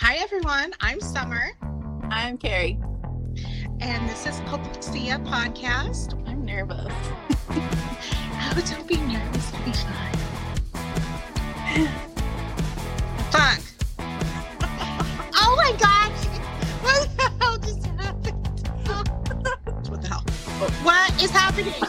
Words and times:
Hi, 0.00 0.16
everyone. 0.16 0.74
I'm 0.80 1.00
Summer. 1.00 1.52
I'm 2.10 2.36
Carrie. 2.36 2.78
And 3.80 4.06
this 4.10 4.26
is 4.26 4.38
Popexia 4.42 5.16
Podcast. 5.26 6.22
I'm 6.28 6.44
nervous. 6.44 6.92
oh, 7.48 8.62
don't 8.68 8.86
be 8.86 8.98
nervous. 8.98 9.54
It'll 9.54 9.64
be 9.64 9.72
fine. 9.72 10.14
Fuck. 13.30 13.60
oh 15.34 15.54
my 15.56 15.72
God. 15.80 16.12
What 16.82 17.08
the 17.16 17.30
hell 17.40 17.56
just 17.56 17.86
happened? 17.86 18.48
what 19.88 20.02
the 20.02 20.08
hell? 20.08 20.24
What 20.82 21.22
is 21.22 21.30
happening? 21.30 21.72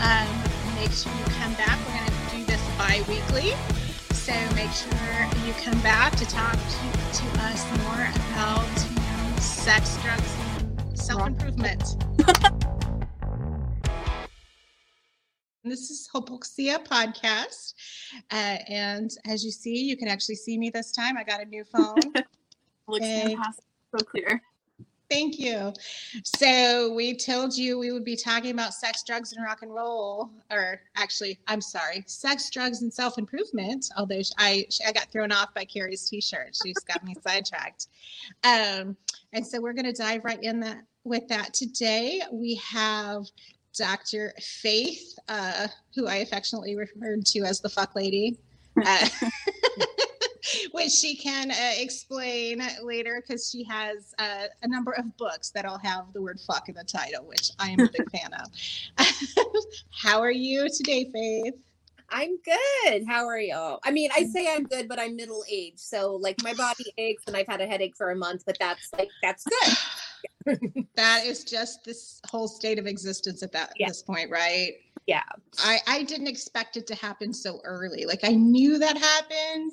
um, 0.00 0.26
make 0.74 0.90
sure 0.90 1.12
you 1.12 1.24
come 1.38 1.54
back. 1.54 1.78
We're 1.86 1.94
going 1.96 2.10
to 2.10 2.36
do 2.38 2.44
this 2.44 2.60
bi 2.76 3.04
weekly. 3.08 3.54
So 4.20 4.32
make 4.54 4.70
sure 4.70 4.92
you 5.46 5.54
come 5.54 5.80
back 5.80 6.14
to 6.16 6.26
talk 6.26 6.52
to, 6.52 6.58
to 6.58 7.26
us 7.40 7.64
more 7.78 8.06
about 8.34 8.68
you 8.90 8.96
know, 8.96 9.36
sex, 9.38 9.96
drugs, 10.02 10.36
and 10.58 10.98
self 10.98 11.26
improvement. 11.26 11.82
this 15.64 15.90
is 15.90 16.06
Hopoxia 16.14 16.86
podcast. 16.86 17.72
Uh, 18.30 18.58
and 18.68 19.10
as 19.26 19.42
you 19.42 19.50
see, 19.50 19.84
you 19.84 19.96
can 19.96 20.08
actually 20.08 20.36
see 20.36 20.58
me 20.58 20.68
this 20.68 20.92
time. 20.92 21.16
I 21.16 21.24
got 21.24 21.40
a 21.40 21.46
new 21.46 21.64
phone. 21.64 22.12
Looks 22.88 23.06
Hey. 23.06 23.36
fantastic. 23.36 23.64
So 23.96 24.04
clear. 24.04 24.42
Thank 25.10 25.40
you. 25.40 25.72
So 26.24 26.92
we 26.94 27.16
told 27.16 27.56
you 27.56 27.78
we 27.78 27.90
would 27.90 28.04
be 28.04 28.14
talking 28.14 28.52
about 28.52 28.72
sex, 28.74 29.02
drugs, 29.02 29.32
and 29.32 29.44
rock 29.44 29.62
and 29.62 29.74
roll, 29.74 30.30
or 30.52 30.80
actually, 30.94 31.36
I'm 31.48 31.60
sorry, 31.60 32.04
sex, 32.06 32.48
drugs, 32.48 32.82
and 32.82 32.94
self 32.94 33.18
improvement. 33.18 33.86
Although 33.96 34.20
I 34.38 34.66
I 34.86 34.92
got 34.92 35.10
thrown 35.10 35.32
off 35.32 35.52
by 35.52 35.64
Carrie's 35.64 36.08
T-shirt, 36.08 36.56
she's 36.62 36.78
got 36.78 37.04
me 37.04 37.16
sidetracked. 37.26 37.88
Um, 38.44 38.96
and 39.32 39.44
so 39.44 39.60
we're 39.60 39.72
going 39.72 39.92
to 39.92 39.92
dive 39.92 40.24
right 40.24 40.42
in 40.42 40.60
that 40.60 40.84
with 41.02 41.26
that 41.26 41.54
today. 41.54 42.22
We 42.30 42.54
have 42.56 43.24
Dr. 43.76 44.32
Faith, 44.40 45.18
uh, 45.28 45.66
who 45.94 46.06
I 46.06 46.16
affectionately 46.16 46.76
referred 46.76 47.26
to 47.26 47.40
as 47.40 47.60
the 47.60 47.68
fuck 47.68 47.96
lady. 47.96 48.38
Uh, 48.84 49.08
which 50.72 50.90
she 50.90 51.16
can 51.16 51.50
uh, 51.50 51.54
explain 51.76 52.62
later 52.82 53.22
because 53.22 53.50
she 53.50 53.64
has 53.64 54.14
uh, 54.18 54.46
a 54.62 54.68
number 54.68 54.92
of 54.92 55.16
books 55.16 55.50
that 55.50 55.64
all 55.64 55.78
have 55.78 56.12
the 56.12 56.20
word 56.20 56.40
fuck 56.46 56.68
in 56.68 56.74
the 56.74 56.84
title, 56.84 57.24
which 57.26 57.50
I 57.58 57.70
am 57.70 57.80
a 57.80 57.88
big 57.88 58.10
fan 58.16 58.32
of. 58.34 59.06
How 59.90 60.20
are 60.20 60.30
you 60.30 60.68
today, 60.68 61.10
Faith? 61.12 61.54
I'm 62.12 62.38
good. 62.44 63.04
How 63.06 63.26
are 63.26 63.38
y'all? 63.38 63.78
I 63.84 63.92
mean, 63.92 64.10
I 64.16 64.24
say 64.24 64.52
I'm 64.52 64.64
good, 64.64 64.88
but 64.88 64.98
I'm 64.98 65.14
middle 65.14 65.44
aged. 65.48 65.78
So 65.78 66.16
like 66.16 66.42
my 66.42 66.54
body 66.54 66.84
aches 66.98 67.22
and 67.26 67.36
I've 67.36 67.46
had 67.46 67.60
a 67.60 67.66
headache 67.66 67.96
for 67.96 68.10
a 68.10 68.16
month, 68.16 68.42
but 68.46 68.56
that's 68.58 68.92
like 68.92 69.10
that's 69.22 69.44
good. 70.46 70.86
That 70.96 71.24
is 71.24 71.44
just 71.44 71.84
this 71.84 72.20
whole 72.28 72.48
state 72.48 72.78
of 72.78 72.86
existence 72.86 73.42
at 73.42 73.52
that 73.52 73.72
Yeah. 73.76 73.88
this 73.88 74.02
point, 74.02 74.30
right? 74.30 74.72
Yeah. 75.06 75.22
I, 75.60 75.78
I 75.86 76.02
didn't 76.02 76.26
expect 76.26 76.76
it 76.76 76.86
to 76.88 76.94
happen 76.94 77.32
so 77.32 77.60
early. 77.64 78.04
Like 78.06 78.20
I 78.24 78.32
knew 78.32 78.78
that 78.78 78.96
happened, 78.98 79.72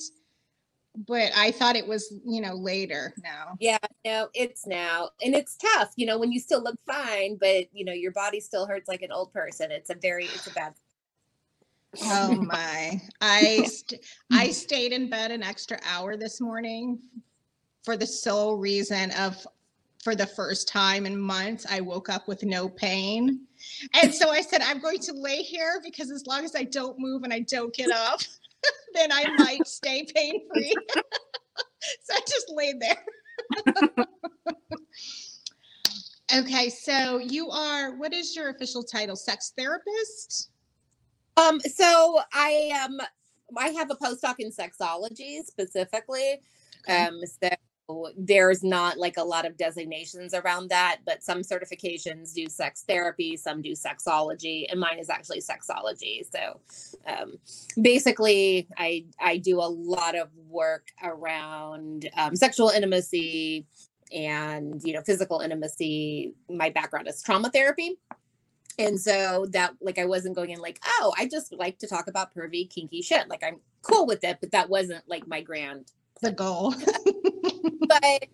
but 1.05 1.31
I 1.35 1.51
thought 1.51 1.75
it 1.75 1.87
was, 1.87 2.13
you 2.25 2.41
know, 2.41 2.53
later 2.53 3.13
now. 3.21 3.55
Yeah, 3.59 3.77
no, 4.03 4.29
it's 4.33 4.65
now. 4.65 5.09
And 5.23 5.35
it's 5.35 5.55
tough, 5.55 5.91
you 5.95 6.05
know, 6.07 6.17
when 6.17 6.31
you 6.31 6.39
still 6.39 6.63
look 6.63 6.79
fine, 6.87 7.37
but 7.39 7.65
you 7.71 7.85
know, 7.85 7.93
your 7.93 8.11
body 8.11 8.39
still 8.39 8.65
hurts 8.65 8.87
like 8.87 9.03
an 9.03 9.11
old 9.11 9.31
person. 9.31 9.71
It's 9.71 9.89
a 9.89 9.95
very 9.95 10.25
it's 10.25 10.47
a 10.47 10.53
bad 10.53 10.73
Oh 12.03 12.35
my. 12.41 13.01
I 13.21 13.63
st- 13.63 14.05
I 14.31 14.49
stayed 14.51 14.91
in 14.91 15.09
bed 15.09 15.31
an 15.31 15.43
extra 15.43 15.79
hour 15.85 16.17
this 16.17 16.41
morning 16.41 16.99
for 17.83 17.95
the 17.95 18.07
sole 18.07 18.57
reason 18.57 19.11
of 19.11 19.45
for 20.03 20.15
the 20.15 20.25
first 20.25 20.67
time 20.67 21.05
in 21.05 21.19
months 21.19 21.65
I 21.69 21.81
woke 21.81 22.09
up 22.09 22.27
with 22.27 22.43
no 22.43 22.69
pain. 22.69 23.41
And 23.93 24.13
so 24.13 24.29
I 24.29 24.41
said 24.41 24.61
I'm 24.61 24.79
going 24.79 24.99
to 24.99 25.13
lay 25.13 25.41
here 25.41 25.81
because 25.83 26.11
as 26.11 26.25
long 26.25 26.45
as 26.45 26.55
I 26.55 26.63
don't 26.63 26.99
move 26.99 27.23
and 27.23 27.33
I 27.33 27.39
don't 27.41 27.73
get 27.73 27.91
up, 27.91 28.21
then 28.93 29.11
I 29.11 29.25
might 29.37 29.67
stay 29.67 30.05
pain 30.13 30.41
free. 30.53 30.73
so 30.95 32.13
I 32.13 32.19
just 32.21 32.51
laid 32.53 32.79
there. 32.79 34.05
okay, 36.39 36.69
so 36.69 37.19
you 37.19 37.49
are 37.49 37.95
what 37.97 38.13
is 38.13 38.35
your 38.35 38.49
official 38.49 38.83
title? 38.83 39.15
Sex 39.15 39.53
therapist? 39.57 40.49
Um, 41.37 41.59
so 41.59 42.19
I 42.33 42.71
um 42.83 42.99
I 43.57 43.69
have 43.69 43.91
a 43.91 43.95
postdoc 43.95 44.35
in 44.39 44.51
sexology 44.51 45.43
specifically. 45.45 46.41
Okay. 46.81 47.05
Um, 47.05 47.21
so 47.25 47.49
there's 48.17 48.63
not 48.63 48.97
like 48.97 49.17
a 49.17 49.23
lot 49.23 49.45
of 49.45 49.57
designations 49.57 50.33
around 50.33 50.69
that, 50.69 50.99
but 51.05 51.23
some 51.23 51.39
certifications 51.39 52.33
do 52.33 52.47
sex 52.47 52.83
therapy, 52.87 53.37
some 53.37 53.61
do 53.61 53.71
sexology, 53.71 54.65
and 54.69 54.79
mine 54.79 54.99
is 54.99 55.09
actually 55.09 55.41
sexology. 55.41 56.23
So 56.29 56.59
um, 57.07 57.37
basically, 57.81 58.67
I 58.77 59.05
I 59.19 59.37
do 59.37 59.59
a 59.59 59.69
lot 59.69 60.17
of 60.17 60.29
work 60.49 60.87
around 61.01 62.09
um, 62.17 62.35
sexual 62.35 62.69
intimacy 62.69 63.65
and 64.11 64.81
you 64.83 64.93
know 64.93 65.01
physical 65.01 65.39
intimacy. 65.39 66.33
My 66.49 66.69
background 66.69 67.07
is 67.07 67.21
trauma 67.21 67.49
therapy. 67.49 67.97
And 68.79 68.99
so 68.99 69.47
that 69.53 69.73
like 69.81 69.97
I 69.97 70.05
wasn't 70.05 70.35
going 70.35 70.51
in 70.51 70.59
like, 70.59 70.79
oh, 70.85 71.11
I 71.17 71.27
just 71.27 71.51
like 71.51 71.79
to 71.79 71.87
talk 71.87 72.07
about 72.07 72.35
pervy, 72.35 72.69
kinky 72.69 73.01
shit. 73.01 73.27
Like 73.27 73.43
I'm 73.43 73.59
cool 73.81 74.05
with 74.05 74.23
it, 74.23 74.37
but 74.39 74.51
that 74.51 74.69
wasn't 74.69 75.03
like 75.07 75.27
my 75.27 75.41
grand 75.41 75.91
The 76.21 76.31
goal. 76.31 76.73
but 77.87 78.27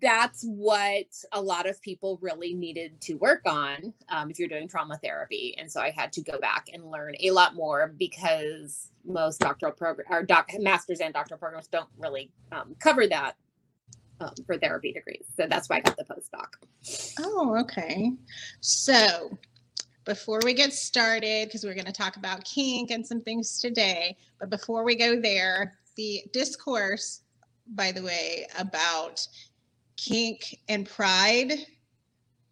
that's 0.00 0.42
what 0.44 1.06
a 1.32 1.40
lot 1.40 1.68
of 1.68 1.80
people 1.82 2.18
really 2.22 2.54
needed 2.54 3.00
to 3.00 3.14
work 3.14 3.42
on 3.46 3.92
um, 4.08 4.30
if 4.30 4.38
you're 4.38 4.48
doing 4.48 4.66
trauma 4.66 4.96
therapy 5.02 5.54
and 5.58 5.70
so 5.70 5.80
i 5.80 5.90
had 5.90 6.10
to 6.12 6.22
go 6.22 6.38
back 6.38 6.68
and 6.72 6.88
learn 6.90 7.14
a 7.20 7.30
lot 7.30 7.54
more 7.54 7.92
because 7.98 8.88
most 9.04 9.40
doctoral 9.40 9.72
program 9.72 10.06
or 10.08 10.22
doc 10.22 10.48
masters 10.60 11.00
and 11.00 11.12
doctoral 11.12 11.36
programs 11.36 11.66
don't 11.66 11.88
really 11.98 12.30
um, 12.52 12.74
cover 12.78 13.06
that 13.06 13.34
um, 14.20 14.32
for 14.46 14.56
therapy 14.56 14.92
degrees 14.92 15.26
so 15.36 15.46
that's 15.50 15.68
why 15.68 15.76
i 15.76 15.80
got 15.80 15.96
the 15.96 16.04
postdoc 16.04 16.46
Oh, 17.20 17.56
okay. 17.60 18.12
So 18.60 19.36
before 20.04 20.40
we 20.44 20.54
get 20.54 20.72
started, 20.72 21.48
because 21.48 21.64
we're 21.64 21.74
going 21.74 21.86
to 21.86 21.92
talk 21.92 22.16
about 22.16 22.44
kink 22.44 22.90
and 22.90 23.06
some 23.06 23.20
things 23.20 23.60
today, 23.60 24.16
but 24.40 24.50
before 24.50 24.84
we 24.84 24.96
go 24.96 25.20
there, 25.20 25.78
the 25.96 26.22
discourse, 26.32 27.22
by 27.74 27.92
the 27.92 28.02
way, 28.02 28.46
about 28.58 29.26
kink 29.96 30.58
and 30.68 30.88
pride 30.88 31.52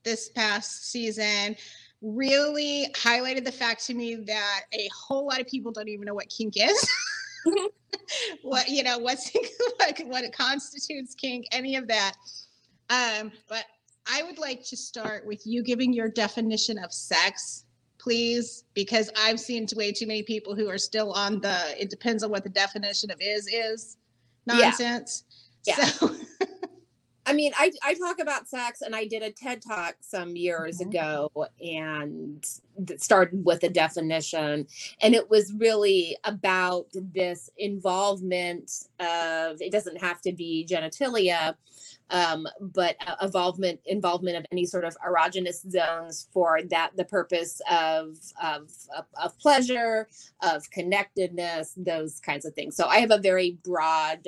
this 0.04 0.30
past 0.30 0.90
season 0.90 1.56
really 2.02 2.86
highlighted 2.94 3.44
the 3.44 3.52
fact 3.52 3.86
to 3.86 3.94
me 3.94 4.14
that 4.14 4.62
a 4.72 4.88
whole 4.96 5.26
lot 5.26 5.40
of 5.40 5.46
people 5.46 5.70
don't 5.70 5.88
even 5.88 6.06
know 6.06 6.14
what 6.14 6.28
kink 6.28 6.54
is. 6.56 6.90
what 8.42 8.68
you 8.68 8.82
know 8.82 8.98
what's 8.98 9.30
what, 9.76 10.00
what 10.06 10.24
it 10.24 10.32
constitutes 10.32 11.14
kink 11.14 11.46
any 11.52 11.76
of 11.76 11.88
that. 11.88 12.14
Um 12.88 13.32
but 13.48 13.64
I 14.10 14.22
would 14.22 14.38
like 14.38 14.64
to 14.64 14.76
start 14.76 15.26
with 15.26 15.46
you 15.46 15.62
giving 15.62 15.92
your 15.92 16.08
definition 16.08 16.78
of 16.78 16.92
sex, 16.92 17.64
please, 18.02 18.64
because 18.74 19.10
I've 19.16 19.38
seen 19.38 19.66
way 19.76 19.92
too 19.92 20.06
many 20.06 20.22
people 20.22 20.54
who 20.54 20.68
are 20.68 20.78
still 20.78 21.12
on 21.12 21.40
the 21.40 21.56
it 21.80 21.90
depends 21.90 22.22
on 22.22 22.30
what 22.30 22.42
the 22.44 22.50
definition 22.50 23.10
of 23.10 23.18
is 23.20 23.46
is 23.46 23.96
Yeah. 24.46 24.54
nonsense. 24.54 25.24
Yeah. 25.66 25.76
So 25.84 26.16
I 27.30 27.32
mean, 27.32 27.52
I, 27.56 27.70
I 27.84 27.94
talk 27.94 28.18
about 28.18 28.48
sex 28.48 28.82
and 28.82 28.92
I 28.92 29.06
did 29.06 29.22
a 29.22 29.30
TED 29.30 29.62
talk 29.62 29.94
some 30.00 30.34
years 30.34 30.80
Mhm. 30.80 30.88
ago 30.88 31.46
and 31.64 32.44
that 32.76 33.00
started 33.00 33.44
with 33.44 33.62
a 33.62 33.68
definition. 33.68 34.66
And 35.00 35.14
it 35.14 35.30
was 35.30 35.52
really 35.52 36.16
about 36.24 36.88
this 36.92 37.48
involvement 37.56 38.88
of, 38.98 39.62
it 39.62 39.70
doesn't 39.70 40.00
have 40.00 40.20
to 40.22 40.32
be 40.32 40.66
genitalia, 40.68 41.54
um, 42.10 42.48
but 42.60 42.96
uh, 43.06 43.14
involvement 43.22 43.78
involvement 43.84 44.36
of 44.36 44.44
any 44.50 44.66
sort 44.66 44.84
of 44.84 44.96
erogenous 45.06 45.60
zones 45.70 46.26
for 46.32 46.60
that 46.70 46.90
the 46.96 47.04
purpose 47.04 47.62
of, 47.70 48.18
of 48.42 48.72
of 48.96 49.04
of 49.22 49.38
pleasure, 49.38 50.08
of 50.42 50.68
connectedness, 50.72 51.74
those 51.76 52.18
kinds 52.18 52.44
of 52.44 52.54
things. 52.54 52.74
So 52.74 52.86
I 52.86 52.98
have 52.98 53.12
a 53.12 53.18
very 53.18 53.52
broad 53.62 54.26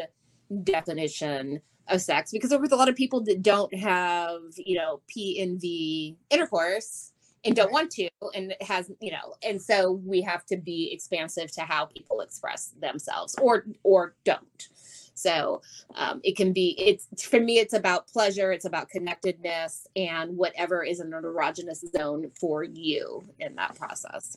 definition 0.62 1.60
of 1.92 2.00
sex 2.00 2.30
because 2.32 2.50
there 2.50 2.58
was 2.58 2.72
a 2.72 2.76
lot 2.76 2.88
of 2.88 2.96
people 2.96 3.20
that 3.22 3.42
don't 3.42 3.74
have 3.74 4.40
you 4.56 4.76
know 4.76 5.00
p 5.08 5.40
and 5.40 5.60
v 5.60 6.16
intercourse 6.30 7.12
and 7.44 7.56
don't 7.56 7.72
want 7.72 7.90
to 7.90 8.08
and 8.34 8.52
it 8.52 8.62
has 8.62 8.90
you 9.00 9.10
know 9.10 9.34
and 9.42 9.60
so 9.60 9.92
we 10.04 10.20
have 10.20 10.44
to 10.46 10.56
be 10.56 10.90
expansive 10.92 11.50
to 11.52 11.62
how 11.62 11.86
people 11.86 12.20
express 12.20 12.74
themselves 12.80 13.34
or 13.40 13.66
or 13.82 14.14
don't 14.24 14.68
so 15.14 15.60
um, 15.94 16.20
it 16.24 16.36
can 16.36 16.52
be 16.52 16.74
it's 16.78 17.06
for 17.24 17.40
me 17.40 17.58
it's 17.58 17.74
about 17.74 18.06
pleasure 18.08 18.52
it's 18.52 18.64
about 18.64 18.88
connectedness 18.88 19.86
and 19.96 20.36
whatever 20.36 20.82
is 20.82 21.00
an 21.00 21.10
erogenous 21.10 21.84
zone 21.96 22.30
for 22.40 22.64
you 22.64 23.24
in 23.40 23.54
that 23.54 23.74
process 23.76 24.36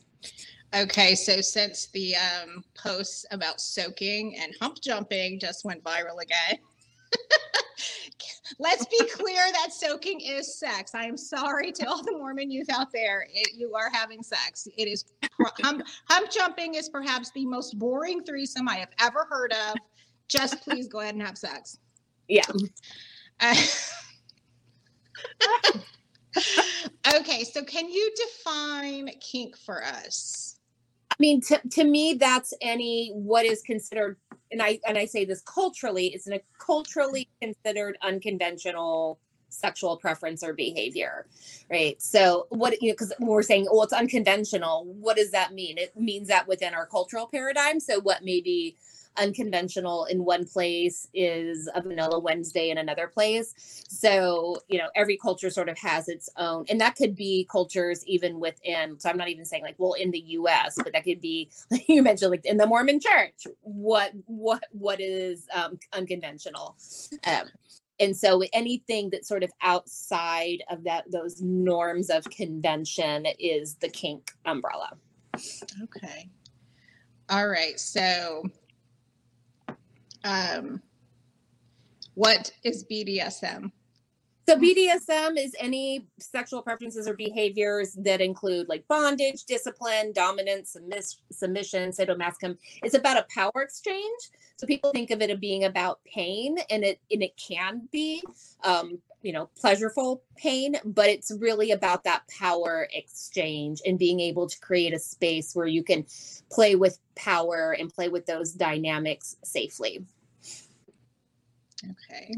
okay, 0.74 1.16
so 1.16 1.42
since 1.42 1.88
the 1.88 2.16
um 2.16 2.64
posts 2.78 3.26
about 3.32 3.62
soaking 3.62 4.36
and 4.38 4.54
hump 4.62 4.82
jumping 4.82 5.40
just 5.40 5.66
went 5.66 5.84
viral 5.84 6.22
again. 6.22 6.60
Let's 8.60 8.86
be 8.86 9.00
clear 9.10 9.42
that 9.52 9.74
soaking 9.74 10.22
is 10.22 10.58
sex. 10.60 10.94
I 10.94 11.06
am 11.06 11.18
sorry 11.18 11.72
to 11.74 11.88
all 11.88 12.04
the 12.04 12.12
Mormon 12.12 12.52
youth 12.52 12.70
out 12.70 12.92
there. 12.94 13.28
It, 13.34 13.56
you 13.56 13.74
are 13.76 13.90
having 13.92 14.24
sex. 14.24 14.68
It 14.78 14.88
is 14.88 15.06
hump, 15.62 15.84
hump 16.10 16.32
jumping 16.32 16.76
is 16.76 16.88
perhaps 16.90 17.32
the 17.32 17.46
most 17.46 17.78
boring 17.80 18.24
threesome 18.24 18.70
I 18.70 18.76
have 18.76 18.92
ever 19.00 19.28
heard 19.30 19.52
of. 19.70 19.76
Just 20.28 20.62
please 20.62 20.88
go 20.88 21.00
ahead 21.00 21.16
and 21.16 21.24
have 21.24 21.38
sex. 21.38 21.80
Yeah. 22.28 22.44
Uh, 23.40 23.56
okay, 27.16 27.44
so 27.44 27.64
can 27.64 27.90
you 27.90 28.14
define 28.16 29.10
kink 29.20 29.58
for 29.58 29.84
us? 29.84 30.55
I 31.18 31.22
mean, 31.22 31.42
to, 31.42 31.62
to 31.72 31.84
me, 31.86 32.16
that's 32.16 32.54
any 32.62 33.12
what 33.14 33.46
is 33.46 33.62
considered, 33.62 34.18
and 34.52 34.62
I 34.62 34.80
and 34.86 34.98
I 34.98 35.06
say 35.06 35.24
this 35.24 35.42
culturally, 35.42 36.08
it's 36.08 36.28
a 36.28 36.42
culturally 36.60 37.30
considered 37.42 37.98
unconventional 38.02 39.20
sexual 39.48 39.96
preference 39.96 40.44
or 40.44 40.54
behavior, 40.54 41.28
right? 41.72 42.02
So 42.02 42.48
what 42.50 42.82
you 42.82 42.90
know, 42.90 42.94
because 42.94 43.14
we're 43.20 43.42
saying, 43.44 43.68
well, 43.72 43.84
it's 43.84 43.94
unconventional. 43.94 44.86
What 44.86 45.16
does 45.16 45.32
that 45.32 45.54
mean? 45.54 45.78
It 45.78 45.96
means 45.96 46.28
that 46.28 46.48
within 46.48 46.74
our 46.74 46.86
cultural 46.86 47.28
paradigm. 47.28 47.80
So 47.80 48.02
what 48.02 48.24
may 48.24 48.42
be 48.42 48.76
unconventional 49.18 50.06
in 50.06 50.24
one 50.24 50.46
place 50.46 51.08
is 51.14 51.70
a 51.74 51.82
vanilla 51.82 52.20
Wednesday 52.20 52.70
in 52.70 52.78
another 52.78 53.08
place. 53.08 53.54
So, 53.88 54.58
you 54.68 54.78
know, 54.78 54.90
every 54.96 55.18
culture 55.18 55.50
sort 55.50 55.70
of 55.70 55.78
has 55.78 56.08
its 56.08 56.30
own, 56.38 56.66
and 56.70 56.80
that 56.82 56.96
could 56.96 57.16
be 57.16 57.48
cultures 57.52 58.06
even 58.06 58.40
within. 58.40 59.00
So, 59.00 59.10
I'm 59.10 59.18
not 59.18 59.30
even 59.30 59.46
saying 59.46 59.64
like, 59.64 59.76
well, 59.78 59.94
in 59.94 60.12
the 60.12 60.20
US, 60.20 60.76
but 60.76 60.94
that 60.94 61.04
could 61.04 61.22
be, 61.22 61.50
like 61.72 61.88
you 61.88 62.02
mentioned, 62.02 62.32
like 62.32 62.46
in 62.46 62.58
the 62.58 62.68
Mormon 62.68 63.00
church, 63.00 63.48
what, 63.62 64.12
what, 64.26 64.64
what 64.72 65.00
is 65.00 65.48
um, 65.54 65.80
unconventional. 65.94 66.76
Um, 67.26 67.48
and 67.98 68.16
so 68.16 68.44
anything 68.52 69.10
that's 69.10 69.26
sort 69.26 69.42
of 69.42 69.52
outside 69.62 70.62
of 70.70 70.84
that 70.84 71.10
those 71.10 71.42
norms 71.42 72.10
of 72.10 72.26
convention 72.26 73.26
is 73.40 73.76
the 73.76 73.88
kink 73.88 74.32
umbrella 74.46 74.90
Okay. 75.84 76.30
All 77.30 77.48
right. 77.48 77.80
So, 77.80 78.44
um, 80.26 80.82
what 82.16 82.52
is 82.64 82.84
BDSM? 82.92 83.72
So 84.48 84.56
BDSM 84.58 85.38
is 85.40 85.56
any 85.60 86.08
sexual 86.20 86.62
preferences 86.62 87.08
or 87.08 87.16
behaviors 87.16 87.94
that 87.94 88.22
include 88.22 88.70
like 88.70 88.88
bondage, 88.88 89.46
discipline, 89.46 90.14
dominance, 90.14 90.76
submiss- 90.76 91.18
submission, 91.32 91.90
sadomasochism. 91.90 92.58
It's 92.84 92.94
about 92.94 93.18
a 93.18 93.26
power 93.34 93.64
exchange. 93.64 94.30
So 94.58 94.68
people 94.68 94.92
think 94.92 95.10
of 95.10 95.22
it 95.22 95.32
as 95.32 95.40
being 95.40 95.64
about 95.64 96.00
pain, 96.06 96.58
and 96.70 96.84
it 96.84 97.00
and 97.12 97.24
it 97.24 97.36
can 97.38 97.90
be, 97.92 98.24
um, 98.64 99.00
you 99.24 99.34
know, 99.34 99.50
pleasureful 99.62 100.22
pain, 100.38 100.76
but 100.86 101.10
it's 101.10 101.32
really 101.40 101.72
about 101.72 102.04
that 102.04 102.22
power 102.28 102.88
exchange 102.94 103.82
and 103.86 103.98
being 103.98 104.20
able 104.20 104.48
to 104.48 104.60
create 104.60 104.94
a 104.94 105.00
space 105.00 105.56
where 105.56 105.68
you 105.68 105.84
can 105.84 106.06
play 106.52 106.76
with 106.76 107.00
power 107.16 107.76
and 107.78 107.94
play 107.94 108.10
with 108.10 108.28
those 108.28 108.54
dynamics 108.54 109.36
safely. 109.44 110.06
Okay. 111.84 112.36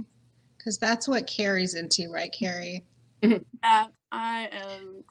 Because 0.67 0.79
that's 0.79 1.07
what 1.07 1.27
Carrie's 1.27 1.75
into, 1.75 2.11
right, 2.11 2.29
Carrie? 2.37 2.83
Yeah, 3.21 3.85
I 4.11 4.49
am 4.51 5.01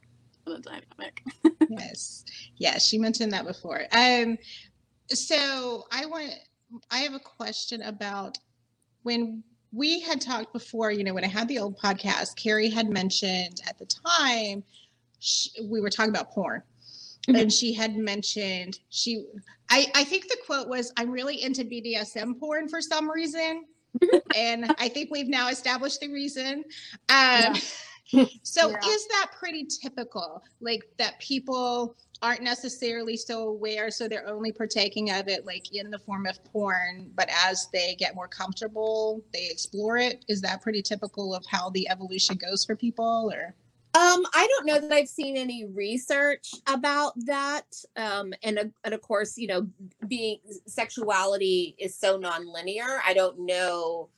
the 0.44 0.58
dynamic. 0.58 1.22
yes. 1.70 2.26
Yeah, 2.58 2.76
she 2.76 2.98
mentioned 2.98 3.32
that 3.32 3.46
before. 3.46 3.84
Um, 3.90 4.36
so 5.08 5.84
I 5.90 6.04
want 6.04 6.34
I 6.90 6.98
have 6.98 7.14
a 7.14 7.18
question 7.18 7.80
about 7.80 8.36
when 9.02 9.42
we 9.72 9.98
had 10.00 10.20
talked 10.20 10.52
before, 10.52 10.90
you 10.90 11.02
know, 11.02 11.14
when 11.14 11.24
I 11.24 11.28
had 11.28 11.48
the 11.48 11.58
old 11.58 11.78
podcast, 11.78 12.36
Carrie 12.36 12.68
had 12.68 12.90
mentioned 12.90 13.62
at 13.66 13.78
the 13.78 13.86
time 13.86 14.62
she, 15.20 15.48
we 15.70 15.80
were 15.80 15.88
talking 15.88 16.10
about 16.10 16.32
porn. 16.32 16.62
Mhm. 17.28 17.40
And 17.40 17.50
she 17.50 17.72
had 17.72 17.96
mentioned 17.96 18.78
she 18.90 19.24
I, 19.70 19.86
I 19.94 20.04
think 20.04 20.28
the 20.28 20.36
quote 20.44 20.68
was, 20.68 20.92
I'm 20.98 21.10
really 21.10 21.42
into 21.42 21.64
BDSM 21.64 22.38
porn 22.38 22.68
for 22.68 22.82
some 22.82 23.10
reason. 23.10 23.64
and 24.36 24.74
I 24.78 24.88
think 24.88 25.10
we've 25.10 25.28
now 25.28 25.48
established 25.48 26.00
the 26.00 26.12
reason. 26.12 26.64
Um, 27.08 27.54
so 28.42 28.70
Yeah. 28.70 28.88
is 28.88 29.06
that 29.08 29.32
pretty 29.38 29.66
typical? 29.66 30.42
Like 30.60 30.82
that 30.98 31.18
people 31.20 31.96
aren't 32.22 32.42
necessarily 32.42 33.16
so 33.16 33.48
aware, 33.48 33.90
so 33.90 34.08
they're 34.08 34.26
only 34.26 34.52
partaking 34.52 35.10
of 35.10 35.28
it 35.28 35.44
like 35.44 35.74
in 35.74 35.90
the 35.90 35.98
form 35.98 36.26
of 36.26 36.42
porn, 36.44 37.10
but 37.14 37.28
as 37.46 37.68
they 37.72 37.94
get 37.96 38.14
more 38.14 38.28
comfortable, 38.28 39.22
they 39.32 39.48
explore 39.50 39.98
it. 39.98 40.24
Is 40.28 40.40
that 40.40 40.62
pretty 40.62 40.82
typical 40.82 41.34
of 41.34 41.44
how 41.46 41.70
the 41.70 41.88
evolution 41.88 42.36
goes 42.36 42.64
for 42.64 42.74
people 42.74 43.30
or 43.32 43.54
Um, 43.96 44.26
I 44.34 44.46
don't 44.46 44.66
know 44.66 44.78
that 44.78 44.92
I've 44.92 45.08
seen 45.08 45.38
any 45.38 45.64
research 45.64 46.50
about 46.66 47.14
that. 47.24 47.64
Um, 47.96 48.34
and, 48.42 48.58
of- 48.58 48.72
and 48.84 48.92
of 48.92 49.00
course, 49.00 49.38
you 49.38 49.46
know, 49.46 49.66
being 50.06 50.38
sexuality 50.66 51.74
is 51.78 51.94
so 51.96 52.18
nonlinear. 52.18 53.00
I 53.06 53.14
don't 53.14 53.38
know 53.46 54.10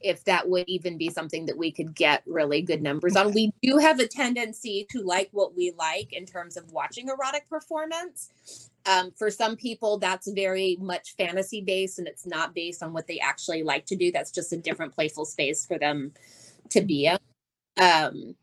if 0.00 0.24
that 0.24 0.48
would 0.48 0.64
even 0.66 0.98
be 0.98 1.08
something 1.08 1.46
that 1.46 1.56
we 1.56 1.70
could 1.70 1.94
get 1.94 2.24
really 2.26 2.62
good 2.62 2.82
numbers 2.82 3.14
on. 3.14 3.32
We 3.32 3.52
do 3.62 3.78
have 3.78 4.00
a 4.00 4.08
tendency 4.08 4.88
to 4.90 5.00
like 5.02 5.28
what 5.30 5.54
we 5.54 5.72
like 5.78 6.12
in 6.12 6.26
terms 6.26 6.56
of 6.56 6.72
watching 6.72 7.08
erotic 7.08 7.48
performance. 7.48 8.70
Um, 8.86 9.12
for 9.16 9.30
some 9.30 9.54
people, 9.54 9.98
that's 9.98 10.28
very 10.32 10.76
much 10.80 11.14
fantasy 11.16 11.60
based 11.60 12.00
and 12.00 12.08
it's 12.08 12.26
not 12.26 12.52
based 12.56 12.82
on 12.82 12.92
what 12.92 13.06
they 13.06 13.20
actually 13.20 13.62
like 13.62 13.86
to 13.86 13.94
do. 13.94 14.10
That's 14.10 14.32
just 14.32 14.52
a 14.52 14.56
different 14.56 14.92
playful 14.92 15.24
space 15.24 15.64
for 15.64 15.78
them 15.78 16.12
to 16.70 16.80
be 16.80 17.06
in. 17.06 17.18
Um, 17.80 18.34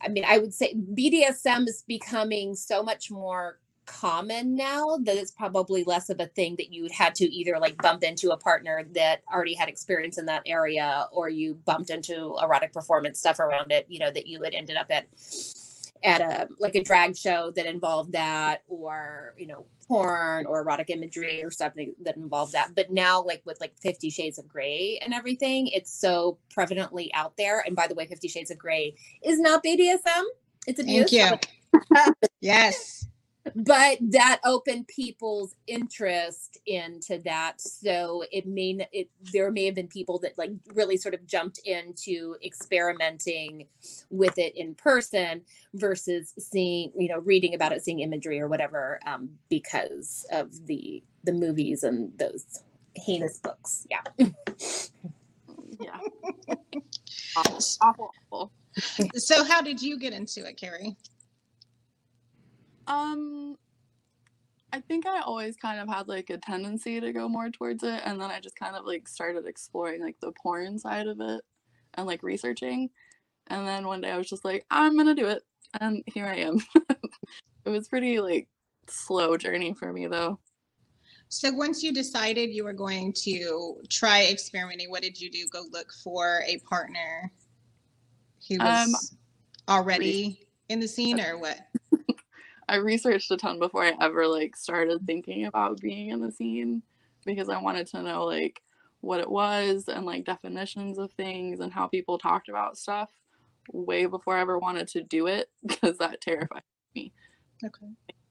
I 0.00 0.08
mean, 0.08 0.24
I 0.26 0.38
would 0.38 0.54
say 0.54 0.74
BDSM 0.74 1.68
is 1.68 1.84
becoming 1.86 2.54
so 2.54 2.82
much 2.82 3.10
more 3.10 3.58
common 3.86 4.54
now 4.54 4.98
that 5.02 5.16
it's 5.16 5.32
probably 5.32 5.82
less 5.82 6.10
of 6.10 6.20
a 6.20 6.26
thing 6.26 6.54
that 6.56 6.72
you 6.72 6.88
had 6.92 7.12
to 7.16 7.24
either 7.24 7.58
like 7.58 7.76
bump 7.78 8.04
into 8.04 8.30
a 8.30 8.36
partner 8.36 8.86
that 8.94 9.20
already 9.32 9.54
had 9.54 9.68
experience 9.68 10.16
in 10.16 10.26
that 10.26 10.42
area 10.46 11.08
or 11.10 11.28
you 11.28 11.54
bumped 11.66 11.90
into 11.90 12.36
erotic 12.40 12.72
performance 12.72 13.18
stuff 13.18 13.40
around 13.40 13.72
it, 13.72 13.86
you 13.88 13.98
know, 13.98 14.10
that 14.10 14.28
you 14.28 14.40
had 14.42 14.54
ended 14.54 14.76
up 14.76 14.86
at 14.90 15.06
at 16.02 16.20
a 16.20 16.48
like 16.58 16.74
a 16.74 16.82
drag 16.82 17.16
show 17.16 17.50
that 17.54 17.66
involved 17.66 18.12
that 18.12 18.62
or 18.68 19.34
you 19.38 19.46
know 19.46 19.64
porn 19.86 20.46
or 20.46 20.60
erotic 20.60 20.88
imagery 20.90 21.42
or 21.42 21.50
something 21.50 21.94
that 22.02 22.16
involved 22.16 22.52
that 22.52 22.74
but 22.74 22.90
now 22.90 23.22
like 23.22 23.42
with 23.44 23.60
like 23.60 23.72
50 23.82 24.08
shades 24.08 24.38
of 24.38 24.48
gray 24.48 24.98
and 25.02 25.12
everything 25.12 25.66
it's 25.68 25.92
so 25.92 26.38
prevalently 26.56 27.10
out 27.12 27.36
there 27.36 27.62
and 27.66 27.74
by 27.74 27.86
the 27.86 27.94
way 27.94 28.06
50 28.06 28.28
shades 28.28 28.50
of 28.50 28.58
gray 28.58 28.94
is 29.22 29.40
not 29.40 29.64
bdsm 29.64 30.24
it's 30.66 30.80
abuse 30.80 31.10
Thank 31.10 31.44
you. 31.44 31.50
yes. 32.40 33.06
But 33.54 33.98
that 34.00 34.40
opened 34.44 34.86
people's 34.88 35.54
interest 35.66 36.58
into 36.66 37.18
that 37.24 37.60
so 37.60 38.24
it 38.32 38.46
may 38.46 38.86
it 38.92 39.08
there 39.32 39.50
may 39.50 39.64
have 39.66 39.74
been 39.74 39.88
people 39.88 40.18
that 40.18 40.36
like 40.38 40.50
really 40.74 40.96
sort 40.96 41.14
of 41.14 41.26
jumped 41.26 41.58
into 41.64 42.36
experimenting 42.44 43.66
with 44.10 44.38
it 44.38 44.56
in 44.56 44.74
person 44.74 45.42
versus 45.74 46.32
seeing 46.38 46.92
you 46.96 47.08
know 47.08 47.18
reading 47.20 47.54
about 47.54 47.72
it 47.72 47.82
seeing 47.82 48.00
imagery 48.00 48.40
or 48.40 48.48
whatever 48.48 49.00
um, 49.06 49.30
because 49.48 50.26
of 50.32 50.66
the 50.66 51.02
the 51.24 51.32
movies 51.32 51.82
and 51.82 52.16
those 52.18 52.62
heinous 52.94 53.38
books 53.38 53.86
yeah 53.90 54.26
yeah. 55.80 55.98
awful, 57.36 57.58
awful, 57.80 58.10
awful. 58.30 58.52
So 59.14 59.44
how 59.44 59.62
did 59.62 59.82
you 59.82 59.98
get 59.98 60.12
into 60.12 60.46
it, 60.46 60.56
Carrie? 60.56 60.96
Um, 62.90 63.56
I 64.72 64.80
think 64.80 65.06
I 65.06 65.20
always 65.20 65.56
kind 65.56 65.80
of 65.80 65.88
had 65.88 66.08
like 66.08 66.30
a 66.30 66.38
tendency 66.38 67.00
to 67.00 67.12
go 67.12 67.28
more 67.28 67.50
towards 67.50 67.82
it, 67.84 68.02
and 68.04 68.20
then 68.20 68.30
I 68.30 68.40
just 68.40 68.56
kind 68.56 68.76
of 68.76 68.84
like 68.84 69.08
started 69.08 69.46
exploring 69.46 70.02
like 70.02 70.16
the 70.20 70.32
porn 70.42 70.78
side 70.78 71.06
of 71.06 71.20
it 71.20 71.42
and 71.94 72.06
like 72.06 72.22
researching. 72.22 72.90
And 73.46 73.66
then 73.66 73.86
one 73.86 74.00
day 74.00 74.10
I 74.10 74.18
was 74.18 74.28
just 74.28 74.44
like, 74.44 74.64
I'm 74.70 74.96
gonna 74.96 75.14
do 75.14 75.26
it, 75.26 75.42
and 75.80 76.02
here 76.06 76.26
I 76.26 76.36
am. 76.36 76.58
it 77.64 77.70
was 77.70 77.88
pretty 77.88 78.20
like 78.20 78.48
slow 78.88 79.36
journey 79.36 79.72
for 79.74 79.92
me 79.92 80.06
though. 80.06 80.38
So 81.28 81.52
once 81.52 81.80
you 81.84 81.92
decided 81.92 82.50
you 82.50 82.64
were 82.64 82.72
going 82.72 83.12
to 83.22 83.80
try 83.88 84.26
experimenting, 84.26 84.90
what 84.90 85.02
did 85.02 85.20
you 85.20 85.30
do? 85.30 85.46
Go 85.52 85.62
look 85.70 85.92
for 86.02 86.42
a 86.44 86.58
partner 86.68 87.30
who 88.48 88.56
Um, 88.58 88.90
was 88.90 89.14
already 89.68 90.40
in 90.70 90.80
the 90.80 90.88
scene 90.88 91.20
or 91.20 91.38
what? 91.38 91.60
I 92.70 92.76
researched 92.76 93.32
a 93.32 93.36
ton 93.36 93.58
before 93.58 93.84
I 93.84 93.94
ever 94.00 94.28
like 94.28 94.56
started 94.56 95.04
thinking 95.04 95.46
about 95.46 95.80
being 95.80 96.10
in 96.10 96.20
the 96.20 96.30
scene 96.30 96.82
because 97.26 97.48
I 97.48 97.60
wanted 97.60 97.88
to 97.88 98.02
know 98.02 98.24
like 98.24 98.62
what 99.00 99.18
it 99.18 99.28
was 99.28 99.88
and 99.88 100.06
like 100.06 100.24
definitions 100.24 100.96
of 100.96 101.10
things 101.12 101.58
and 101.58 101.72
how 101.72 101.88
people 101.88 102.16
talked 102.16 102.48
about 102.48 102.78
stuff 102.78 103.10
way 103.72 104.06
before 104.06 104.36
I 104.36 104.40
ever 104.40 104.56
wanted 104.56 104.86
to 104.88 105.02
do 105.02 105.26
it 105.26 105.50
because 105.66 105.98
that 105.98 106.20
terrified 106.20 106.62
me. 106.94 107.12
Okay. 107.64 107.88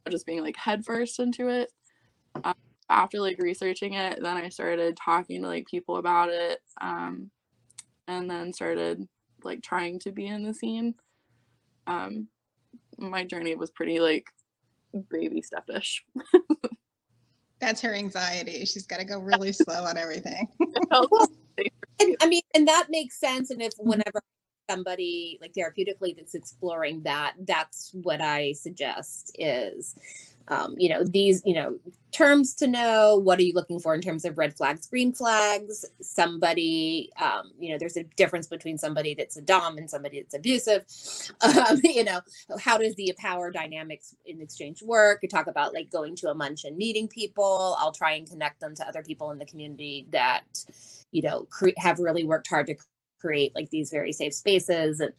just 0.10 0.26
being 0.26 0.42
like 0.42 0.56
headfirst 0.56 1.20
into 1.20 1.50
it. 1.50 1.74
Um, 2.42 2.54
after 2.90 3.20
like 3.20 3.40
researching 3.40 3.96
it, 3.96 4.24
then 4.24 4.38
I 4.38 4.48
started 4.48 4.96
talking 4.96 5.42
to 5.42 5.50
like 5.50 5.68
people 5.68 5.98
about 5.98 6.30
it. 6.30 6.62
Um, 6.80 7.30
and 8.08 8.32
then 8.32 8.54
started 8.54 9.06
like 9.44 9.62
trying 9.62 10.00
to 10.00 10.14
be 10.14 10.28
in 10.28 10.44
the 10.44 10.54
scene. 10.54 10.96
Um, 11.88 12.30
my 13.00 13.24
journey 13.24 13.56
was 13.56 13.72
pretty 13.72 14.00
like 14.00 14.26
baby 15.10 15.42
stepish. 15.42 16.02
That's 17.60 17.82
her 17.82 17.94
anxiety. 17.94 18.66
She's 18.66 18.88
got 18.88 19.00
to 19.00 19.06
go 19.06 19.20
really 19.20 19.52
slow 19.52 19.84
on 19.84 19.98
everything. 19.98 20.48
and, 22.00 22.16
I 22.22 22.28
mean, 22.28 22.42
and 22.56 22.68
that 22.68 22.88
makes 22.90 23.20
sense. 23.20 23.52
And 23.52 23.62
if 23.62 23.74
whenever 23.78 24.22
somebody 24.70 25.38
like 25.42 25.54
therapeutically 25.54 26.16
that's 26.16 26.36
exploring 26.36 27.04
that, 27.04 27.34
that's 27.46 27.92
what 27.94 28.22
I 28.22 28.54
suggest 28.54 29.36
is 29.38 29.96
um, 30.50 30.76
you 30.78 30.90
know 30.90 31.04
these 31.04 31.42
you 31.46 31.54
know 31.54 31.78
terms 32.12 32.56
to 32.56 32.66
know 32.68 33.18
what 33.24 33.38
are 33.38 33.44
you 33.44 33.54
looking 33.54 33.80
for 33.80 33.94
in 33.94 34.02
terms 34.02 34.26
of 34.26 34.38
red 34.38 34.56
flags 34.56 34.88
green 34.88 35.14
flags? 35.14 35.86
Somebody 36.02 37.10
um, 37.22 37.52
you 37.60 37.72
know 37.72 37.78
there's 37.80 37.98
a 37.98 38.04
difference 38.04 38.48
between 38.48 38.78
somebody 38.78 39.14
that's 39.14 39.38
a 39.38 39.42
dom 39.42 39.78
and 39.78 39.90
somebody 39.90 40.22
that's 40.22 40.36
abusive. 40.36 40.86
Um, 41.60 41.80
you 41.84 42.04
know 42.04 42.22
how 42.60 42.78
does 42.78 42.96
the 42.96 43.14
power 43.18 43.52
dynamics 43.52 44.16
in 44.26 44.42
exchange 44.42 44.82
work? 44.84 45.20
You 45.24 45.30
talk 45.30 45.48
about 45.48 45.74
like 45.74 45.90
going 45.92 46.16
to 46.18 46.30
a 46.30 46.36
munch 46.36 46.64
and 46.66 46.78
meeting 46.78 47.08
people. 47.08 47.76
I'll 47.80 47.92
try 47.92 48.14
and 48.14 48.30
connect 48.30 48.60
them 48.60 48.76
to 48.76 48.88
other 48.88 49.04
people 49.04 49.32
in 49.32 49.40
the 49.40 49.46
community 49.46 50.08
that 50.12 50.44
you 51.12 51.22
know 51.22 51.48
cre- 51.50 51.70
have 51.78 52.00
really 52.00 52.24
worked 52.24 52.48
hard 52.48 52.68
to 52.68 52.76
create 53.20 53.54
like 53.56 53.70
these 53.70 53.90
very 53.92 54.12
safe 54.12 54.34
spaces. 54.34 55.00
And 55.00 55.14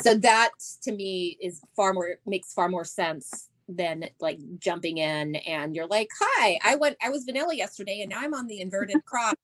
so 0.00 0.14
that 0.14 0.50
to 0.82 0.92
me 0.92 1.38
is 1.40 1.60
far 1.74 1.92
more 1.92 2.16
makes 2.26 2.52
far 2.52 2.68
more 2.68 2.84
sense 2.84 3.48
than 3.68 4.04
like 4.20 4.38
jumping 4.58 4.98
in 4.98 5.36
and 5.36 5.74
you're 5.74 5.86
like, 5.86 6.08
hi, 6.18 6.58
I 6.64 6.76
went, 6.76 6.96
I 7.02 7.10
was 7.10 7.24
vanilla 7.24 7.54
yesterday 7.54 8.00
and 8.00 8.10
now 8.10 8.20
I'm 8.20 8.34
on 8.34 8.46
the 8.46 8.60
inverted 8.60 9.04
cross 9.04 9.34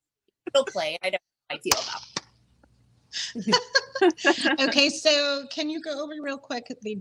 play. 0.69 0.99
I 1.03 1.11
don't 1.11 1.13
know 1.13 1.19
how 1.51 1.57
I 1.57 1.59
feel 1.59 1.73
about. 1.83 2.03
okay, 4.69 4.89
so 4.89 5.45
can 5.51 5.69
you 5.69 5.81
go 5.81 6.03
over 6.03 6.15
real 6.21 6.39
quick 6.39 6.67
the 6.83 6.99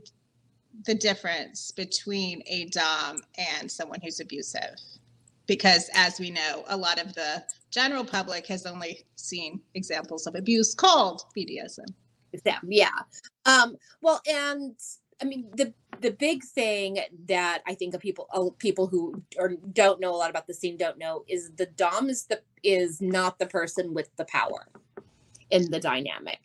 the 0.86 0.96
difference 0.96 1.72
between 1.72 2.42
a 2.48 2.66
dom 2.66 3.22
and 3.38 3.70
someone 3.70 4.00
who's 4.02 4.20
abusive? 4.20 4.76
Because 5.48 5.90
as 5.94 6.20
we 6.20 6.32
know, 6.32 6.64
a 6.68 6.78
lot 6.78 7.00
of 7.00 7.14
the 7.14 7.44
general 7.72 8.06
public 8.06 8.48
has 8.48 8.66
only 8.66 9.06
seen 9.16 9.62
examples 9.74 10.28
of 10.28 10.36
abuse 10.36 10.74
called 10.74 11.24
BDSM. 11.38 11.94
Yeah. 12.64 12.90
Um, 13.46 13.76
well, 14.02 14.22
and 14.28 14.76
I 15.22 15.26
mean, 15.26 15.48
the 15.56 15.74
the 16.02 16.12
big 16.12 16.44
thing 16.44 16.98
that 17.28 17.62
I 17.68 17.76
think 17.76 17.94
of 17.94 18.02
people 18.02 18.28
oh, 18.34 18.52
people 18.52 18.88
who 18.88 19.22
or 19.38 19.54
don't 19.72 20.00
know 20.00 20.14
a 20.14 20.18
lot 20.18 20.30
about 20.30 20.48
the 20.48 20.54
scene 20.54 20.78
don't 20.78 20.98
know 20.98 21.24
is 21.28 21.52
the 21.52 21.68
dom 21.68 22.10
is 22.10 22.26
the 22.26 22.42
is 22.64 23.02
not 23.02 23.40
the 23.40 23.46
person 23.46 23.94
with 23.94 24.16
the 24.16 24.26
power 24.26 24.68
in 25.52 25.70
the 25.70 25.80
dynamic. 25.80 26.40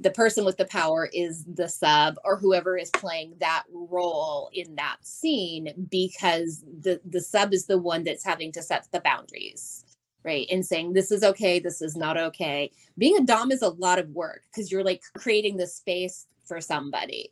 The 0.00 0.10
person 0.10 0.44
with 0.44 0.56
the 0.56 0.66
power 0.66 1.08
is 1.12 1.44
the 1.44 1.68
sub 1.68 2.18
or 2.24 2.36
whoever 2.36 2.76
is 2.76 2.90
playing 2.90 3.34
that 3.40 3.64
role 3.72 4.50
in 4.52 4.76
that 4.76 4.98
scene 5.02 5.72
because 5.90 6.64
the 6.80 7.00
the 7.04 7.20
sub 7.20 7.52
is 7.52 7.66
the 7.66 7.78
one 7.78 8.04
that's 8.04 8.24
having 8.24 8.52
to 8.52 8.62
set 8.62 8.86
the 8.92 9.00
boundaries 9.00 9.84
right 10.24 10.46
and 10.50 10.64
saying 10.64 10.92
this 10.92 11.10
is 11.10 11.22
okay 11.22 11.58
this 11.58 11.82
is 11.82 11.96
not 11.96 12.16
okay. 12.16 12.70
Being 12.96 13.16
a 13.16 13.24
dom 13.24 13.52
is 13.52 13.62
a 13.62 13.70
lot 13.70 13.98
of 13.98 14.08
work 14.10 14.42
because 14.50 14.70
you're 14.70 14.84
like 14.84 15.02
creating 15.16 15.56
the 15.56 15.66
space 15.66 16.26
for 16.44 16.60
somebody 16.60 17.30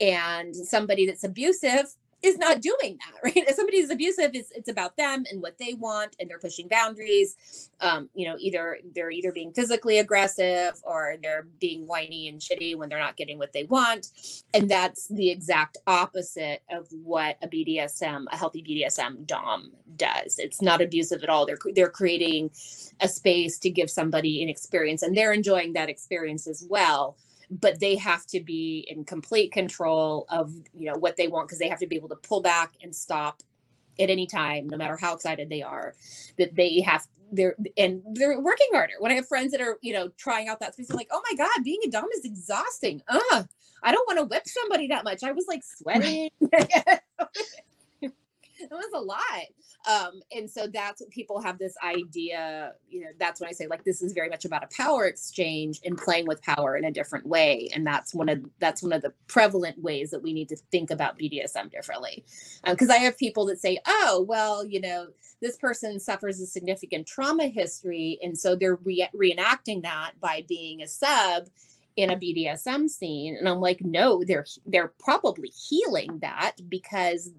and 0.00 0.54
somebody 0.54 1.06
that's 1.06 1.24
abusive 1.24 1.94
is 2.22 2.38
not 2.38 2.60
doing 2.60 2.98
that 2.98 3.14
right? 3.24 3.36
If 3.36 3.56
somebody 3.56 3.78
is 3.78 3.90
abusive 3.90 4.30
it's, 4.34 4.50
it's 4.52 4.68
about 4.68 4.96
them 4.96 5.24
and 5.30 5.42
what 5.42 5.58
they 5.58 5.74
want 5.74 6.16
and 6.18 6.28
they're 6.28 6.38
pushing 6.38 6.68
boundaries. 6.68 7.70
Um, 7.80 8.08
you 8.14 8.26
know 8.28 8.36
either 8.38 8.78
they're 8.94 9.10
either 9.10 9.32
being 9.32 9.52
physically 9.52 9.98
aggressive 9.98 10.80
or 10.84 11.16
they're 11.22 11.46
being 11.60 11.86
whiny 11.86 12.28
and 12.28 12.40
shitty 12.40 12.76
when 12.76 12.88
they're 12.88 12.98
not 12.98 13.16
getting 13.16 13.38
what 13.38 13.52
they 13.52 13.64
want. 13.64 14.08
And 14.54 14.68
that's 14.68 15.08
the 15.08 15.30
exact 15.30 15.78
opposite 15.86 16.62
of 16.70 16.88
what 16.90 17.36
a 17.42 17.48
bdsm 17.48 18.24
a 18.30 18.36
healthy 18.36 18.62
bdsm 18.62 19.26
dom 19.26 19.72
does. 19.96 20.38
It's 20.38 20.62
not 20.62 20.80
abusive 20.80 21.22
at 21.22 21.28
all. 21.28 21.46
They're 21.46 21.58
they're 21.74 21.90
creating 21.90 22.50
a 23.00 23.08
space 23.08 23.58
to 23.60 23.70
give 23.70 23.90
somebody 23.90 24.42
an 24.42 24.48
experience 24.48 25.02
and 25.02 25.16
they're 25.16 25.32
enjoying 25.32 25.74
that 25.74 25.88
experience 25.88 26.46
as 26.46 26.66
well 26.68 27.16
but 27.50 27.80
they 27.80 27.96
have 27.96 28.26
to 28.26 28.40
be 28.40 28.86
in 28.88 29.04
complete 29.04 29.52
control 29.52 30.26
of 30.30 30.52
you 30.74 30.90
know 30.90 30.98
what 30.98 31.16
they 31.16 31.28
want 31.28 31.48
because 31.48 31.58
they 31.58 31.68
have 31.68 31.78
to 31.80 31.86
be 31.86 31.96
able 31.96 32.08
to 32.08 32.16
pull 32.16 32.40
back 32.42 32.72
and 32.82 32.94
stop 32.94 33.42
at 34.00 34.10
any 34.10 34.26
time 34.26 34.68
no 34.68 34.76
matter 34.76 34.96
how 34.96 35.14
excited 35.14 35.48
they 35.48 35.62
are 35.62 35.94
that 36.38 36.54
they 36.56 36.80
have 36.80 37.06
they're 37.32 37.56
and 37.76 38.02
they're 38.12 38.38
working 38.40 38.68
harder. 38.72 38.94
When 39.00 39.10
i 39.12 39.16
have 39.16 39.26
friends 39.28 39.52
that 39.52 39.60
are 39.60 39.78
you 39.82 39.92
know 39.92 40.08
trying 40.16 40.48
out 40.48 40.60
that 40.60 40.74
space 40.74 40.90
i'm 40.90 40.96
like 40.96 41.08
oh 41.10 41.22
my 41.30 41.36
god 41.36 41.64
being 41.64 41.80
a 41.84 41.90
dom 41.90 42.06
is 42.16 42.24
exhausting. 42.24 43.02
Ugh, 43.08 43.46
i 43.82 43.92
don't 43.92 44.06
want 44.06 44.18
to 44.18 44.24
whip 44.26 44.46
somebody 44.46 44.88
that 44.88 45.04
much. 45.04 45.22
I 45.24 45.32
was 45.32 45.46
like 45.48 45.62
sweating. 45.64 46.30
It 48.58 48.70
was 48.70 48.90
a 48.94 49.00
lot 49.00 49.20
um, 49.86 50.20
and 50.34 50.50
so 50.50 50.66
that's 50.66 51.00
what 51.00 51.10
people 51.10 51.40
have 51.40 51.58
this 51.58 51.74
idea 51.84 52.72
you 52.88 53.00
know 53.00 53.10
that's 53.18 53.40
when 53.40 53.48
i 53.48 53.52
say 53.52 53.66
like 53.66 53.84
this 53.84 54.02
is 54.02 54.12
very 54.12 54.28
much 54.28 54.44
about 54.44 54.64
a 54.64 54.68
power 54.76 55.06
exchange 55.06 55.80
and 55.84 55.96
playing 55.96 56.26
with 56.26 56.42
power 56.42 56.76
in 56.76 56.84
a 56.84 56.90
different 56.90 57.26
way. 57.26 57.68
And 57.74 57.86
that's 57.86 58.14
one 58.14 58.28
of 58.28 58.44
that's 58.58 58.82
one 58.82 58.92
of 58.92 59.02
the 59.02 59.12
prevalent 59.26 59.80
ways 59.82 60.10
that 60.10 60.22
we 60.22 60.32
need 60.32 60.48
to 60.50 60.56
think 60.70 60.90
about 60.90 61.18
bdsm 61.18 61.70
differently. 61.70 62.24
Because 62.64 62.88
um, 62.88 62.94
i 62.94 62.98
have 62.98 63.18
people 63.18 63.46
that 63.46 63.60
say 63.60 63.78
oh 63.86 64.24
well 64.28 64.64
you 64.64 64.80
know 64.80 65.08
this 65.42 65.56
person 65.56 66.00
suffers 66.00 66.40
a 66.40 66.46
significant 66.46 67.06
trauma 67.06 67.48
history. 67.48 68.18
And 68.22 68.38
so 68.38 68.56
they're 68.56 68.76
re- 68.76 69.10
reenacting 69.14 69.82
that 69.82 70.12
by 70.18 70.44
being 70.48 70.80
a 70.80 70.88
sub 70.88 71.48
in 71.94 72.08
a 72.08 72.16
BDSM 72.16 72.88
scene. 72.88 73.36
And 73.36 73.48
I'm 73.48 73.60
like 73.60 73.80
no 73.82 74.22
they're 74.24 74.46
they're 74.64 74.92
probably 74.98 75.48
healing 75.48 76.18
that 76.20 76.56
because 76.68 77.30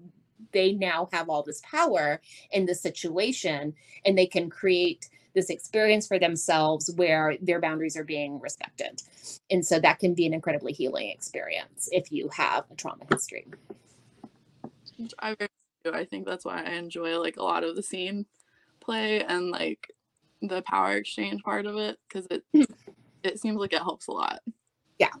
they 0.52 0.72
now 0.72 1.08
have 1.12 1.28
all 1.28 1.42
this 1.42 1.60
power 1.62 2.20
in 2.52 2.66
the 2.66 2.74
situation 2.74 3.74
and 4.04 4.16
they 4.16 4.26
can 4.26 4.50
create 4.50 5.08
this 5.34 5.50
experience 5.50 6.06
for 6.06 6.18
themselves 6.18 6.90
where 6.96 7.36
their 7.40 7.60
boundaries 7.60 7.96
are 7.96 8.04
being 8.04 8.40
respected. 8.40 9.02
And 9.50 9.64
so 9.64 9.78
that 9.78 9.98
can 9.98 10.14
be 10.14 10.26
an 10.26 10.34
incredibly 10.34 10.72
healing 10.72 11.10
experience 11.10 11.88
if 11.92 12.10
you 12.10 12.28
have 12.30 12.64
a 12.70 12.74
trauma 12.74 13.04
history. 13.10 13.46
I 15.20 15.36
I 15.92 16.04
think 16.04 16.26
that's 16.26 16.44
why 16.44 16.64
I 16.64 16.72
enjoy 16.72 17.18
like 17.20 17.36
a 17.36 17.42
lot 17.42 17.64
of 17.64 17.76
the 17.76 17.82
scene 17.82 18.26
play 18.80 19.22
and 19.22 19.50
like 19.50 19.92
the 20.42 20.62
power 20.62 20.96
exchange 20.96 21.42
part 21.42 21.66
of 21.66 21.76
it 21.76 21.98
because 22.08 22.26
it 22.30 22.42
hmm. 22.52 22.62
it 23.22 23.38
seems 23.40 23.58
like 23.58 23.72
it 23.72 23.82
helps 23.82 24.08
a 24.08 24.12
lot. 24.12 24.40
Yeah 24.98 25.12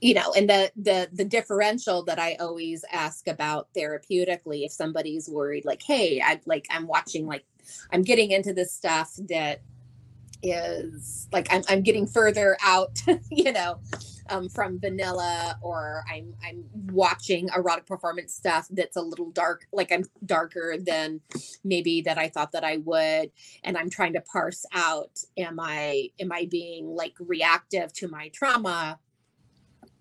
you 0.00 0.14
know 0.14 0.32
and 0.36 0.48
the 0.48 0.70
the 0.76 1.08
the 1.12 1.24
differential 1.24 2.02
that 2.04 2.18
i 2.18 2.34
always 2.40 2.84
ask 2.90 3.28
about 3.28 3.68
therapeutically 3.76 4.64
if 4.64 4.72
somebody's 4.72 5.28
worried 5.28 5.64
like 5.64 5.82
hey 5.82 6.20
i 6.24 6.40
like 6.46 6.66
i'm 6.70 6.86
watching 6.86 7.26
like 7.26 7.44
i'm 7.92 8.02
getting 8.02 8.30
into 8.30 8.52
this 8.52 8.72
stuff 8.72 9.12
that 9.28 9.60
is 10.42 11.28
like 11.32 11.46
i'm, 11.52 11.62
I'm 11.68 11.82
getting 11.82 12.06
further 12.06 12.56
out 12.64 13.02
you 13.30 13.52
know 13.52 13.78
um, 14.30 14.48
from 14.48 14.78
vanilla 14.80 15.58
or 15.60 16.02
i'm 16.10 16.34
i'm 16.42 16.64
watching 16.92 17.48
erotic 17.54 17.84
performance 17.84 18.32
stuff 18.32 18.68
that's 18.70 18.96
a 18.96 19.02
little 19.02 19.30
dark 19.32 19.66
like 19.72 19.92
i'm 19.92 20.04
darker 20.24 20.76
than 20.78 21.20
maybe 21.62 22.00
that 22.02 22.16
i 22.16 22.28
thought 22.28 22.52
that 22.52 22.64
i 22.64 22.78
would 22.78 23.32
and 23.64 23.76
i'm 23.76 23.90
trying 23.90 24.14
to 24.14 24.20
parse 24.22 24.64
out 24.72 25.18
am 25.36 25.58
i 25.60 26.08
am 26.20 26.32
i 26.32 26.46
being 26.50 26.86
like 26.86 27.14
reactive 27.18 27.92
to 27.92 28.08
my 28.08 28.28
trauma 28.28 28.98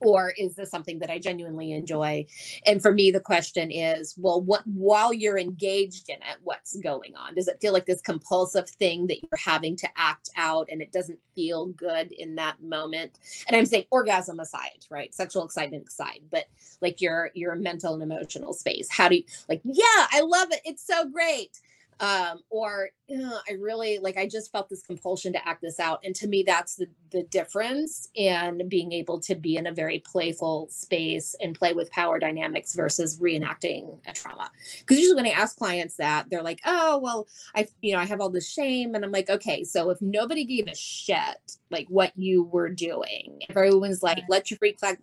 or 0.02 0.34
is 0.38 0.56
this 0.56 0.70
something 0.70 1.00
that 1.00 1.10
I 1.10 1.20
genuinely 1.20 1.72
enjoy? 1.72 2.26
And 2.66 2.82
for 2.82 2.94
me, 2.94 3.12
the 3.12 3.20
question 3.20 3.72
is, 3.72 4.16
well, 4.18 4.42
what 4.42 4.66
while 4.66 5.14
you're 5.14 5.38
engaged 5.38 6.10
in 6.10 6.16
it, 6.16 6.38
what's 6.44 6.76
going 6.78 7.16
on? 7.16 7.36
Does 7.36 7.48
it 7.48 7.60
feel 7.62 7.74
like 7.74 7.86
this 7.86 8.02
compulsive 8.02 8.70
thing 8.70 9.08
that 9.08 9.22
you're 9.22 9.40
having 9.44 9.76
to 9.78 9.90
act 9.96 10.30
out 10.38 10.68
and 10.72 10.82
it 10.82 10.92
doesn't 10.92 11.20
feel 11.36 11.68
good 11.68 12.12
in 12.12 12.36
that 12.36 12.62
moment? 12.62 13.20
And 13.48 13.56
I'm 13.56 13.66
saying 13.66 13.86
orgasm 13.92 14.40
aside, 14.40 14.86
right? 14.90 15.14
Sexual 15.14 15.46
excitement 15.46 15.88
aside, 15.88 16.22
but 16.32 16.46
like 16.82 17.02
your 17.02 17.32
your 17.34 17.56
mental 17.56 17.94
and 17.94 18.04
emotional 18.04 18.54
space. 18.54 18.88
How 18.90 19.10
do 19.10 19.18
you 19.18 19.24
like, 19.48 19.62
yeah, 19.64 20.08
I 20.12 20.22
love 20.22 20.52
it. 20.52 20.62
It's 20.66 20.86
so 20.86 21.08
great 21.10 21.60
um, 22.00 22.40
or 22.50 22.90
I 23.12 23.54
really 23.60 24.00
like 24.00 24.18
I 24.18 24.28
just 24.28 24.52
felt 24.52 24.70
this 24.70 24.84
compulsion 24.84 25.34
to 25.34 25.48
act 25.48 25.62
this 25.62 25.80
out. 25.80 26.00
And 26.04 26.16
to 26.16 26.28
me, 26.28 26.44
that's 26.46 26.76
the 26.76 26.88
the 27.12 27.24
difference 27.24 28.10
in 28.14 28.68
being 28.70 28.92
able 28.92 29.20
to 29.22 29.36
be 29.36 29.58
in 29.58 29.66
a 29.66 29.74
very 29.74 30.00
playful 30.00 30.68
space 30.70 31.36
and 31.42 31.58
play 31.58 31.74
with 31.74 31.90
power 31.92 32.20
dynamics 32.20 32.76
versus 32.76 33.20
reenacting 33.20 33.98
a 34.08 34.14
trauma. 34.14 34.52
Because 34.80 35.00
usually 35.00 35.16
when 35.16 35.26
I 35.26 35.30
ask 35.30 35.58
clients 35.58 35.96
that, 35.96 36.30
they're 36.30 36.44
like, 36.44 36.62
oh 36.66 37.00
well, 37.00 37.28
I 37.56 37.68
you 37.82 37.94
know, 37.94 38.00
I 38.00 38.06
have 38.06 38.22
all 38.22 38.30
this 38.30 38.50
shame. 38.50 38.96
And 38.96 39.04
I'm 39.04 39.12
like, 39.12 39.30
okay, 39.30 39.64
so 39.64 39.90
if 39.90 40.02
nobody 40.02 40.46
gave 40.46 40.68
a 40.68 40.76
shit 40.76 41.58
like 41.72 41.88
what 41.90 42.14
you 42.16 42.44
were 42.44 42.70
doing, 42.70 43.40
if 43.50 43.58
everyone's 43.58 44.04
like, 44.04 44.24
let 44.30 44.52
your 44.52 44.58
freak 44.58 44.80
flag 44.80 45.00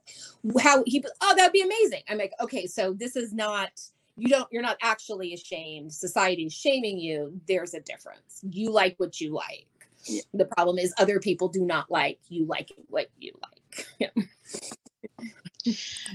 how 0.61 0.83
he 0.87 1.05
oh, 1.21 1.35
that'd 1.37 1.53
be 1.53 1.63
amazing. 1.63 2.03
I'm 2.09 2.19
like, 2.19 2.33
okay, 2.41 2.67
so 2.67 2.93
this 2.93 3.17
is 3.17 3.33
not 3.33 3.71
you 4.17 4.29
don't 4.29 4.49
you're 4.51 4.63
not 4.63 4.77
actually 4.83 5.35
ashamed 5.35 5.93
society 5.93 6.45
is 6.45 6.53
shaming 6.53 6.99
you 6.99 7.39
there's 7.47 7.75
a 7.75 7.81
difference 7.81 8.41
you 8.51 8.71
like 8.71 8.95
what 8.99 9.21
you 9.21 9.35
like 9.35 9.67
Yeah. 10.05 10.23
The 10.35 10.47
problem 10.47 10.79
is 10.79 10.95
other 10.99 11.21
people 11.21 11.49
do 11.49 11.65
not 11.65 11.91
like 11.91 12.19
you 12.29 12.47
liking 12.47 12.85
what 12.89 13.09
you 13.19 13.33
like. 13.43 13.87
Yeah. 13.99 14.09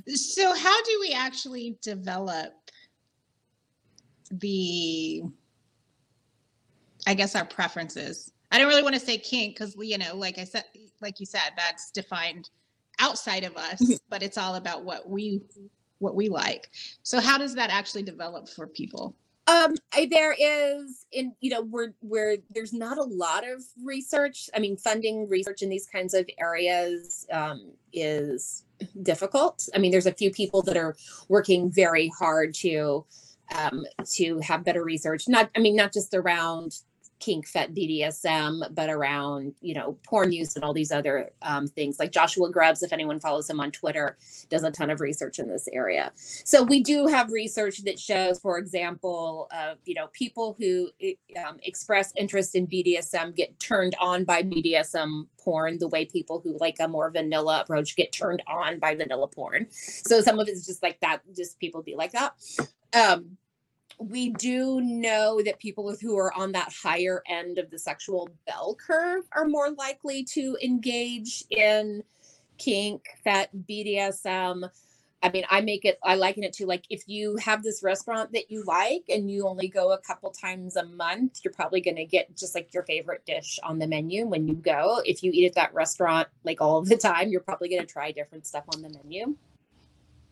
so 0.08 0.55
how 0.55 0.84
do 0.84 0.98
we 1.01 1.13
actually 1.13 1.77
develop 1.81 2.53
the 4.31 5.24
I 7.08 7.13
guess 7.13 7.36
our 7.36 7.46
preferences. 7.46 8.31
I 8.51 8.60
don't 8.60 8.67
really 8.67 8.84
want 8.84 8.96
to 8.96 9.01
say 9.01 9.17
kink 9.17 9.55
because 9.55 9.75
you 9.79 9.98
know, 9.98 10.15
like 10.15 10.38
I 10.38 10.43
said, 10.43 10.65
like 11.01 11.20
you 11.20 11.25
said, 11.25 11.51
that's 11.58 11.91
defined 11.91 12.50
outside 13.00 13.43
of 13.43 13.55
us, 13.58 13.81
mm-hmm. 13.81 13.93
but 14.10 14.22
it's 14.22 14.38
all 14.38 14.55
about 14.55 14.84
what 14.84 15.10
we 15.10 15.41
what 16.01 16.15
we 16.15 16.29
like. 16.29 16.70
So 17.03 17.20
how 17.20 17.38
does 17.38 17.55
that 17.55 17.70
actually 17.70 18.03
develop 18.03 18.50
for 18.50 18.67
people? 18.67 19.15
Um, 19.48 19.75
I, 19.93 20.08
there 20.10 20.36
is 20.39 21.05
in 21.12 21.34
you 21.41 21.50
know 21.50 21.63
where 21.63 21.93
where 22.00 22.38
there's 22.53 22.74
not 22.74 22.98
a 22.98 23.03
lot 23.03 23.48
of 23.48 23.62
research. 23.84 24.50
I 24.55 24.60
mean, 24.60 24.77
funding 24.77 25.27
research 25.27 25.62
in 25.62 25.70
these 25.70 25.88
kinds 25.88 26.13
of 26.13 26.29
areas 26.39 27.25
um, 27.31 27.72
is 27.91 28.63
difficult. 29.01 29.67
I 29.75 29.79
mean, 29.79 29.91
there's 29.91 30.05
a 30.05 30.13
few 30.13 30.31
people 30.31 30.62
that 30.63 30.77
are 30.77 30.96
working 31.27 31.72
very 31.72 32.12
hard 32.17 32.53
to 32.55 33.05
um, 33.55 33.86
to 34.13 34.39
have 34.39 34.63
better 34.63 34.84
research. 34.84 35.27
Not, 35.27 35.50
I 35.55 35.60
mean, 35.60 35.75
not 35.75 35.93
just 35.93 36.13
around 36.13 36.77
kink 37.21 37.47
fet 37.47 37.73
bdsm 37.73 38.73
but 38.75 38.89
around 38.89 39.53
you 39.61 39.73
know 39.73 39.97
porn 40.03 40.31
use 40.31 40.55
and 40.55 40.65
all 40.65 40.73
these 40.73 40.91
other 40.91 41.29
um, 41.41 41.67
things. 41.67 41.99
Like 41.99 42.11
joshua 42.11 42.49
grubbs 42.51 42.83
if 42.83 42.91
anyone 42.91 43.19
follows 43.19 43.49
him 43.49 43.59
on 43.59 43.71
twitter 43.71 44.17
does 44.49 44.63
a 44.63 44.71
ton 44.71 44.89
of 44.89 44.99
research 44.99 45.39
in 45.39 45.47
this 45.47 45.67
area. 45.71 46.11
So 46.15 46.63
we 46.63 46.81
do 46.81 47.07
have 47.07 47.31
research 47.31 47.83
that 47.83 47.99
shows 47.99 48.39
for 48.39 48.57
example 48.57 49.47
uh, 49.51 49.75
you 49.85 49.93
know 49.93 50.07
people 50.07 50.55
who 50.59 50.89
um, 51.47 51.57
express 51.63 52.11
interest 52.17 52.55
in 52.55 52.67
bdsm 52.67 53.35
get 53.35 53.57
turned 53.59 53.95
on 53.99 54.25
by 54.25 54.43
bdsm 54.43 55.27
porn 55.39 55.77
the 55.77 55.87
way 55.87 56.05
people 56.05 56.41
who 56.43 56.57
like 56.59 56.77
a 56.79 56.87
more 56.87 57.09
vanilla 57.09 57.61
approach 57.61 57.95
get 57.95 58.11
turned 58.11 58.41
on 58.47 58.79
by 58.79 58.95
vanilla 58.95 59.27
porn. 59.27 59.67
So 59.71 60.21
some 60.21 60.39
of 60.39 60.47
it's 60.47 60.65
just 60.65 60.83
like 60.83 60.99
that 61.01 61.21
just 61.35 61.59
people 61.59 61.81
be 61.81 61.95
like 61.95 62.11
that 62.11 62.33
um, 62.93 63.37
we 64.10 64.29
do 64.29 64.81
know 64.81 65.41
that 65.43 65.60
people 65.60 65.96
who 66.01 66.17
are 66.17 66.34
on 66.34 66.51
that 66.53 66.74
higher 66.74 67.22
end 67.27 67.58
of 67.58 67.70
the 67.70 67.77
sexual 67.77 68.29
bell 68.48 68.75
curve 68.75 69.24
are 69.34 69.46
more 69.46 69.72
likely 69.72 70.24
to 70.24 70.58
engage 70.63 71.43
in 71.51 72.03
kink, 72.58 73.05
fet, 73.24 73.50
BDSM. 73.70 74.70
I 75.24 75.29
mean, 75.29 75.43
I 75.51 75.62
make 75.62 75.86
it, 75.86 76.00
I 76.03 76.15
liken 76.15 76.43
it 76.43 76.53
to 76.53 76.65
like 76.65 76.84
if 76.89 77.08
you 77.08 77.38
have 77.38 77.62
this 77.62 77.84
restaurant 77.84 78.31
that 78.34 78.50
you 78.50 78.63
like 78.63 79.03
and 79.08 79.29
you 79.29 79.48
only 79.48 79.67
go 79.67 79.91
a 79.91 80.00
couple 80.00 80.31
times 80.31 80.77
a 80.77 80.86
month, 80.86 81.41
you're 81.43 81.53
probably 81.53 81.79
going 81.79 81.98
to 81.98 82.05
get 82.05 82.36
just 82.36 82.55
like 82.55 82.74
your 82.74 82.84
favorite 82.84 83.24
dish 83.27 83.60
on 83.62 83.77
the 83.77 83.86
menu 83.86 84.25
when 84.25 84.48
you 84.48 84.55
go. 84.55 85.01
If 85.05 85.22
you 85.22 85.31
eat 85.31 85.46
at 85.46 85.55
that 85.55 85.74
restaurant 85.75 86.27
like 86.43 86.60
all 86.60 86.81
the 86.81 86.98
time, 86.98 87.29
you're 87.29 87.41
probably 87.41 87.70
going 87.70 87.86
to 87.86 87.91
try 87.91 88.12
different 88.12 88.48
stuff 88.48 88.63
on 88.74 88.81
the 88.81 88.89
menu. 88.89 89.36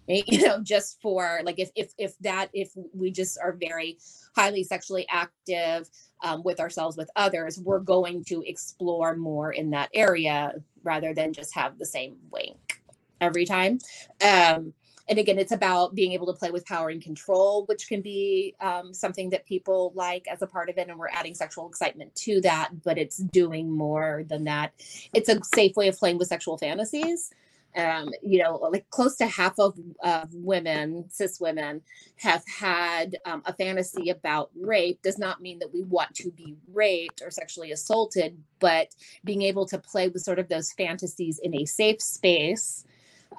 you 0.28 0.42
know 0.42 0.60
just 0.62 1.00
for 1.02 1.40
like 1.44 1.60
if 1.60 1.70
if 1.76 1.94
if 2.00 2.18
that 2.18 2.50
if 2.52 2.72
we 2.94 3.12
just 3.12 3.38
are 3.40 3.54
very 3.54 4.00
highly 4.36 4.64
sexually 4.64 5.06
active 5.10 5.88
um, 6.24 6.42
with 6.44 6.60
ourselves 6.60 6.98
with 6.98 7.10
others 7.16 7.60
we're 7.60 7.80
going 7.80 8.24
to 8.24 8.42
explore 8.48 9.16
more 9.16 9.52
in 9.52 9.70
that 9.70 9.90
area 9.94 10.54
rather 10.84 11.14
than 11.14 11.32
just 11.32 11.54
have 11.54 11.78
the 11.78 11.86
same 11.86 12.18
wink 12.32 12.82
every 13.22 13.46
time. 13.46 13.78
Um, 14.26 14.74
and 15.08 15.20
again 15.20 15.38
it's 15.38 15.52
about 15.52 15.94
being 15.94 16.14
able 16.14 16.26
to 16.26 16.34
play 16.34 16.50
with 16.50 16.66
power 16.66 16.90
and 16.90 17.04
control 17.04 17.66
which 17.68 17.88
can 17.88 18.02
be 18.02 18.56
um, 18.62 18.94
something 18.96 19.30
that 19.30 19.46
people 19.46 19.92
like 19.94 20.28
as 20.28 20.42
a 20.42 20.48
part 20.48 20.70
of 20.70 20.78
it 20.80 20.88
and 20.88 20.98
we're 20.98 21.10
adding 21.10 21.36
sexual 21.36 21.68
excitement 21.68 22.16
to 22.16 22.42
that 22.42 22.72
but 22.84 22.98
it's 22.98 23.18
doing 23.18 23.70
more 23.70 24.24
than 24.28 24.46
that. 24.46 24.74
It's 25.14 25.30
a 25.30 25.40
safe 25.54 25.76
way 25.76 25.88
of 25.88 26.00
playing 26.00 26.18
with 26.18 26.30
sexual 26.30 26.58
fantasies 26.58 27.32
um, 27.76 28.10
you 28.22 28.40
know, 28.40 28.56
like 28.72 28.90
close 28.90 29.16
to 29.18 29.28
half 29.28 29.60
of 29.60 29.78
women, 30.34 31.06
cis 31.10 31.40
women, 31.40 31.82
have 32.18 32.44
had 32.48 33.18
um, 33.26 33.42
a 33.46 33.54
fantasy 33.54 34.10
about 34.10 34.50
rape. 34.60 35.02
Does 35.02 35.20
not 35.20 35.42
mean 35.42 35.60
that 35.60 35.74
we 35.74 35.84
want 35.84 36.14
to 36.16 36.32
be 36.32 36.56
raped 36.74 37.22
or 37.24 37.32
sexually 37.32 37.72
assaulted, 37.72 38.38
but 38.60 38.96
being 39.24 39.44
able 39.44 39.66
to 39.68 39.78
play 39.78 40.10
with 40.10 40.24
sort 40.24 40.40
of 40.40 40.50
those 40.50 40.74
fantasies 40.74 41.40
in 41.40 41.56
a 41.56 41.66
safe 41.66 42.02
space 42.02 42.86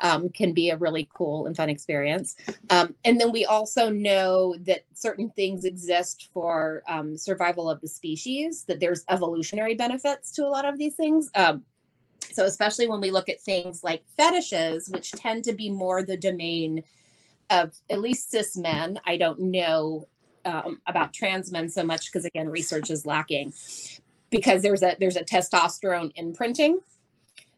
um, 0.01 0.29
can 0.29 0.53
be 0.53 0.71
a 0.71 0.77
really 0.77 1.09
cool 1.13 1.47
and 1.47 1.57
fun 1.57 1.69
experience. 1.69 2.37
Um, 2.71 2.95
and 3.05 3.21
then 3.21 3.33
we 3.33 3.45
also 3.45 3.91
know 3.91 4.55
that 4.61 4.85
certain 4.95 5.31
things 5.31 5.65
exist 5.65 6.31
for 6.33 6.83
um, 6.89 7.17
survival 7.17 7.69
of 7.69 7.81
the 7.81 7.89
species, 7.89 8.65
that 8.65 8.81
there's 8.81 9.05
evolutionary 9.09 9.75
benefits 9.75 10.33
to 10.33 10.45
a 10.45 10.49
lot 10.49 10.65
of 10.65 10.79
these 10.79 10.95
things. 10.95 11.31
Um, 11.35 11.65
so, 12.33 12.45
especially 12.45 12.89
when 12.89 13.01
we 13.01 13.11
look 13.11 13.29
at 13.29 13.41
things 13.41 13.83
like 13.83 14.03
fetishes, 14.17 14.89
which 14.89 15.13
tend 15.13 15.45
to 15.45 15.53
be 15.53 15.71
more 15.71 16.03
the 16.03 16.17
domain 16.17 16.83
of 17.51 17.75
at 17.91 18.01
least 18.01 18.31
cis 18.31 18.57
men, 18.57 19.01
I 19.07 19.17
don't 19.17 19.41
know 19.41 20.07
um, 20.45 20.81
about 20.87 21.13
trans 21.13 21.53
men 21.53 21.69
so 21.69 21.83
much 21.83 22.07
because 22.07 22.25
again, 22.25 22.49
research 22.49 22.91
is 22.91 23.05
lacking 23.05 23.53
because 24.31 24.63
there's 24.63 24.83
a 24.83 24.97
there's 24.99 25.17
a 25.17 25.25
testosterone 25.25 26.13
imprinting 26.15 26.81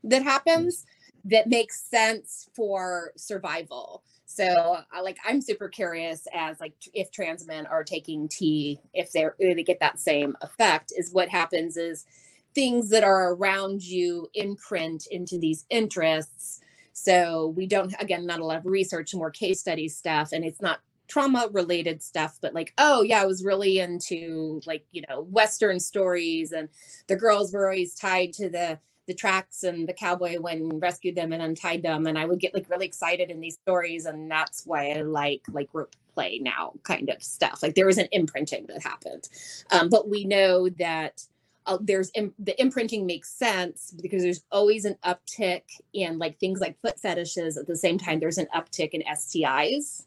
that 0.05 0.23
happens 0.23 0.85
that 1.25 1.47
makes 1.47 1.81
sense 1.83 2.49
for 2.55 3.13
survival. 3.17 4.03
So, 4.25 4.79
like, 5.03 5.19
I'm 5.27 5.43
super 5.43 5.69
curious 5.69 6.27
as 6.35 6.59
like 6.59 6.73
if 6.95 7.11
trans 7.11 7.47
men 7.47 7.67
are 7.67 7.85
taking 7.85 8.29
T, 8.29 8.81
if 8.95 9.13
they're 9.13 9.37
they 9.39 9.63
get 9.63 9.81
that 9.81 10.01
same 10.01 10.37
effect, 10.41 10.93
is 10.97 11.13
what 11.13 11.29
happens 11.29 11.77
is 11.77 12.07
things 12.55 12.91
that 12.91 13.05
are 13.05 13.35
around 13.35 13.83
you 13.83 14.29
imprint 14.35 15.07
into 15.11 15.39
these 15.39 15.67
interests. 15.71 16.61
So 16.93 17.55
we 17.57 17.67
don't, 17.67 17.95
again, 18.01 18.27
not 18.27 18.41
a 18.41 18.45
lot 18.45 18.59
of 18.59 18.67
research, 18.67 19.15
more 19.15 19.31
case 19.31 19.61
study 19.61 19.89
stuff, 19.89 20.33
and 20.33 20.45
it's 20.45 20.63
not 20.63 20.81
trauma 21.09 21.49
related 21.53 22.03
stuff, 22.03 22.39
but 22.41 22.55
like, 22.55 22.73
oh 22.79 23.03
yeah, 23.03 23.23
I 23.23 23.27
was 23.27 23.45
really 23.45 23.79
into 23.81 24.61
like, 24.67 24.85
you 24.93 25.03
know, 25.09 25.23
Western 25.23 25.81
stories 25.81 26.53
and 26.53 26.69
the 27.09 27.17
girls 27.17 27.53
were 27.53 27.69
always 27.69 27.95
tied 27.95 28.33
to 28.35 28.49
the 28.49 28.79
the 29.07 29.15
tracks 29.15 29.65
and 29.65 29.89
the 29.89 29.93
cowboy 29.93 30.39
when 30.41 30.79
rescued 30.79 31.17
them 31.17 31.33
and 31.33 31.43
untied 31.43 31.83
them. 31.83 32.07
And 32.07 32.19
I 32.19 32.25
would 32.25 32.41
get 32.41 32.55
like 32.55 32.71
really 32.71 32.87
excited 32.87 33.31
in 33.31 33.41
these 33.41 33.57
stories. 33.57 34.07
And 34.07 34.31
that's 34.31 34.65
why 34.67 34.93
I 34.93 35.03
like 35.03 35.43
like 35.53 35.69
rope 35.73 35.95
play 36.15 36.39
now 36.39 36.75
kind 36.85 37.11
of 37.11 37.23
stuff. 37.23 37.63
Like 37.63 37.75
there 37.75 37.87
was 37.87 37.99
an 37.99 38.09
imprinting 38.13 38.67
that 38.69 38.83
happened. 38.83 39.29
Um, 39.73 39.89
but 39.89 40.09
we 40.09 40.25
know 40.25 40.69
that 40.79 41.25
uh, 41.67 41.79
there's 41.81 42.11
Im- 42.15 42.35
the 42.39 42.61
imprinting 42.61 43.07
makes 43.07 43.31
sense 43.31 43.95
because 44.03 44.23
there's 44.23 44.43
always 44.51 44.85
an 44.85 44.97
uptick 45.05 45.63
in 45.93 46.19
like 46.19 46.39
things 46.39 46.61
like 46.61 46.81
foot 46.81 46.99
fetishes 46.99 47.57
at 47.57 47.67
the 47.67 47.77
same 47.77 47.99
time 47.99 48.21
there's 48.21 48.39
an 48.39 48.49
uptick 48.55 48.91
in 48.91 49.03
stis 49.15 50.05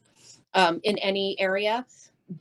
um, 0.53 0.79
in 0.83 0.97
any 0.99 1.39
area 1.39 1.85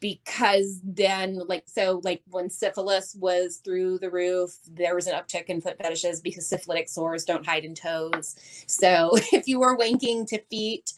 because 0.01 0.81
then 0.83 1.39
like 1.47 1.65
so 1.67 2.01
like 2.05 2.23
when 2.31 2.49
syphilis 2.49 3.15
was 3.17 3.59
through 3.59 3.99
the 3.99 4.11
roof 4.11 4.57
there 4.73 4.95
was 4.95 5.07
an 5.07 5.15
uptick 5.15 5.45
in 5.47 5.61
foot 5.61 5.77
fetishes 5.77 6.21
because 6.21 6.47
syphilitic 6.47 6.89
sores 6.89 7.25
don't 7.25 7.45
hide 7.45 7.65
in 7.65 7.75
toes 7.75 8.37
so 8.67 9.11
if 9.33 9.47
you 9.47 9.61
were 9.61 9.77
wanking 9.77 10.27
to 10.27 10.41
feet 10.51 10.95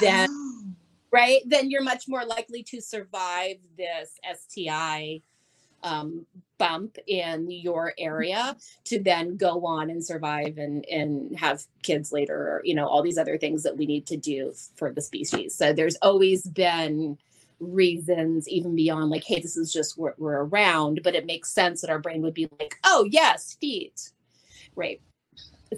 then 0.00 0.28
oh. 0.30 0.64
right 1.10 1.40
then 1.46 1.70
you're 1.70 1.82
much 1.82 2.04
more 2.08 2.26
likely 2.26 2.62
to 2.62 2.80
survive 2.80 3.56
this 3.78 4.18
sti 4.34 5.22
um, 5.86 6.26
bump 6.58 6.98
in 7.06 7.50
your 7.50 7.94
area 7.96 8.56
to 8.84 8.98
then 8.98 9.36
go 9.36 9.64
on 9.64 9.88
and 9.88 10.04
survive 10.04 10.58
and 10.58 10.84
and 10.86 11.38
have 11.38 11.62
kids 11.82 12.12
later 12.12 12.34
or 12.34 12.62
you 12.64 12.74
know 12.74 12.86
all 12.86 13.02
these 13.02 13.18
other 13.18 13.38
things 13.38 13.62
that 13.62 13.76
we 13.76 13.86
need 13.86 14.06
to 14.06 14.16
do 14.16 14.52
for 14.74 14.92
the 14.92 15.00
species. 15.00 15.54
So 15.54 15.72
there's 15.72 15.96
always 16.02 16.42
been 16.42 17.18
reasons 17.58 18.46
even 18.48 18.74
beyond 18.76 19.08
like 19.08 19.24
hey 19.24 19.40
this 19.40 19.56
is 19.56 19.72
just 19.72 19.96
what 19.96 20.18
we're 20.18 20.44
around 20.44 21.00
but 21.02 21.14
it 21.14 21.24
makes 21.24 21.50
sense 21.50 21.80
that 21.80 21.88
our 21.88 21.98
brain 21.98 22.20
would 22.20 22.34
be 22.34 22.48
like 22.58 22.74
oh 22.84 23.06
yes 23.10 23.56
feet. 23.60 24.10
Right. 24.74 25.00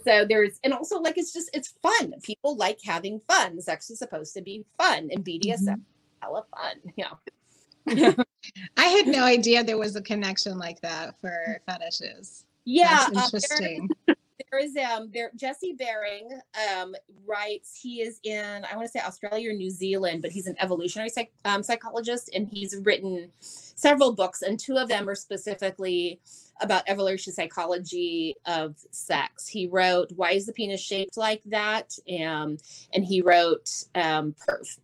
So 0.05 0.25
there's 0.29 0.59
and 0.65 0.73
also 0.73 1.01
like 1.01 1.19
it's 1.19 1.33
just 1.33 1.51
it's 1.53 1.75
fun. 1.83 2.15
People 2.23 2.57
like 2.57 2.79
having 2.85 3.21
fun. 3.29 3.61
Sex 3.61 3.91
is 3.91 3.99
supposed 3.99 4.35
to 4.35 4.43
be 4.43 4.65
fun. 4.79 5.11
And 5.13 5.25
bdsm 5.25 5.69
mm-hmm. 5.69 5.81
hella 6.23 6.45
fun. 6.57 6.93
Yeah 6.97 8.15
I 8.77 8.85
had 8.87 9.07
no 9.07 9.25
idea 9.25 9.65
there 9.65 9.79
was 9.79 9.97
a 9.97 10.03
connection 10.03 10.59
like 10.59 10.81
that 10.81 11.15
for 11.21 11.61
fetishes. 11.67 12.45
Yeah, 12.65 13.07
That's 13.13 13.35
interesting. 13.35 13.91
Uh, 14.09 14.15
there 14.51 14.61
is 14.61 14.77
um 14.77 15.11
there 15.13 15.31
Jesse 15.37 15.75
Bering 15.79 16.41
um 16.71 16.95
writes 17.27 17.79
he 17.81 18.03
is 18.03 18.21
in 18.23 18.65
I 18.71 18.77
want 18.77 18.87
to 18.87 18.93
say 18.93 19.01
Australia 19.05 19.51
or 19.51 19.55
New 19.55 19.71
Zealand 19.71 20.23
but 20.23 20.31
he's 20.31 20.47
an 20.47 20.57
evolutionary 20.61 21.11
psych, 21.11 21.33
um, 21.45 21.63
psychologist 21.63 22.31
and 22.35 22.49
he's 22.49 22.77
written 22.83 23.31
several 23.41 24.15
books 24.15 24.43
and 24.43 24.59
two 24.59 24.77
of 24.77 24.89
them 24.89 25.09
are 25.09 25.15
specifically 25.15 26.21
about 26.61 26.83
evolution 26.87 27.33
psychology 27.33 28.37
of 28.47 28.77
sex. 28.91 29.47
He 29.47 29.67
wrote 29.67 30.13
Why 30.17 30.33
is 30.33 30.47
the 30.47 30.53
penis 30.53 30.81
shaped 30.81 31.17
like 31.17 31.43
that? 31.47 31.97
Um, 32.21 32.59
and 32.93 33.05
he 33.05 33.23
wrote 33.23 33.85
um, 33.95 34.35
Perv 34.47 34.79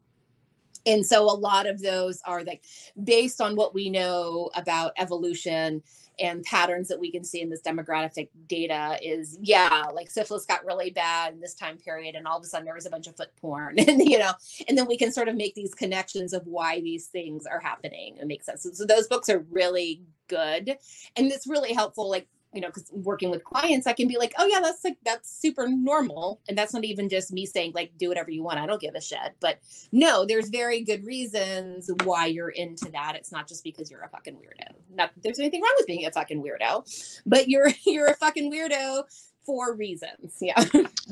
and 0.87 1.05
so 1.05 1.25
a 1.25 1.37
lot 1.37 1.67
of 1.67 1.81
those 1.81 2.21
are 2.25 2.43
like 2.45 2.65
based 3.03 3.41
on 3.41 3.57
what 3.57 3.75
we 3.75 3.91
know 3.91 4.51
about 4.55 4.93
evolution 4.97 5.83
and 6.21 6.45
patterns 6.45 6.87
that 6.87 7.01
we 7.01 7.11
can 7.11 7.25
see 7.25 7.41
in 7.41 7.51
this 7.51 7.61
demographic 7.63 8.29
data 8.47 8.97
is 9.03 9.37
yeah 9.41 9.85
like 9.93 10.09
syphilis 10.09 10.47
got 10.47 10.65
really 10.65 10.91
bad 10.91 11.33
in 11.33 11.41
this 11.41 11.55
time 11.55 11.77
period 11.77 12.15
and 12.15 12.25
all 12.27 12.39
of 12.39 12.45
a 12.45 12.47
sudden 12.47 12.65
there 12.65 12.75
was 12.75 12.87
a 12.87 12.91
bunch 12.91 13.09
of 13.09 13.17
foot 13.17 13.35
porn 13.41 13.77
and 13.79 14.01
you 14.01 14.19
know 14.19 14.31
and 14.69 14.79
then 14.79 14.87
we 14.87 14.97
can 14.97 15.13
sort 15.13 15.29
of 15.29 15.35
make 15.35 15.55
these 15.55 15.75
connections 15.75 16.33
of 16.33 16.47
why 16.47 16.81
these 16.81 17.07
things 17.07 17.47
are 17.47 17.61
happening 17.61 18.17
and 18.19 18.29
make 18.29 18.43
sense. 18.43 18.63
So, 18.63 18.71
so 18.73 18.85
those 18.85 19.07
books 19.07 19.29
are 19.29 19.45
really 19.51 20.03
good. 20.29 20.77
And 21.17 21.31
it's 21.31 21.47
really 21.47 21.73
helpful 21.73 22.09
like 22.09 22.27
you 22.55 22.61
know, 22.61 22.69
because 22.69 22.91
working 22.93 23.31
with 23.31 23.45
clients, 23.45 23.87
I 23.87 23.93
can 23.93 24.07
be 24.07 24.17
like, 24.17 24.33
oh 24.39 24.47
yeah, 24.47 24.61
that's 24.61 24.85
like 24.85 24.97
that's 25.05 25.31
super 25.31 25.69
normal, 25.69 26.41
and 26.49 26.57
that's 26.57 26.73
not 26.73 26.85
even 26.85 27.09
just 27.09 27.33
me 27.33 27.47
saying 27.47 27.73
like 27.75 27.93
do 27.99 28.09
whatever 28.09 28.31
you 28.31 28.43
want. 28.43 28.59
I 28.59 28.67
don't 28.67 28.81
give 28.81 28.95
a 28.95 29.01
shit. 29.01 29.35
But 29.41 29.59
no, 29.93 30.25
there's 30.25 30.49
very 30.49 30.83
good 30.83 31.05
reasons 31.05 31.91
why 32.05 32.27
you're 32.27 32.51
into 32.51 32.91
that. 32.93 33.17
It's 33.17 33.33
not 33.33 33.49
just 33.49 33.65
because 33.65 33.91
you're 33.91 34.03
a 34.03 34.09
fucking 34.09 34.35
weirdo. 34.35 34.75
Not 34.95 35.13
that 35.15 35.23
there's 35.23 35.39
anything 35.41 35.61
wrong 35.61 35.75
with 35.77 35.87
being 35.87 36.07
a 36.07 36.11
fucking 36.11 36.43
weirdo, 36.43 37.21
but 37.27 37.49
you're 37.49 37.71
you're 37.87 38.09
a 38.09 38.17
fucking 38.17 38.53
weirdo 38.53 39.05
for 39.45 39.75
reasons. 39.75 40.39
Yeah. 40.41 40.65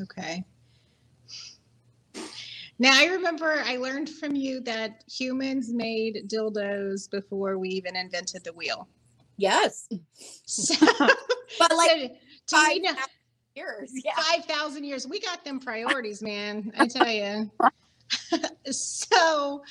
Okay. 0.03 0.45
Now 2.79 2.99
I 2.99 3.07
remember 3.07 3.63
I 3.65 3.77
learned 3.77 4.09
from 4.09 4.35
you 4.35 4.61
that 4.63 5.05
humans 5.07 5.73
made 5.73 6.29
dildos 6.29 7.11
before 7.11 7.59
we 7.59 7.69
even 7.69 7.95
invented 7.97 8.45
the 8.45 8.53
wheel. 8.53 8.89
Yes. 9.37 9.89
So, 10.47 10.75
But 11.59 11.77
like 11.77 12.13
so, 12.47 12.57
five 12.57 12.83
know, 12.83 12.93
years. 13.55 13.91
Yeah. 14.05 14.13
five 14.17 14.45
thousand 14.45 14.85
years. 14.85 15.07
We 15.07 15.21
got 15.21 15.45
them 15.45 15.61
priorities, 15.61 16.23
man. 16.23 16.73
I 16.79 16.87
tell 16.87 17.09
you. 17.09 17.51
so, 18.71 19.63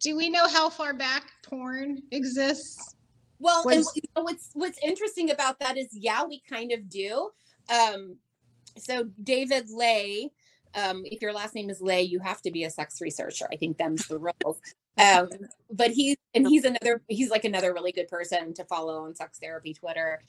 do 0.00 0.16
we 0.16 0.30
know 0.30 0.48
how 0.48 0.68
far 0.70 0.92
back 0.94 1.24
porn 1.44 2.02
exists? 2.10 2.94
Well, 3.38 3.60
and 3.68 3.78
Was- 3.78 3.92
you 3.94 4.02
know, 4.16 4.22
what's 4.22 4.50
what's 4.54 4.78
interesting 4.82 5.30
about 5.30 5.58
that 5.60 5.76
is, 5.78 5.88
yeah, 5.92 6.24
we 6.24 6.42
kind 6.48 6.72
of 6.72 6.88
do. 6.88 7.30
Um, 7.72 8.16
so 8.76 9.04
David 9.22 9.70
Ley, 9.70 10.30
um, 10.74 11.02
if 11.04 11.22
your 11.22 11.32
last 11.32 11.54
name 11.54 11.70
is 11.70 11.80
Ley, 11.80 12.02
you 12.02 12.18
have 12.20 12.42
to 12.42 12.50
be 12.50 12.64
a 12.64 12.70
sex 12.70 13.00
researcher. 13.00 13.46
I 13.52 13.56
think 13.56 13.78
them's 13.78 14.06
the 14.06 14.18
rules. 14.18 14.60
Um, 15.00 15.28
but 15.70 15.90
he's 15.90 16.16
and 16.34 16.46
he's 16.46 16.64
another 16.64 17.02
he's 17.08 17.30
like 17.30 17.44
another 17.44 17.72
really 17.72 17.92
good 17.92 18.08
person 18.08 18.52
to 18.54 18.64
follow 18.64 19.04
on 19.04 19.14
sex 19.14 19.38
therapy 19.38 19.74
Twitter. 19.74 20.20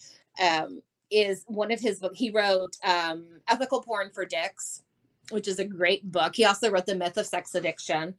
Um, 0.42 0.82
is 1.10 1.44
one 1.48 1.72
of 1.74 1.80
his 1.82 2.00
book 2.00 2.16
he 2.16 2.32
wrote 2.32 2.78
um, 2.86 3.26
Ethical 3.50 3.82
Porn 3.82 4.12
for 4.14 4.24
Dicks, 4.24 4.84
which 5.30 5.48
is 5.48 5.60
a 5.60 5.66
great 5.66 6.10
book. 6.10 6.36
He 6.36 6.46
also 6.46 6.72
wrote 6.72 6.86
The 6.86 6.96
Myth 6.96 7.18
of 7.18 7.26
Sex 7.26 7.54
Addiction. 7.54 8.16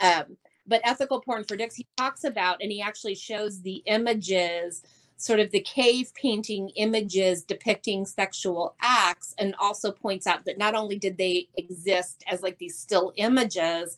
Um, 0.00 0.36
but 0.68 0.82
ethical 0.84 1.20
porn 1.20 1.42
for 1.44 1.56
dicks 1.56 1.74
he 1.74 1.86
talks 1.96 2.24
about 2.24 2.58
and 2.60 2.70
he 2.70 2.80
actually 2.80 3.14
shows 3.14 3.62
the 3.62 3.82
images 3.86 4.82
sort 5.16 5.40
of 5.40 5.50
the 5.50 5.60
cave 5.60 6.12
painting 6.14 6.68
images 6.76 7.42
depicting 7.42 8.06
sexual 8.06 8.76
acts 8.80 9.34
and 9.38 9.54
also 9.58 9.90
points 9.90 10.28
out 10.28 10.44
that 10.44 10.58
not 10.58 10.76
only 10.76 10.96
did 10.96 11.18
they 11.18 11.48
exist 11.56 12.22
as 12.30 12.42
like 12.42 12.56
these 12.58 12.78
still 12.78 13.12
images 13.16 13.96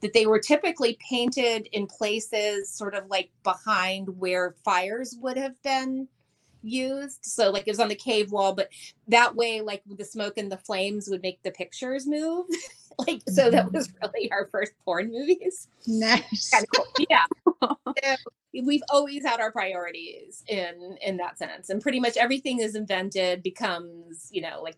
that 0.00 0.12
they 0.12 0.26
were 0.26 0.38
typically 0.38 0.98
painted 1.08 1.68
in 1.72 1.86
places 1.86 2.70
sort 2.70 2.94
of 2.94 3.06
like 3.08 3.30
behind 3.42 4.08
where 4.18 4.54
fires 4.64 5.16
would 5.20 5.36
have 5.36 5.60
been 5.62 6.08
used 6.62 7.24
so 7.24 7.50
like 7.50 7.66
it 7.66 7.70
was 7.70 7.80
on 7.80 7.88
the 7.88 7.94
cave 7.94 8.32
wall 8.32 8.54
but 8.54 8.68
that 9.08 9.34
way 9.34 9.62
like 9.62 9.82
the 9.86 10.04
smoke 10.04 10.36
and 10.36 10.52
the 10.52 10.58
flames 10.58 11.08
would 11.08 11.22
make 11.22 11.42
the 11.42 11.50
pictures 11.50 12.06
move 12.06 12.44
like 13.06 13.22
so 13.28 13.50
that 13.50 13.66
mm-hmm. 13.66 13.76
was 13.76 13.90
really 14.02 14.30
our 14.30 14.46
first 14.52 14.72
porn 14.84 15.10
movies 15.10 15.68
Nice. 15.86 16.50
kind 16.50 16.64
of 16.64 16.70
cool. 16.74 17.06
Yeah. 17.08 17.24
So 18.52 18.64
we've 18.64 18.82
always 18.90 19.24
had 19.24 19.38
our 19.38 19.52
priorities 19.52 20.42
in 20.48 20.96
in 21.02 21.18
that 21.18 21.38
sense, 21.38 21.70
and 21.70 21.80
pretty 21.80 22.00
much 22.00 22.16
everything 22.16 22.58
is 22.58 22.74
invented 22.74 23.42
becomes 23.42 24.28
you 24.32 24.42
know 24.42 24.60
like 24.62 24.76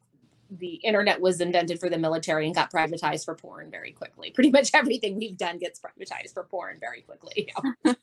the 0.59 0.75
internet 0.77 1.21
was 1.21 1.41
invented 1.41 1.81
for 1.81 1.88
the 1.88 1.99
military 1.99 2.47
and 2.47 2.55
got 2.55 2.71
privatized 2.73 3.25
for 3.25 3.35
porn 3.35 3.71
very 3.71 3.93
quickly. 3.93 4.31
Pretty 4.31 4.51
much 4.51 4.71
everything 4.75 5.17
we've 5.17 5.37
done 5.37 5.59
gets 5.59 5.81
privatized 5.81 6.35
for 6.35 6.45
porn 6.45 6.79
very 6.81 7.01
quickly. 7.03 7.53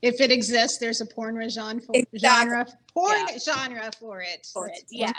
If 0.00 0.20
it 0.20 0.30
exists, 0.30 0.78
there's 0.78 1.00
a 1.00 1.06
porn 1.06 1.34
genre 1.48 1.80
for, 1.80 1.94
Exactly. 1.96 2.18
genre 2.20 2.66
porn 2.92 3.16
Yeah. 3.28 3.38
genre 3.38 3.90
for 3.98 4.20
it. 4.20 4.46
For 4.52 4.68
That's 4.68 4.80
it, 4.82 4.86
yeah. 4.90 5.12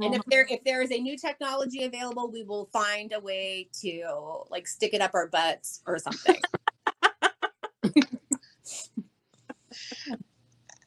And 0.00 0.14
if 0.14 0.20
Mhm. 0.22 0.30
there 0.30 0.46
if 0.50 0.62
there 0.64 0.82
is 0.82 0.92
a 0.92 0.98
new 1.00 1.16
technology 1.16 1.82
available, 1.84 2.30
we 2.30 2.42
will 2.44 2.66
find 2.72 3.12
a 3.12 3.18
way 3.20 3.68
to 3.80 4.44
like 4.50 4.68
stick 4.68 4.92
it 4.94 5.00
up 5.00 5.12
our 5.14 5.26
butts 5.28 5.80
or 5.86 5.98
something. 5.98 6.40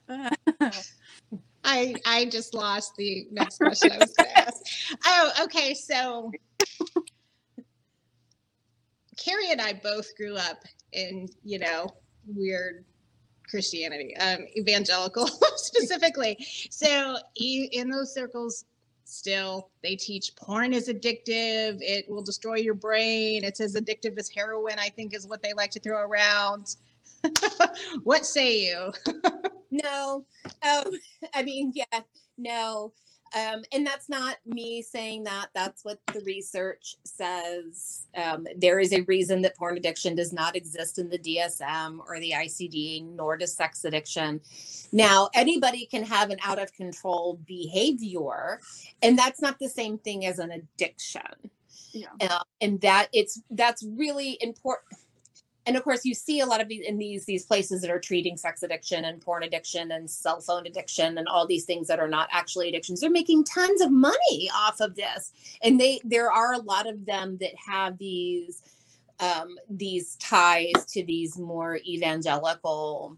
I 1.64 1.96
I 2.06 2.26
just 2.26 2.54
lost 2.54 2.96
the 2.98 3.28
next 3.32 3.58
question 3.58 3.92
I 3.92 3.98
was 3.98 4.14
going 4.14 4.30
to 4.30 4.40
ask. 4.40 4.58
Oh, 5.06 5.32
okay. 5.44 5.74
So 5.74 6.32
Carrie 9.18 9.52
and 9.52 9.62
I 9.62 9.74
both 9.74 10.16
grew 10.16 10.36
up 10.36 10.64
in 10.94 11.28
you 11.44 11.60
know 11.60 11.88
weird 12.26 12.86
Christianity, 13.50 14.16
um, 14.18 14.40
evangelical 14.58 15.28
specifically. 15.56 16.38
So 16.70 17.18
in 17.36 17.90
those 17.90 18.14
circles, 18.14 18.66
still 19.04 19.70
they 19.84 19.96
teach 19.96 20.36
porn 20.36 20.74
is 20.74 20.88
addictive. 20.88 21.78
It 21.82 22.10
will 22.10 22.24
destroy 22.24 22.56
your 22.56 22.74
brain. 22.74 23.44
It's 23.44 23.60
as 23.60 23.76
addictive 23.76 24.18
as 24.18 24.30
heroin. 24.30 24.80
I 24.80 24.90
think 24.90 25.14
is 25.14 25.28
what 25.28 25.44
they 25.44 25.54
like 25.54 25.72
to 25.72 25.80
throw 25.80 26.00
around. 26.00 26.78
what 28.04 28.26
say 28.26 28.68
you? 28.70 28.92
No, 29.72 30.26
um, 30.64 30.92
I 31.34 31.44
mean, 31.44 31.72
yeah, 31.74 32.02
no. 32.38 32.94
Um, 33.34 33.64
and 33.72 33.88
that's 33.88 34.10
not 34.10 34.40
me 34.46 34.82
saying 34.82 35.24
that. 35.24 35.48
That's 35.56 35.86
what 35.86 36.00
the 36.14 36.20
research 36.26 36.98
says. 37.06 38.08
Um, 38.14 38.46
there 38.58 38.78
is 38.78 38.92
a 38.92 39.04
reason 39.04 39.42
that 39.44 39.56
porn 39.56 39.78
addiction 39.78 40.16
does 40.16 40.34
not 40.34 40.58
exist 40.58 41.00
in 41.00 41.10
the 41.10 41.18
DSM 41.18 42.00
or 42.06 42.20
the 42.20 42.34
ICD, 42.36 43.16
nor 43.16 43.38
does 43.38 43.56
sex 43.56 43.86
addiction. 43.86 44.42
Now, 44.92 45.30
anybody 45.34 45.86
can 45.86 46.04
have 46.04 46.30
an 46.30 46.40
out 46.44 46.62
of 46.62 46.74
control 46.74 47.40
behavior, 47.48 48.60
and 49.02 49.18
that's 49.18 49.42
not 49.42 49.60
the 49.60 49.70
same 49.70 49.98
thing 49.98 50.26
as 50.26 50.40
an 50.40 50.52
addiction 50.52 51.52
yeah. 51.94 52.08
uh, 52.22 52.44
and 52.60 52.80
that 52.82 53.08
it's 53.14 53.42
that's 53.52 53.84
really 53.84 54.38
important 54.42 55.00
and 55.66 55.78
of 55.78 55.84
course 55.84 56.06
you 56.06 56.14
see 56.14 56.40
a 56.40 56.46
lot 56.46 56.62
of 56.62 56.68
these 56.68 56.86
in 56.86 56.98
these 56.98 57.26
these 57.26 57.46
places 57.46 57.82
that 57.82 57.92
are 57.92 58.00
treating 58.00 58.38
sex 58.38 58.64
addiction 58.64 59.06
and 59.06 59.22
porn 59.22 59.44
addiction 59.44 59.92
and 59.92 60.10
cell 60.10 60.42
phone 60.42 60.66
addiction 60.66 61.18
and 61.18 61.28
all 61.28 61.46
these 61.46 61.66
things 61.66 61.88
that 61.88 62.00
are 62.00 62.08
not 62.08 62.30
actually 62.32 62.70
addictions 62.70 63.02
they're 63.02 63.10
making 63.10 63.44
tons 63.44 63.82
of 63.82 63.92
money 63.92 64.50
off 64.54 64.80
of 64.80 64.96
this. 64.96 65.34
And 65.62 65.80
they 65.80 66.00
there 66.04 66.32
are 66.32 66.54
a 66.54 66.60
lot 66.60 66.88
of 66.88 67.06
them 67.06 67.38
that 67.42 67.54
have 67.56 67.98
these 67.98 68.64
um, 69.20 69.56
these 69.70 70.16
ties 70.16 70.86
to 70.90 71.04
these 71.04 71.38
more 71.38 71.80
evangelical 71.88 73.18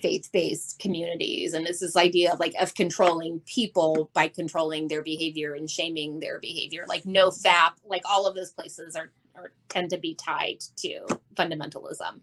faith-based 0.00 0.78
communities. 0.78 1.54
And 1.54 1.66
it's 1.66 1.80
this 1.80 1.96
idea 1.96 2.32
of 2.32 2.40
like 2.40 2.54
of 2.60 2.74
controlling 2.74 3.40
people 3.40 4.10
by 4.14 4.28
controlling 4.28 4.88
their 4.88 5.02
behavior 5.02 5.54
and 5.54 5.68
shaming 5.68 6.20
their 6.20 6.38
behavior. 6.38 6.84
Like 6.88 7.06
no 7.06 7.30
fap 7.30 7.72
like 7.84 8.02
all 8.08 8.26
of 8.26 8.34
those 8.34 8.52
places 8.52 8.94
are, 8.94 9.10
are 9.36 9.52
tend 9.68 9.90
to 9.90 9.98
be 9.98 10.14
tied 10.14 10.60
to 10.78 11.06
fundamentalism. 11.36 12.20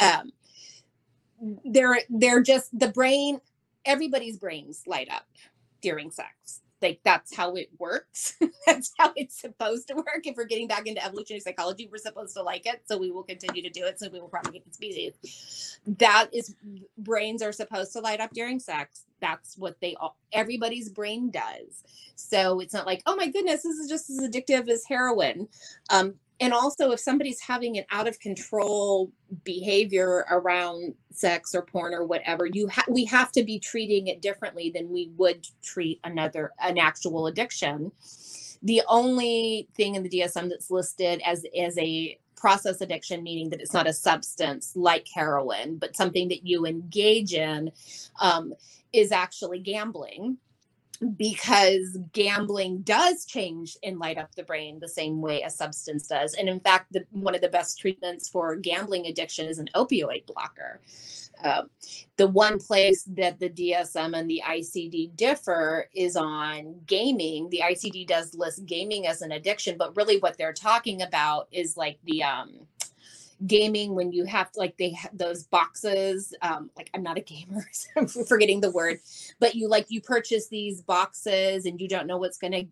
Um 0.00 0.32
they're 1.64 2.00
they're 2.10 2.42
just 2.42 2.76
the 2.78 2.88
brain 2.88 3.40
everybody's 3.84 4.38
brains 4.38 4.82
light 4.86 5.08
up 5.10 5.26
during 5.82 6.10
sex. 6.10 6.60
Like 6.82 7.00
that's 7.04 7.34
how 7.36 7.54
it 7.56 7.70
works. 7.78 8.36
That's 8.66 8.92
how 8.98 9.12
it's 9.16 9.40
supposed 9.40 9.88
to 9.88 9.94
work. 9.94 10.22
If 10.24 10.36
we're 10.36 10.44
getting 10.46 10.68
back 10.68 10.86
into 10.86 11.04
evolutionary 11.04 11.40
psychology 11.40 11.88
we're 11.90 11.98
supposed 11.98 12.34
to 12.36 12.42
like 12.42 12.66
it. 12.66 12.82
So 12.86 12.98
we 12.98 13.10
will 13.12 13.22
continue 13.22 13.62
to 13.62 13.70
do 13.70 13.84
it. 13.86 14.00
So 14.00 14.08
we 14.10 14.20
will 14.20 14.28
propagate 14.28 14.64
the 14.66 14.72
species. 14.74 15.78
That 15.98 16.28
is 16.32 16.54
brains 16.98 17.42
are 17.42 17.52
supposed 17.52 17.92
to 17.94 18.00
light 18.00 18.20
up 18.20 18.32
during 18.32 18.60
sex. 18.60 19.04
That's 19.20 19.56
what 19.58 19.76
they 19.80 19.94
all 19.96 20.16
everybody's 20.32 20.90
brain 20.90 21.30
does. 21.30 21.84
So 22.16 22.60
it's 22.60 22.74
not 22.74 22.86
like 22.86 23.02
oh 23.06 23.16
my 23.16 23.28
goodness 23.28 23.62
this 23.62 23.76
is 23.78 23.88
just 23.88 24.10
as 24.10 24.18
addictive 24.20 24.68
as 24.68 24.84
heroin. 24.88 25.48
Um, 25.90 26.14
and 26.42 26.52
also 26.52 26.90
if 26.90 26.98
somebody's 26.98 27.40
having 27.40 27.78
an 27.78 27.84
out 27.92 28.08
of 28.08 28.18
control 28.18 29.12
behavior 29.44 30.26
around 30.28 30.92
sex 31.12 31.54
or 31.54 31.62
porn 31.62 31.94
or 31.94 32.04
whatever 32.04 32.46
you 32.46 32.68
ha- 32.68 32.84
we 32.88 33.04
have 33.04 33.30
to 33.30 33.44
be 33.44 33.60
treating 33.60 34.08
it 34.08 34.20
differently 34.20 34.68
than 34.74 34.90
we 34.90 35.10
would 35.16 35.46
treat 35.62 36.00
another 36.04 36.52
an 36.60 36.78
actual 36.78 37.28
addiction. 37.28 37.92
The 38.62 38.82
only 38.88 39.68
thing 39.76 39.94
in 39.94 40.02
the 40.02 40.10
dsm 40.10 40.48
that's 40.48 40.70
listed 40.70 41.22
as 41.24 41.46
as 41.58 41.78
a 41.78 42.18
process 42.36 42.80
addiction 42.80 43.22
meaning 43.22 43.48
that 43.50 43.60
it's 43.60 43.72
not 43.72 43.86
a 43.86 43.92
substance 43.92 44.72
like 44.74 45.06
heroin 45.14 45.76
but 45.76 45.96
something 45.96 46.26
that 46.28 46.44
you 46.44 46.66
engage 46.66 47.34
in 47.34 47.70
um, 48.20 48.52
is 48.92 49.12
actually 49.12 49.60
gambling 49.60 50.36
because 51.16 51.98
gambling 52.12 52.82
does 52.82 53.24
change 53.26 53.76
and 53.82 53.98
light 53.98 54.18
up 54.18 54.34
the 54.34 54.44
brain 54.44 54.78
the 54.80 54.88
same 54.88 55.20
way 55.20 55.42
a 55.42 55.50
substance 55.50 56.06
does 56.08 56.34
and 56.34 56.48
in 56.48 56.60
fact 56.60 56.92
the, 56.92 57.04
one 57.10 57.34
of 57.34 57.40
the 57.40 57.48
best 57.48 57.80
treatments 57.80 58.28
for 58.28 58.56
gambling 58.56 59.06
addiction 59.06 59.46
is 59.48 59.58
an 59.58 59.68
opioid 59.74 60.26
blocker 60.26 60.80
Um, 61.44 61.70
the 62.16 62.28
one 62.28 62.58
place 62.58 63.04
that 63.04 63.40
the 63.40 63.50
DSM 63.50 64.18
and 64.18 64.30
the 64.30 64.42
ICD 64.46 65.16
differ 65.16 65.88
is 65.94 66.16
on 66.16 66.76
gaming. 66.86 67.50
The 67.50 67.62
ICD 67.64 68.06
does 68.06 68.34
list 68.34 68.66
gaming 68.66 69.06
as 69.06 69.22
an 69.22 69.32
addiction, 69.32 69.76
but 69.78 69.96
really 69.96 70.18
what 70.18 70.38
they're 70.38 70.52
talking 70.52 71.02
about 71.02 71.48
is 71.52 71.76
like 71.76 71.98
the 72.04 72.22
um, 72.24 72.60
gaming 73.46 73.94
when 73.94 74.12
you 74.12 74.24
have 74.24 74.48
like 74.56 74.76
they 74.78 74.90
have 74.90 75.16
those 75.16 75.44
boxes 75.44 76.34
um 76.42 76.70
like 76.76 76.90
i'm 76.94 77.02
not 77.02 77.18
a 77.18 77.22
gamer 77.22 77.64
so 77.72 77.88
i'm 77.96 78.06
forgetting 78.06 78.60
the 78.60 78.70
word 78.70 78.98
but 79.40 79.54
you 79.54 79.68
like 79.68 79.86
you 79.90 80.00
purchase 80.00 80.48
these 80.48 80.82
boxes 80.82 81.66
and 81.66 81.80
you 81.80 81.88
don't 81.88 82.06
know 82.06 82.18
what's 82.18 82.38
going 82.38 82.52
to 82.52 82.66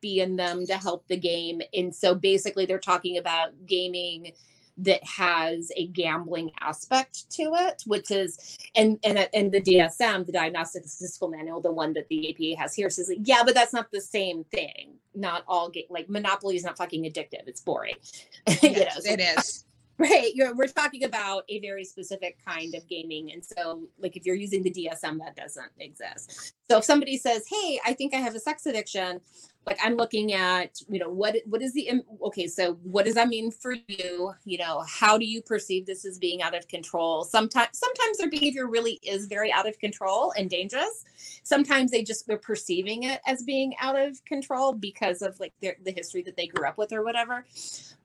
be 0.00 0.20
in 0.20 0.36
them 0.36 0.66
to 0.66 0.76
help 0.76 1.06
the 1.08 1.16
game 1.16 1.60
and 1.74 1.94
so 1.94 2.14
basically 2.14 2.66
they're 2.66 2.78
talking 2.78 3.18
about 3.18 3.50
gaming 3.66 4.32
that 4.78 5.02
has 5.04 5.72
a 5.76 5.86
gambling 5.88 6.50
aspect 6.60 7.30
to 7.30 7.44
it, 7.54 7.82
which 7.86 8.10
is 8.10 8.58
and 8.74 8.98
and 9.04 9.28
and 9.32 9.52
the 9.52 9.60
DSM, 9.60 10.26
the 10.26 10.32
Diagnostic 10.32 10.84
Statistical 10.86 11.28
Manual, 11.28 11.62
the 11.62 11.72
one 11.72 11.94
that 11.94 12.08
the 12.08 12.30
APA 12.30 12.60
has 12.60 12.74
here, 12.74 12.90
says 12.90 13.08
like, 13.08 13.18
yeah, 13.24 13.42
but 13.44 13.54
that's 13.54 13.72
not 13.72 13.90
the 13.90 14.00
same 14.02 14.44
thing. 14.44 14.94
Not 15.14 15.44
all 15.48 15.70
ga- 15.70 15.86
like 15.90 16.10
Monopoly 16.10 16.56
is 16.56 16.64
not 16.64 16.76
fucking 16.76 17.04
addictive. 17.04 17.48
It's 17.48 17.62
boring. 17.62 17.96
you 18.62 18.72
know, 18.72 18.78
Yes, 18.80 19.04
so- 19.06 19.14
it 19.14 19.20
is. 19.20 19.65
Right 19.98 20.32
you're, 20.34 20.54
we're 20.54 20.66
talking 20.66 21.04
about 21.04 21.44
a 21.48 21.60
very 21.60 21.84
specific 21.84 22.38
kind 22.44 22.74
of 22.74 22.86
gaming 22.88 23.32
and 23.32 23.44
so 23.44 23.82
like 23.98 24.16
if 24.16 24.26
you're 24.26 24.36
using 24.36 24.62
the 24.62 24.70
dsm 24.70 25.18
that 25.18 25.36
doesn't 25.36 25.70
exist. 25.80 26.54
So 26.68 26.78
if 26.78 26.84
somebody 26.84 27.16
says 27.16 27.44
hey 27.48 27.80
i 27.84 27.92
think 27.92 28.14
i 28.14 28.18
have 28.18 28.34
a 28.34 28.40
sex 28.40 28.66
addiction 28.66 29.20
like 29.66 29.78
i'm 29.82 29.96
looking 29.96 30.32
at 30.32 30.80
you 30.88 30.98
know 30.98 31.08
what 31.08 31.36
what 31.46 31.62
is 31.62 31.72
the 31.74 31.90
okay 32.22 32.46
so 32.46 32.74
what 32.82 33.04
does 33.04 33.14
that 33.14 33.28
mean 33.28 33.50
for 33.50 33.74
you? 33.88 34.32
You 34.44 34.58
know 34.58 34.82
how 34.88 35.18
do 35.18 35.24
you 35.24 35.42
perceive 35.42 35.86
this 35.86 36.04
as 36.04 36.18
being 36.18 36.42
out 36.42 36.56
of 36.56 36.68
control? 36.68 37.24
Sometimes 37.24 37.68
sometimes 37.72 38.18
their 38.18 38.30
behavior 38.30 38.66
really 38.66 38.98
is 39.02 39.26
very 39.26 39.52
out 39.52 39.68
of 39.68 39.78
control 39.78 40.32
and 40.36 40.48
dangerous. 40.48 41.04
Sometimes 41.42 41.90
they 41.90 42.02
just 42.02 42.26
they're 42.26 42.38
perceiving 42.38 43.04
it 43.04 43.20
as 43.26 43.42
being 43.42 43.74
out 43.80 43.98
of 43.98 44.24
control 44.24 44.72
because 44.72 45.22
of 45.22 45.38
like 45.40 45.52
their, 45.60 45.76
the 45.84 45.92
history 45.92 46.22
that 46.22 46.36
they 46.36 46.46
grew 46.46 46.66
up 46.66 46.78
with 46.78 46.92
or 46.92 47.04
whatever. 47.04 47.44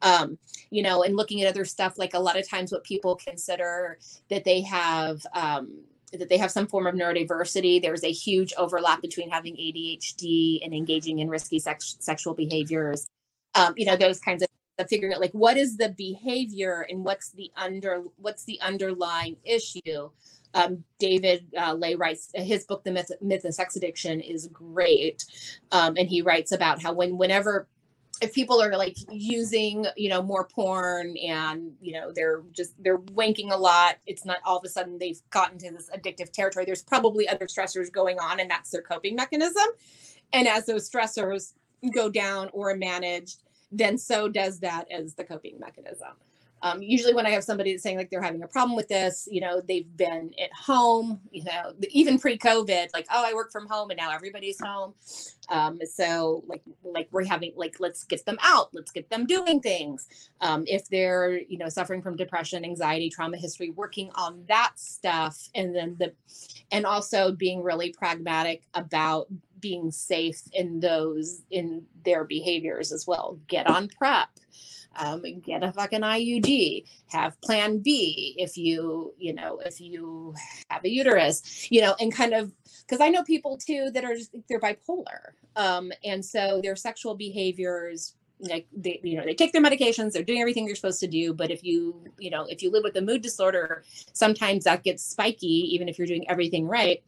Um 0.02 0.38
you 0.70 0.84
know, 0.84 1.04
and 1.04 1.16
looking 1.16 1.42
at 1.42 1.50
other 1.50 1.66
stuff, 1.66 1.98
like 1.98 2.14
a 2.14 2.20
lot 2.20 2.38
of 2.38 2.48
times 2.48 2.72
what 2.72 2.84
people 2.84 3.16
consider 3.16 3.98
that 4.30 4.44
they 4.46 4.62
have, 4.62 5.26
um, 5.34 5.84
that 6.12 6.30
they 6.30 6.38
have 6.38 6.52
some 6.52 6.68
form 6.68 6.88
of 6.88 6.96
neurodiversity. 6.96 7.82
There's 7.82 8.04
a 8.04 8.12
huge 8.12 8.54
overlap 8.58 9.02
between 9.02 9.30
having 9.30 9.56
ADHD 9.56 10.60
and 10.64 10.74
engaging 10.74 11.20
in 11.20 11.30
risky 11.30 11.60
sex- 11.60 11.98
sexual 12.00 12.34
behaviors. 12.34 13.08
Um, 13.56 13.74
you 13.78 13.86
know, 13.86 13.96
those 13.96 14.20
kinds 14.20 14.44
of, 14.44 14.50
figuring 14.90 15.14
out 15.14 15.22
like 15.22 15.34
what 15.34 15.58
is 15.58 15.78
the 15.78 15.90
behavior 15.90 16.88
and 16.90 17.06
what's 17.06 17.30
the 17.34 17.52
under 17.56 18.02
what's 18.18 18.46
the 18.46 18.60
underlying 18.62 19.38
issue. 19.44 20.10
Um, 20.56 20.84
David 20.98 21.46
uh, 21.56 21.76
Ley 21.76 21.94
writes 21.94 22.32
his 22.34 22.66
book, 22.66 22.84
The 22.84 22.92
Myth, 22.92 23.12
Myth 23.22 23.46
of 23.46 23.54
Sex 23.54 23.76
Addiction, 23.76 24.20
is 24.22 24.48
great, 24.48 25.24
um, 25.72 25.98
and 25.98 26.10
he 26.10 26.24
writes 26.24 26.52
about 26.52 26.82
how 26.82 26.94
when 26.94 27.16
whenever 27.16 27.68
if 28.22 28.34
people 28.34 28.62
are 28.62 28.78
like 28.78 28.96
using 29.10 29.86
you 29.98 30.08
know 30.08 30.22
more 30.22 30.46
porn 30.46 31.18
and 31.18 31.74
you 31.82 31.92
know 31.92 32.12
they're 32.14 32.44
just 32.52 32.74
they're 32.84 33.00
wanking 33.00 33.52
a 33.52 33.58
lot 33.58 33.98
it's 34.06 34.26
not 34.26 34.38
all 34.46 34.58
of 34.58 34.64
a 34.64 34.70
sudden 34.70 34.98
they've 35.00 35.22
gotten 35.32 35.58
to 35.58 35.72
this 35.72 35.90
addictive 35.90 36.32
territory 36.32 36.64
there's 36.64 36.84
probably 36.84 37.28
other 37.28 37.48
stressors 37.48 37.92
going 37.92 38.20
on 38.20 38.40
and 38.40 38.50
that's 38.50 38.70
their 38.70 38.82
coping 38.82 39.16
mechanism. 39.16 39.66
And 40.34 40.48
as 40.48 40.66
those 40.66 40.90
stressors 40.90 41.54
go 41.94 42.10
down 42.10 42.50
or 42.54 42.70
are 42.70 42.78
managed 42.78 43.44
then 43.72 43.98
so 43.98 44.28
does 44.28 44.60
that 44.60 44.86
as 44.92 45.16
the 45.16 45.24
coping 45.24 45.58
mechanism 45.60 46.12
um, 46.62 46.82
usually 46.82 47.14
when 47.14 47.26
i 47.26 47.30
have 47.30 47.44
somebody 47.44 47.72
that's 47.72 47.84
saying 47.84 47.98
like 47.98 48.10
they're 48.10 48.22
having 48.22 48.44
a 48.44 48.48
problem 48.48 48.76
with 48.76 48.88
this 48.88 49.28
you 49.32 49.42
know 49.42 49.62
they've 49.68 49.96
been 49.98 50.32
at 50.42 50.52
home 50.54 51.20
you 51.32 51.44
know 51.44 51.74
even 51.90 52.20
pre-covid 52.20 52.88
like 52.94 53.06
oh 53.12 53.24
i 53.26 53.34
work 53.34 53.52
from 53.52 53.68
home 53.68 53.90
and 53.90 53.98
now 53.98 54.12
everybody's 54.12 54.60
home. 54.60 54.94
Um, 55.50 55.80
so 55.84 56.44
like 56.48 56.62
like 56.84 57.08
we're 57.12 57.26
having 57.26 57.54
like 57.56 57.76
let's 57.80 58.04
get 58.04 58.26
them 58.26 58.38
out 58.42 58.70
let's 58.74 58.92
get 58.92 59.10
them 59.10 59.26
doing 59.26 59.60
things. 59.60 60.08
Um, 60.40 60.64
if 60.68 60.88
they're 60.90 61.40
you 61.40 61.58
know 61.58 61.70
suffering 61.70 62.02
from 62.02 62.16
depression 62.16 62.64
anxiety 62.64 63.10
trauma 63.10 63.38
history 63.38 63.72
working 63.72 64.12
on 64.16 64.44
that 64.48 64.74
stuff 64.76 65.50
and 65.56 65.76
then 65.76 65.96
the 66.00 66.14
and 66.72 66.86
also 66.86 67.32
being 67.32 67.62
really 67.62 67.92
pragmatic 67.92 68.64
about 68.74 69.28
being 69.60 69.92
safe 69.92 70.42
in 70.54 70.80
those 70.80 71.42
in 71.52 71.84
their 72.04 72.24
behaviors 72.24 72.92
as 72.92 73.06
well. 73.06 73.40
Get 73.48 73.68
on 73.68 73.90
prep 73.90 74.30
um, 74.98 75.24
get 75.42 75.64
a 75.64 75.72
fucking 75.72 76.02
IUD, 76.02 76.86
have 77.08 77.40
plan 77.42 77.80
B 77.80 78.36
if 78.38 78.58
you, 78.58 79.14
you 79.18 79.34
know, 79.34 79.60
if 79.66 79.80
you 79.80 80.36
have 80.70 80.84
a 80.84 80.90
uterus, 80.90 81.68
you 81.72 81.82
know, 81.82 81.96
and 82.00 82.14
kind 82.14 82.34
of 82.34 82.52
because 82.82 83.02
I 83.02 83.10
know 83.10 83.24
people 83.24 83.58
too 83.58 83.90
that 83.94 84.04
are 84.04 84.16
just 84.16 84.36
they're 84.48 84.60
bipolar. 84.60 85.32
Um, 85.56 85.92
and 86.04 86.24
so 86.24 86.60
their 86.62 86.76
sexual 86.76 87.16
behaviors 87.16 88.16
like 88.42 88.66
they 88.76 89.00
you 89.04 89.18
know 89.18 89.24
they 89.24 89.36
take 89.36 89.54
their 89.54 89.62
medications 89.62 90.14
they're 90.14 90.24
doing 90.24 90.42
everything 90.42 90.66
they're 90.66 90.76
supposed 90.76 91.00
to 91.00 91.08
do 91.08 91.34
but 91.34 91.52
if 91.52 91.64
you 91.64 92.04
you 92.18 92.30
know 92.32 92.46
if 92.50 92.64
you 92.64 92.72
live 92.72 92.84
with 92.84 92.96
a 92.96 93.02
mood 93.02 93.22
disorder 93.22 93.84
sometimes 94.14 94.64
that 94.64 94.84
gets 94.84 95.04
spiky 95.04 95.76
even 95.76 95.88
if 95.88 95.98
you're 95.98 96.08
doing 96.08 96.28
everything 96.30 96.68
right 96.68 97.04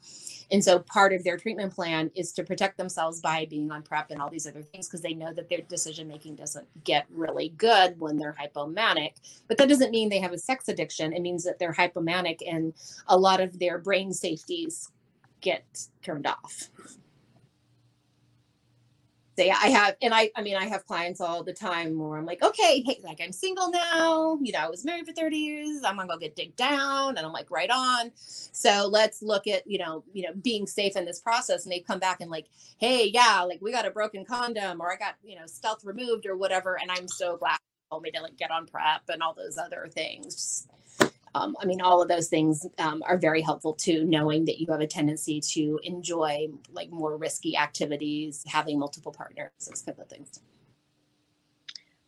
and 0.53 0.63
so 0.63 0.77
part 0.77 1.13
of 1.13 1.23
their 1.23 1.35
treatment 1.35 1.73
plan 1.73 2.11
is 2.15 2.31
to 2.33 2.43
protect 2.43 2.77
themselves 2.77 3.19
by 3.19 3.47
being 3.49 3.71
on 3.71 3.81
prep 3.81 4.11
and 4.11 4.21
all 4.21 4.29
these 4.29 4.45
other 4.45 4.61
things 4.61 4.87
because 4.87 5.01
they 5.01 5.15
know 5.15 5.33
that 5.33 5.49
their 5.49 5.61
decision 5.67 6.07
making 6.07 6.35
doesn't 6.35 6.67
get 6.83 7.07
really 7.09 7.49
good 7.57 7.99
when 7.99 8.17
they're 8.17 8.35
hypomanic. 8.39 9.13
But 9.47 9.57
that 9.57 9.67
doesn't 9.67 9.89
mean 9.89 10.09
they 10.09 10.19
have 10.19 10.31
a 10.31 10.37
sex 10.37 10.69
addiction. 10.69 11.11
It 11.11 11.23
means 11.23 11.43
that 11.43 11.57
they're 11.57 11.73
hypomanic 11.73 12.41
and 12.47 12.71
a 13.07 13.17
lot 13.17 13.41
of 13.41 13.57
their 13.57 13.79
brain 13.79 14.13
safeties 14.13 14.91
get 15.41 15.65
turned 16.03 16.27
off. 16.27 16.69
So 19.37 19.43
yeah, 19.43 19.57
I 19.61 19.67
have, 19.69 19.95
and 20.01 20.13
I, 20.13 20.29
I 20.35 20.43
mean, 20.43 20.55
I 20.55 20.65
have 20.67 20.85
clients 20.85 21.19
all 21.19 21.43
the 21.43 21.53
time 21.53 21.97
where 21.97 22.17
I'm 22.19 22.25
like, 22.25 22.43
okay, 22.43 22.83
hey, 22.85 22.99
like 23.03 23.19
I'm 23.21 23.31
single 23.31 23.71
now. 23.71 24.37
You 24.41 24.51
know, 24.51 24.59
I 24.59 24.69
was 24.69 24.85
married 24.85 25.07
for 25.07 25.13
30 25.13 25.37
years. 25.37 25.81
I'm 25.83 25.97
gonna 25.97 26.07
go 26.07 26.17
get 26.17 26.35
digged 26.35 26.55
down, 26.55 27.17
and 27.17 27.25
I'm 27.25 27.33
like, 27.33 27.49
right 27.49 27.69
on. 27.69 28.11
So 28.15 28.87
let's 28.91 29.23
look 29.23 29.47
at, 29.47 29.65
you 29.65 29.79
know, 29.79 30.03
you 30.13 30.23
know, 30.23 30.33
being 30.41 30.67
safe 30.67 30.95
in 30.95 31.05
this 31.05 31.19
process. 31.19 31.63
And 31.65 31.71
they 31.71 31.79
come 31.79 31.99
back 31.99 32.21
and 32.21 32.29
like, 32.29 32.47
hey, 32.77 33.09
yeah, 33.13 33.41
like 33.41 33.59
we 33.61 33.71
got 33.71 33.87
a 33.87 33.91
broken 33.91 34.23
condom, 34.25 34.81
or 34.81 34.91
I 34.91 34.97
got, 34.97 35.15
you 35.23 35.35
know, 35.35 35.47
stealth 35.47 35.83
removed, 35.83 36.25
or 36.27 36.37
whatever. 36.37 36.77
And 36.79 36.91
I'm 36.91 37.07
so 37.07 37.37
glad 37.37 37.57
told 37.91 38.03
me 38.03 38.11
to 38.11 38.21
like 38.21 38.37
get 38.37 38.51
on 38.51 38.65
prep 38.65 39.01
and 39.09 39.21
all 39.21 39.33
those 39.33 39.57
other 39.57 39.87
things. 39.93 40.67
Um, 41.35 41.55
I 41.59 41.65
mean, 41.65 41.81
all 41.81 42.01
of 42.01 42.07
those 42.07 42.27
things 42.27 42.67
um, 42.77 43.01
are 43.07 43.17
very 43.17 43.41
helpful 43.41 43.73
to 43.73 44.03
knowing 44.05 44.45
that 44.45 44.59
you 44.59 44.67
have 44.69 44.81
a 44.81 44.87
tendency 44.87 45.41
to 45.41 45.79
enjoy 45.83 46.47
like 46.71 46.91
more 46.91 47.17
risky 47.17 47.57
activities, 47.57 48.43
having 48.47 48.77
multiple 48.77 49.11
partners, 49.11 49.51
those 49.67 49.81
kind 49.81 49.97
of 49.99 50.07
things. 50.07 50.39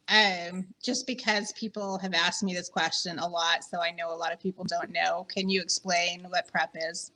Um, 0.08 0.68
just 0.84 1.08
because 1.08 1.52
people 1.54 1.98
have 1.98 2.14
asked 2.14 2.44
me 2.44 2.54
this 2.54 2.70
question 2.70 3.18
a 3.18 3.28
lot, 3.28 3.64
so 3.64 3.82
I 3.82 3.90
know 3.90 4.14
a 4.14 4.16
lot 4.16 4.32
of 4.32 4.40
people 4.40 4.64
don't 4.64 4.92
know. 4.92 5.26
Can 5.34 5.50
you 5.50 5.62
explain 5.62 6.28
what 6.30 6.48
PrEP 6.48 6.76
is? 6.76 7.12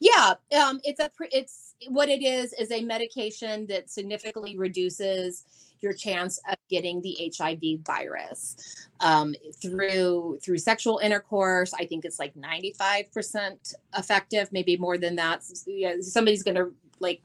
Yeah, 0.00 0.34
um, 0.60 0.80
it's 0.82 0.98
a 0.98 1.08
it's 1.30 1.76
what 1.86 2.08
it 2.08 2.24
is 2.24 2.52
is 2.54 2.72
a 2.72 2.82
medication 2.82 3.66
that 3.68 3.88
significantly 3.88 4.58
reduces 4.58 5.44
your 5.82 5.92
chance 5.92 6.38
of 6.48 6.56
getting 6.68 7.02
the 7.02 7.32
HIV 7.36 7.84
virus 7.84 8.88
um, 9.00 9.34
through 9.60 10.38
through 10.42 10.58
sexual 10.58 10.98
intercourse. 10.98 11.74
I 11.74 11.86
think 11.86 12.04
it's 12.04 12.18
like 12.18 12.34
ninety 12.36 12.72
five 12.72 13.10
percent 13.12 13.74
effective, 13.96 14.52
maybe 14.52 14.76
more 14.76 14.98
than 14.98 15.16
that. 15.16 15.42
Yeah, 15.66 15.96
somebody's 16.00 16.42
gonna 16.42 16.68
like 17.00 17.22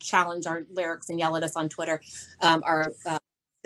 challenge 0.00 0.46
our 0.46 0.64
lyrics 0.70 1.08
and 1.08 1.18
yell 1.18 1.36
at 1.36 1.42
us 1.42 1.56
on 1.56 1.68
Twitter. 1.68 2.00
Um, 2.40 2.62
our 2.64 2.92
uh, 3.06 3.18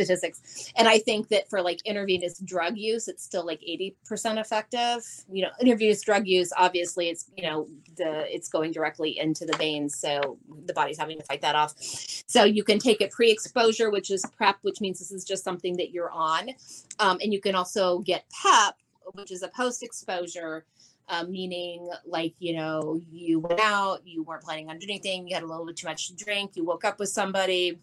statistics. 0.04 0.72
And 0.76 0.88
I 0.88 0.98
think 0.98 1.28
that 1.28 1.48
for 1.48 1.62
like 1.62 1.80
intravenous 1.84 2.38
drug 2.38 2.76
use, 2.76 3.08
it's 3.08 3.22
still 3.22 3.46
like 3.46 3.60
80% 3.60 4.38
effective. 4.38 5.04
You 5.30 5.42
know, 5.42 5.50
intravenous 5.60 6.02
drug 6.02 6.26
use, 6.26 6.52
obviously 6.56 7.08
it's, 7.08 7.30
you 7.36 7.44
know, 7.44 7.68
the 7.96 8.32
it's 8.34 8.48
going 8.48 8.72
directly 8.72 9.18
into 9.18 9.44
the 9.44 9.56
veins. 9.56 9.96
So 9.96 10.38
the 10.66 10.72
body's 10.72 10.98
having 10.98 11.18
to 11.18 11.24
fight 11.24 11.42
that 11.42 11.54
off. 11.54 11.74
So 11.78 12.44
you 12.44 12.64
can 12.64 12.78
take 12.78 13.00
it 13.00 13.10
pre-exposure, 13.10 13.90
which 13.90 14.10
is 14.10 14.24
PrEP, 14.36 14.58
which 14.62 14.80
means 14.80 14.98
this 14.98 15.12
is 15.12 15.24
just 15.24 15.44
something 15.44 15.76
that 15.76 15.90
you're 15.90 16.10
on. 16.10 16.50
Um, 16.98 17.18
and 17.22 17.32
you 17.32 17.40
can 17.40 17.54
also 17.54 18.00
get 18.00 18.24
PEP, 18.42 18.74
which 19.14 19.30
is 19.30 19.42
a 19.42 19.48
post-exposure. 19.48 20.64
Um, 21.08 21.32
meaning 21.32 21.90
like 22.06 22.34
you 22.38 22.54
know 22.54 23.00
you 23.10 23.40
went 23.40 23.58
out 23.60 24.06
you 24.06 24.22
weren't 24.22 24.44
planning 24.44 24.70
on 24.70 24.78
doing 24.78 24.92
anything 24.92 25.26
you 25.26 25.34
had 25.34 25.42
a 25.42 25.46
little 25.46 25.66
bit 25.66 25.76
too 25.76 25.88
much 25.88 26.06
to 26.06 26.14
drink 26.14 26.52
you 26.54 26.64
woke 26.64 26.84
up 26.84 27.00
with 27.00 27.08
somebody 27.08 27.80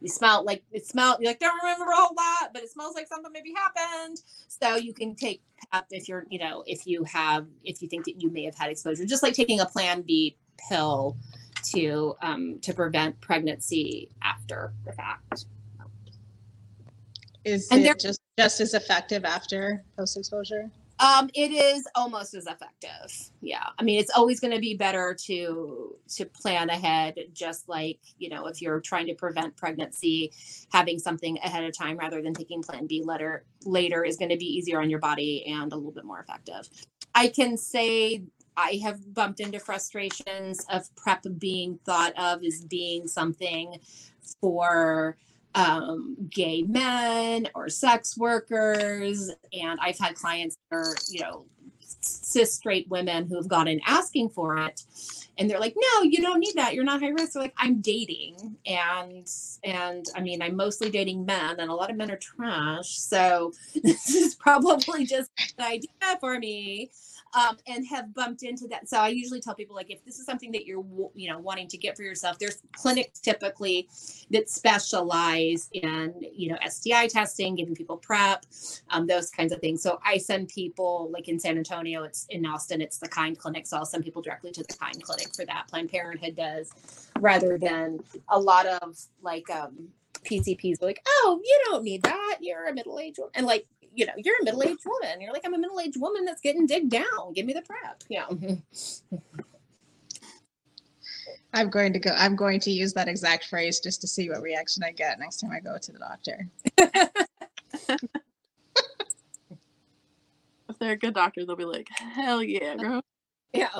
you 0.00 0.08
smell 0.08 0.44
like 0.44 0.62
it 0.72 0.86
smelled 0.86 1.18
you 1.20 1.26
like 1.26 1.38
don't 1.38 1.56
remember 1.62 1.84
a 1.84 1.94
whole 1.96 2.14
lot 2.16 2.52
but 2.52 2.62
it 2.62 2.70
smells 2.70 2.94
like 2.94 3.06
something 3.08 3.32
maybe 3.32 3.52
happened 3.54 4.20
so 4.48 4.76
you 4.76 4.92
can 4.92 5.14
take 5.14 5.42
PEP 5.72 5.86
if 5.90 6.08
you're 6.08 6.24
you 6.28 6.38
know 6.38 6.62
if 6.66 6.86
you 6.86 7.04
have 7.04 7.46
if 7.64 7.82
you 7.82 7.88
think 7.88 8.04
that 8.04 8.20
you 8.20 8.30
may 8.30 8.44
have 8.44 8.54
had 8.54 8.70
exposure 8.70 9.04
just 9.04 9.22
like 9.22 9.34
taking 9.34 9.60
a 9.60 9.66
plan 9.66 10.02
b 10.02 10.36
pill 10.68 11.16
to 11.64 12.14
um 12.22 12.58
to 12.60 12.72
prevent 12.72 13.20
pregnancy 13.20 14.10
after 14.22 14.72
the 14.84 14.92
fact 14.92 15.46
Is 17.44 17.68
And 17.70 17.84
it 17.84 18.00
just 18.00 18.20
just 18.38 18.60
as 18.60 18.74
effective 18.74 19.24
after 19.24 19.84
post 19.96 20.16
exposure? 20.16 20.70
Um, 21.06 21.30
it 21.34 21.52
is 21.52 21.86
almost 21.94 22.34
as 22.34 22.46
effective. 22.46 23.30
Yeah. 23.40 23.68
I 23.78 23.84
mean, 23.84 24.00
it's 24.00 24.10
always 24.10 24.40
going 24.40 24.54
to 24.54 24.60
be 24.60 24.74
better 24.74 25.16
to 25.26 25.94
to 26.16 26.24
plan 26.26 26.68
ahead, 26.68 27.14
just 27.32 27.68
like, 27.68 28.00
you 28.18 28.28
know, 28.28 28.46
if 28.46 28.60
you're 28.60 28.80
trying 28.80 29.06
to 29.06 29.14
prevent 29.14 29.56
pregnancy, 29.56 30.32
having 30.72 30.98
something 30.98 31.38
ahead 31.38 31.64
of 31.64 31.76
time 31.76 31.96
rather 31.96 32.22
than 32.22 32.34
taking 32.34 32.60
plan 32.62 32.86
B 32.86 33.02
later 33.04 33.44
later 33.64 34.04
is 34.04 34.16
going 34.16 34.30
to 34.30 34.36
be 34.36 34.46
easier 34.46 34.80
on 34.80 34.90
your 34.90 34.98
body 34.98 35.44
and 35.46 35.72
a 35.72 35.76
little 35.76 35.92
bit 35.92 36.04
more 36.04 36.20
effective. 36.20 36.68
I 37.14 37.28
can 37.28 37.56
say 37.56 38.24
I 38.56 38.80
have 38.82 39.14
bumped 39.14 39.40
into 39.40 39.60
frustrations 39.60 40.64
of 40.70 40.94
PrEP 40.96 41.26
being 41.38 41.78
thought 41.84 42.18
of 42.18 42.42
as 42.42 42.64
being 42.64 43.06
something 43.06 43.76
for 44.40 45.16
um, 45.56 46.16
gay 46.30 46.62
men 46.62 47.48
or 47.54 47.68
sex 47.68 48.16
workers. 48.16 49.30
And 49.52 49.80
I've 49.82 49.98
had 49.98 50.14
clients 50.14 50.56
that 50.70 50.76
are, 50.76 50.94
you 51.10 51.20
know, 51.20 51.46
cis 52.00 52.54
straight 52.54 52.88
women 52.88 53.26
who've 53.26 53.48
gone 53.48 53.66
in 53.66 53.80
asking 53.86 54.28
for 54.28 54.58
it. 54.58 54.82
And 55.38 55.50
they're 55.50 55.60
like, 55.60 55.74
no, 55.76 56.02
you 56.02 56.22
don't 56.22 56.40
need 56.40 56.54
that. 56.56 56.74
You're 56.74 56.84
not 56.84 57.00
high 57.00 57.08
risk. 57.08 57.32
They're 57.32 57.42
like, 57.42 57.54
I'm 57.58 57.80
dating. 57.80 58.56
And 58.66 59.28
and 59.64 60.06
I 60.14 60.20
mean, 60.20 60.40
I'm 60.40 60.56
mostly 60.56 60.90
dating 60.90 61.26
men, 61.26 61.60
and 61.60 61.70
a 61.70 61.74
lot 61.74 61.90
of 61.90 61.96
men 61.96 62.10
are 62.10 62.16
trash. 62.16 62.98
So 62.98 63.52
this 63.82 64.14
is 64.14 64.34
probably 64.34 65.04
just 65.04 65.30
an 65.58 65.64
idea 65.64 65.90
for 66.20 66.38
me 66.38 66.90
um, 67.36 67.58
and 67.66 67.86
have 67.86 68.14
bumped 68.14 68.42
into 68.42 68.66
that. 68.68 68.88
So 68.88 68.98
I 68.98 69.08
usually 69.08 69.40
tell 69.40 69.54
people 69.54 69.76
like 69.76 69.90
if 69.90 70.02
this 70.04 70.18
is 70.18 70.24
something 70.24 70.50
that 70.52 70.64
you're 70.64 70.84
you 71.14 71.30
know 71.30 71.38
wanting 71.38 71.68
to 71.68 71.76
get 71.76 71.96
for 71.96 72.02
yourself, 72.02 72.38
there's 72.38 72.62
clinics 72.72 73.20
typically 73.20 73.88
that 74.30 74.48
specialize 74.48 75.68
in 75.72 76.14
you 76.34 76.48
know 76.48 76.56
STI 76.66 77.06
testing, 77.08 77.54
giving 77.54 77.74
people 77.74 77.98
PrEP, 77.98 78.44
um, 78.90 79.06
those 79.06 79.30
kinds 79.30 79.52
of 79.52 79.60
things. 79.60 79.82
So 79.82 80.00
I 80.04 80.16
send 80.16 80.48
people 80.48 81.10
like 81.12 81.28
in 81.28 81.38
San 81.38 81.58
Antonio, 81.58 82.04
it's 82.04 82.26
in 82.30 82.46
Austin, 82.46 82.80
it's 82.80 82.98
the 82.98 83.08
Kind 83.08 83.38
Clinic. 83.38 83.66
So 83.66 83.76
I'll 83.76 83.84
send 83.84 84.02
people 84.02 84.22
directly 84.22 84.50
to 84.52 84.62
the 84.62 84.74
Kind 84.74 85.02
Clinic 85.02 85.34
for 85.36 85.44
that. 85.44 85.68
Planned 85.68 85.90
Parenthood 85.90 86.36
does, 86.36 86.72
rather 87.20 87.58
than 87.58 88.00
a 88.30 88.40
lot 88.40 88.66
of 88.66 88.98
like 89.22 89.48
um, 89.50 89.90
PCPs 90.26 90.82
like, 90.82 91.00
oh, 91.06 91.40
you 91.42 91.60
don't 91.66 91.84
need 91.84 92.02
that. 92.02 92.38
You're 92.40 92.68
a 92.68 92.74
middle 92.74 92.98
aged 92.98 93.18
woman. 93.18 93.32
And 93.34 93.46
like, 93.46 93.66
you 93.96 94.06
know, 94.06 94.12
you're 94.18 94.38
a 94.40 94.44
middle 94.44 94.62
aged 94.62 94.84
woman. 94.84 95.20
You're 95.20 95.32
like, 95.32 95.42
I'm 95.44 95.54
a 95.54 95.58
middle 95.58 95.80
aged 95.80 96.00
woman 96.00 96.24
that's 96.24 96.40
getting 96.40 96.66
digged 96.66 96.90
down. 96.90 97.32
Give 97.34 97.46
me 97.46 97.54
the 97.54 97.62
PrEP. 97.62 98.02
Yeah. 98.08 98.26
I'm 101.54 101.70
going 101.70 101.94
to 101.94 101.98
go. 101.98 102.10
I'm 102.10 102.36
going 102.36 102.60
to 102.60 102.70
use 102.70 102.92
that 102.92 103.08
exact 103.08 103.46
phrase 103.46 103.80
just 103.80 104.02
to 104.02 104.06
see 104.06 104.28
what 104.28 104.42
reaction 104.42 104.84
I 104.84 104.92
get 104.92 105.18
next 105.18 105.38
time 105.38 105.50
I 105.50 105.60
go 105.60 105.78
to 105.78 105.92
the 105.92 105.98
doctor. 105.98 106.46
if 110.68 110.78
they're 110.78 110.92
a 110.92 110.98
good 110.98 111.14
doctor, 111.14 111.46
they'll 111.46 111.56
be 111.56 111.64
like, 111.64 111.88
"Hell 111.88 112.42
yeah, 112.42 112.76
girl." 112.76 113.02
Yeah. 113.54 113.70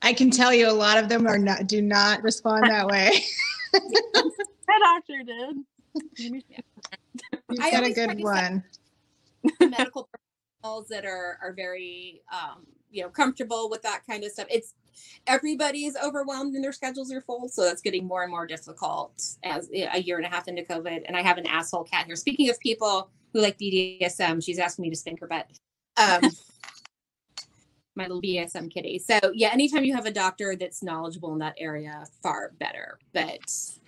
I 0.00 0.14
can 0.14 0.30
tell 0.30 0.54
you, 0.54 0.70
a 0.70 0.72
lot 0.72 0.96
of 0.96 1.10
them 1.10 1.26
are 1.26 1.36
not 1.36 1.66
do 1.66 1.82
not 1.82 2.22
respond 2.22 2.70
that 2.70 2.86
way. 2.86 3.22
My 3.74 4.78
doctor 4.82 5.22
did. 5.24 5.56
You've 6.16 6.42
I 7.60 7.70
got 7.70 7.84
a 7.84 7.92
good 7.92 8.22
one. 8.22 8.64
medical 9.60 10.08
professionals 10.08 10.88
that 10.88 11.04
are 11.04 11.38
are 11.42 11.52
very 11.52 12.22
um, 12.32 12.66
you 12.90 13.02
know 13.02 13.08
comfortable 13.08 13.68
with 13.70 13.82
that 13.82 14.02
kind 14.08 14.24
of 14.24 14.32
stuff. 14.32 14.46
It's 14.50 14.74
everybody 15.26 15.84
is 15.84 15.96
overwhelmed 16.02 16.54
and 16.54 16.64
their 16.64 16.72
schedules 16.72 17.12
are 17.12 17.20
full, 17.20 17.48
so 17.48 17.64
that's 17.64 17.82
getting 17.82 18.06
more 18.06 18.22
and 18.22 18.30
more 18.30 18.46
difficult 18.46 19.20
as 19.42 19.70
a 19.72 20.00
year 20.00 20.16
and 20.16 20.26
a 20.26 20.28
half 20.28 20.48
into 20.48 20.62
COVID. 20.62 21.02
And 21.06 21.16
I 21.16 21.22
have 21.22 21.38
an 21.38 21.46
asshole 21.46 21.84
cat 21.84 22.06
here. 22.06 22.16
Speaking 22.16 22.48
of 22.50 22.58
people 22.60 23.10
who 23.32 23.40
like 23.40 23.58
BDSM, 23.58 24.42
she's 24.44 24.58
asking 24.58 24.84
me 24.84 24.90
to 24.90 24.96
spank 24.96 25.20
her 25.20 25.26
butt. 25.26 25.46
Um, 25.96 26.30
my 27.96 28.04
little 28.04 28.22
BSM 28.22 28.72
kitty. 28.72 28.98
So 28.98 29.18
yeah, 29.34 29.50
anytime 29.52 29.84
you 29.84 29.94
have 29.94 30.06
a 30.06 30.10
doctor 30.10 30.56
that's 30.58 30.82
knowledgeable 30.82 31.32
in 31.32 31.38
that 31.38 31.54
area, 31.58 32.04
far 32.22 32.52
better. 32.58 32.98
But 33.12 33.40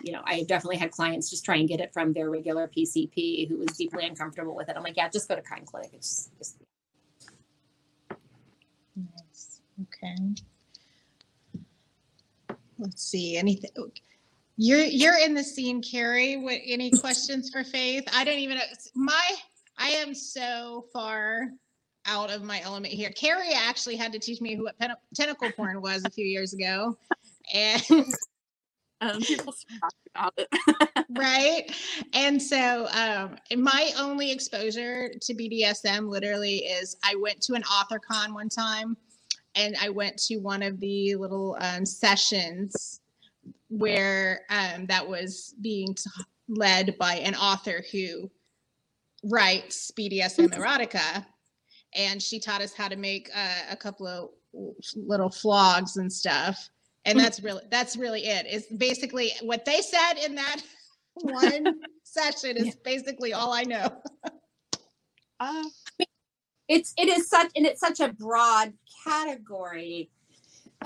you 0.02 0.12
know, 0.12 0.22
I 0.24 0.44
definitely 0.44 0.76
had 0.76 0.90
clients 0.90 1.30
just 1.30 1.44
try 1.44 1.56
and 1.56 1.68
get 1.68 1.80
it 1.80 1.92
from 1.92 2.12
their 2.12 2.30
regular 2.30 2.68
PCP 2.68 3.48
who 3.48 3.58
was 3.58 3.76
deeply 3.76 4.06
uncomfortable 4.06 4.54
with 4.54 4.68
it. 4.68 4.76
I'm 4.76 4.82
like, 4.82 4.96
yeah, 4.96 5.08
just 5.08 5.28
go 5.28 5.36
to 5.36 5.42
Kind 5.42 5.66
Clinic. 5.66 5.90
It's 5.92 6.30
just 6.38 6.56
Nice. 8.96 9.60
Okay. 9.82 10.16
Let's 12.78 13.02
see. 13.02 13.36
Anything? 13.36 13.70
You're 14.56 14.84
you're 14.84 15.18
in 15.18 15.34
the 15.34 15.44
scene, 15.44 15.82
Carrie. 15.82 16.36
What? 16.36 16.58
Any 16.64 16.90
questions 16.90 17.50
for 17.50 17.62
Faith? 17.62 18.04
I 18.14 18.24
don't 18.24 18.38
even 18.38 18.56
know. 18.56 18.64
My 18.94 19.30
I 19.78 19.88
am 19.88 20.14
so 20.14 20.86
far 20.92 21.50
out 22.06 22.30
of 22.30 22.42
my 22.42 22.60
element 22.62 22.92
here. 22.92 23.10
Carrie 23.10 23.52
actually 23.54 23.96
had 23.96 24.12
to 24.12 24.18
teach 24.18 24.40
me 24.40 24.56
what 24.60 24.78
pen- 24.78 24.94
tentacle 25.14 25.50
porn 25.52 25.80
was 25.80 26.04
a 26.04 26.10
few 26.10 26.26
years 26.26 26.52
ago, 26.52 26.96
and 27.52 27.82
Um, 29.02 29.20
people 29.20 29.52
talk 29.80 29.92
about 30.14 30.34
it. 30.38 30.48
right 31.10 31.70
and 32.14 32.40
so 32.40 32.86
um 32.94 33.36
my 33.62 33.90
only 33.98 34.32
exposure 34.32 35.10
to 35.20 35.34
bdsm 35.34 36.08
literally 36.08 36.58
is 36.58 36.96
i 37.04 37.14
went 37.16 37.40
to 37.42 37.52
an 37.54 37.62
author 37.64 37.98
con 37.98 38.32
one 38.32 38.48
time 38.48 38.96
and 39.54 39.76
i 39.82 39.90
went 39.90 40.16
to 40.16 40.38
one 40.38 40.62
of 40.62 40.80
the 40.80 41.14
little 41.16 41.58
um, 41.60 41.84
sessions 41.84 43.00
where 43.68 44.40
um 44.48 44.86
that 44.86 45.06
was 45.06 45.54
being 45.60 45.94
t- 45.94 46.10
led 46.48 46.96
by 46.98 47.16
an 47.16 47.34
author 47.34 47.84
who 47.92 48.30
writes 49.24 49.90
bdsm 49.98 50.48
erotica 50.54 51.26
and 51.94 52.22
she 52.22 52.38
taught 52.38 52.60
us 52.60 52.72
how 52.72 52.88
to 52.88 52.96
make 52.96 53.30
uh, 53.34 53.62
a 53.70 53.76
couple 53.76 54.06
of 54.06 54.30
little 54.94 55.30
flogs 55.30 55.96
and 55.96 56.12
stuff. 56.12 56.68
And 57.04 57.18
that's 57.18 57.40
really 57.40 57.62
that's 57.70 57.96
really 57.96 58.26
it. 58.26 58.46
Is 58.46 58.66
basically 58.78 59.30
what 59.42 59.64
they 59.64 59.80
said 59.80 60.14
in 60.24 60.34
that 60.34 60.60
one 61.14 61.80
session 62.02 62.56
is 62.56 62.74
basically 62.76 63.32
all 63.32 63.52
i 63.52 63.62
know. 63.62 63.88
Uh, 65.38 65.64
it's 66.68 66.94
it 66.98 67.08
is 67.08 67.28
such 67.28 67.50
and 67.54 67.64
it's 67.64 67.80
such 67.80 68.00
a 68.00 68.12
broad 68.12 68.72
category 69.04 70.10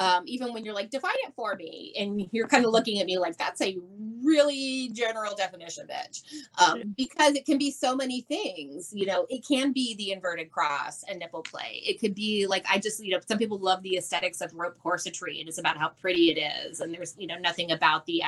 um, 0.00 0.24
even 0.26 0.52
when 0.52 0.64
you're 0.64 0.74
like 0.74 0.90
define 0.90 1.12
it 1.26 1.34
for 1.36 1.54
me 1.54 1.94
and 1.98 2.26
you're 2.32 2.48
kind 2.48 2.64
of 2.64 2.72
looking 2.72 2.98
at 3.00 3.06
me 3.06 3.18
like 3.18 3.36
that's 3.36 3.60
a 3.60 3.76
really 4.22 4.90
general 4.92 5.34
definition 5.34 5.86
bitch. 5.86 6.22
Um, 6.58 6.94
because 6.96 7.34
it 7.34 7.46
can 7.46 7.58
be 7.58 7.70
so 7.70 7.94
many 7.94 8.22
things 8.22 8.90
you 8.92 9.06
know 9.06 9.26
it 9.28 9.46
can 9.46 9.72
be 9.72 9.94
the 9.96 10.10
inverted 10.12 10.50
cross 10.50 11.04
and 11.08 11.18
nipple 11.18 11.42
play. 11.42 11.82
It 11.86 12.00
could 12.00 12.14
be 12.14 12.46
like 12.46 12.64
i 12.68 12.78
just 12.78 13.04
you 13.04 13.12
know 13.12 13.20
some 13.28 13.38
people 13.38 13.58
love 13.58 13.82
the 13.82 13.96
aesthetics 13.96 14.40
of 14.40 14.52
rope 14.54 14.76
corsetry 14.84 15.38
and 15.38 15.48
it's 15.48 15.58
about 15.58 15.76
how 15.76 15.88
pretty 15.88 16.30
it 16.30 16.40
is 16.66 16.80
and 16.80 16.94
there's 16.94 17.14
you 17.18 17.26
know 17.26 17.38
nothing 17.38 17.70
about 17.70 18.06
the 18.06 18.22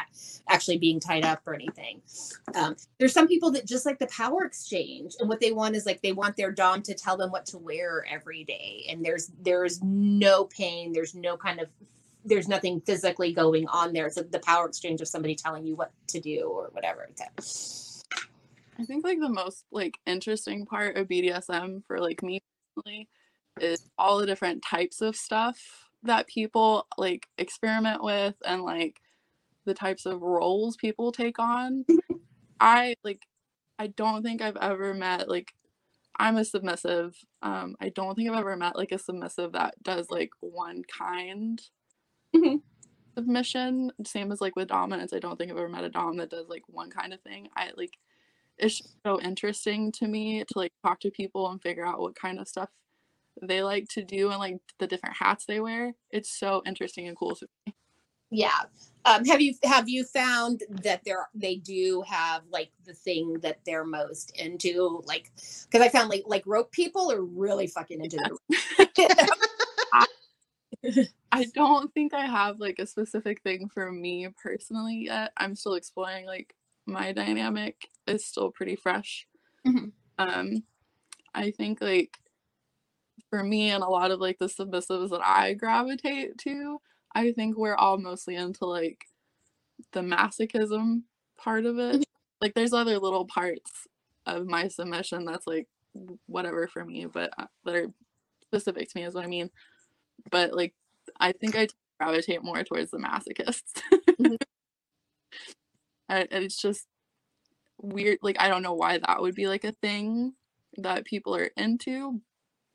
actually 0.48 0.78
being 0.78 1.00
tied 1.00 1.24
up 1.24 1.40
or 1.46 1.54
anything. 1.54 2.00
Um, 2.54 2.76
there's 2.98 3.12
some 3.12 3.28
people 3.28 3.50
that 3.52 3.66
just 3.66 3.86
like 3.86 3.98
the 3.98 4.06
power 4.08 4.44
exchange 4.44 5.14
and 5.18 5.28
what 5.28 5.40
they 5.40 5.52
want 5.52 5.76
is 5.76 5.86
like 5.86 6.02
they 6.02 6.12
want 6.12 6.36
their 6.36 6.50
dom 6.50 6.82
to 6.82 6.94
tell 6.94 7.16
them 7.16 7.30
what 7.30 7.46
to 7.46 7.58
wear 7.58 8.04
every 8.10 8.44
day 8.44 8.86
and 8.90 9.04
there's 9.04 9.30
there's 9.42 9.80
no 9.82 10.44
pain 10.44 10.92
there's 10.92 11.14
no 11.14 11.36
kind 11.36 11.60
of 11.60 11.61
there's 12.24 12.48
nothing 12.48 12.80
physically 12.80 13.32
going 13.32 13.66
on 13.68 13.92
there. 13.92 14.06
It's 14.06 14.16
the 14.16 14.40
power 14.44 14.66
exchange 14.66 15.00
of 15.00 15.08
somebody 15.08 15.34
telling 15.34 15.66
you 15.66 15.74
what 15.74 15.92
to 16.08 16.20
do 16.20 16.42
or 16.44 16.68
whatever. 16.72 17.08
Okay. 17.10 17.28
I 18.78 18.84
think 18.84 19.04
like 19.04 19.20
the 19.20 19.28
most 19.28 19.64
like 19.70 19.98
interesting 20.06 20.66
part 20.66 20.96
of 20.96 21.08
BDSM 21.08 21.84
for 21.86 22.00
like 22.00 22.22
me 22.22 22.40
personally 22.74 23.08
is 23.60 23.90
all 23.98 24.18
the 24.18 24.26
different 24.26 24.62
types 24.62 25.00
of 25.00 25.16
stuff 25.16 25.88
that 26.04 26.26
people 26.26 26.86
like 26.96 27.28
experiment 27.38 28.02
with 28.02 28.34
and 28.44 28.62
like 28.62 29.00
the 29.64 29.74
types 29.74 30.06
of 30.06 30.22
roles 30.22 30.76
people 30.76 31.12
take 31.12 31.38
on. 31.38 31.84
Mm-hmm. 31.90 32.16
I 32.60 32.94
like 33.04 33.22
I 33.78 33.88
don't 33.88 34.22
think 34.22 34.42
I've 34.42 34.56
ever 34.56 34.94
met 34.94 35.28
like 35.28 35.52
I'm 36.22 36.38
a 36.38 36.46
submissive. 36.46 37.16
Um 37.42 37.76
I 37.82 37.90
don't 37.90 38.16
think 38.16 38.30
I've 38.30 38.38
ever 38.38 38.56
met 38.56 38.76
like 38.76 38.92
a 38.92 38.98
submissive 38.98 39.52
that 39.52 39.82
does 39.84 40.10
like 40.10 40.30
one 40.40 40.84
kind 40.84 41.62
Mhm. 42.34 42.62
submission. 43.16 43.92
Same 44.06 44.32
as 44.32 44.40
like 44.40 44.56
with 44.56 44.68
dominance. 44.68 45.12
I 45.12 45.18
don't 45.18 45.36
think 45.36 45.50
I've 45.50 45.58
ever 45.58 45.68
met 45.68 45.84
a 45.84 45.90
dom 45.90 46.16
that 46.18 46.30
does 46.30 46.48
like 46.48 46.62
one 46.68 46.90
kind 46.90 47.12
of 47.12 47.20
thing. 47.22 47.48
I 47.56 47.72
like 47.76 47.98
it's 48.58 48.82
so 49.06 49.20
interesting 49.20 49.92
to 49.92 50.08
me 50.08 50.40
to 50.44 50.54
like 50.58 50.72
talk 50.84 51.00
to 51.02 51.10
people 51.12 51.50
and 51.50 51.62
figure 51.62 51.86
out 51.86 52.00
what 52.00 52.16
kind 52.16 52.40
of 52.40 52.48
stuff 52.48 52.70
they 53.42 53.62
like 53.62 53.88
to 53.90 54.04
do 54.04 54.30
and 54.30 54.40
like 54.40 54.58
the 54.80 54.88
different 54.88 55.16
hats 55.18 55.46
they 55.46 55.60
wear. 55.60 55.94
It's 56.10 56.30
so 56.38 56.62
interesting 56.66 57.08
and 57.08 57.16
cool 57.18 57.36
to 57.36 57.48
me. 57.66 57.74
Yeah. 58.32 58.50
Um, 59.04 59.24
have 59.26 59.40
you 59.40 59.54
have 59.64 59.88
you 59.88 60.04
found 60.04 60.62
that 60.70 61.02
there 61.04 61.28
they 61.34 61.56
do 61.56 62.04
have 62.08 62.42
like 62.50 62.70
the 62.86 62.94
thing 62.94 63.34
that 63.42 63.58
they're 63.66 63.84
most 63.84 64.30
into? 64.38 65.02
Like, 65.06 65.30
because 65.36 65.82
I 65.84 65.88
found 65.88 66.08
like 66.08 66.22
like 66.26 66.44
rope 66.46 66.72
people 66.72 67.10
are 67.12 67.22
really 67.22 67.66
fucking 67.66 68.02
into 68.02 68.18
the 68.18 69.28
I 71.32 71.44
don't 71.54 71.92
think 71.94 72.14
I 72.14 72.26
have 72.26 72.60
like 72.60 72.78
a 72.78 72.86
specific 72.86 73.42
thing 73.42 73.68
for 73.72 73.90
me 73.90 74.28
personally 74.42 75.04
yet. 75.06 75.32
I'm 75.36 75.56
still 75.56 75.74
exploring 75.74 76.26
like 76.26 76.54
my 76.86 77.12
dynamic 77.12 77.88
is 78.06 78.24
still 78.26 78.50
pretty 78.50 78.76
fresh. 78.76 79.26
Mhm. 79.66 79.92
Um 80.18 80.64
I 81.34 81.50
think 81.52 81.80
like 81.82 82.18
for 83.30 83.42
me 83.42 83.70
and 83.70 83.82
a 83.82 83.88
lot 83.88 84.10
of 84.10 84.20
like 84.20 84.38
the 84.38 84.46
submissives 84.46 85.10
that 85.10 85.22
I 85.24 85.54
gravitate 85.54 86.38
to, 86.38 86.80
I 87.14 87.32
think 87.32 87.56
we're 87.56 87.74
all 87.74 87.98
mostly 87.98 88.36
into 88.36 88.64
like 88.66 89.04
the 89.92 90.00
masochism 90.02 91.02
part 91.38 91.66
of 91.66 91.78
it. 91.78 92.00
Mhm. 92.00 92.04
Like 92.40 92.54
there's 92.54 92.72
other 92.74 92.98
little 92.98 93.26
parts 93.26 93.88
of 94.26 94.46
my 94.46 94.68
submission 94.68 95.24
that's 95.26 95.46
like 95.46 95.68
whatever 96.26 96.68
for 96.68 96.84
me, 96.84 97.06
but 97.06 97.32
uh, 97.38 97.46
that 97.64 97.76
are 97.76 97.88
specific 98.42 98.90
to 98.90 98.98
me 99.00 99.04
is 99.06 99.14
what 99.14 99.24
I 99.24 99.28
mean. 99.28 99.50
But 100.30 100.54
like 100.54 100.74
I 101.20 101.32
think 101.32 101.56
I 101.56 101.68
gravitate 102.00 102.44
more 102.44 102.64
towards 102.64 102.92
the 102.92 102.98
masochists. 102.98 103.82
Mhm. 104.20 104.36
and, 106.08 106.28
it's 106.32 106.60
just 106.60 106.86
weird. 107.80 108.18
Like 108.22 108.36
I 108.40 108.48
don't 108.48 108.62
know 108.62 108.74
why 108.74 108.98
that 108.98 109.22
would 109.22 109.34
be 109.34 109.48
like 109.48 109.64
a 109.64 109.72
thing 109.82 110.34
that 110.78 111.04
people 111.06 111.36
are 111.36 111.50
into, 111.56 112.20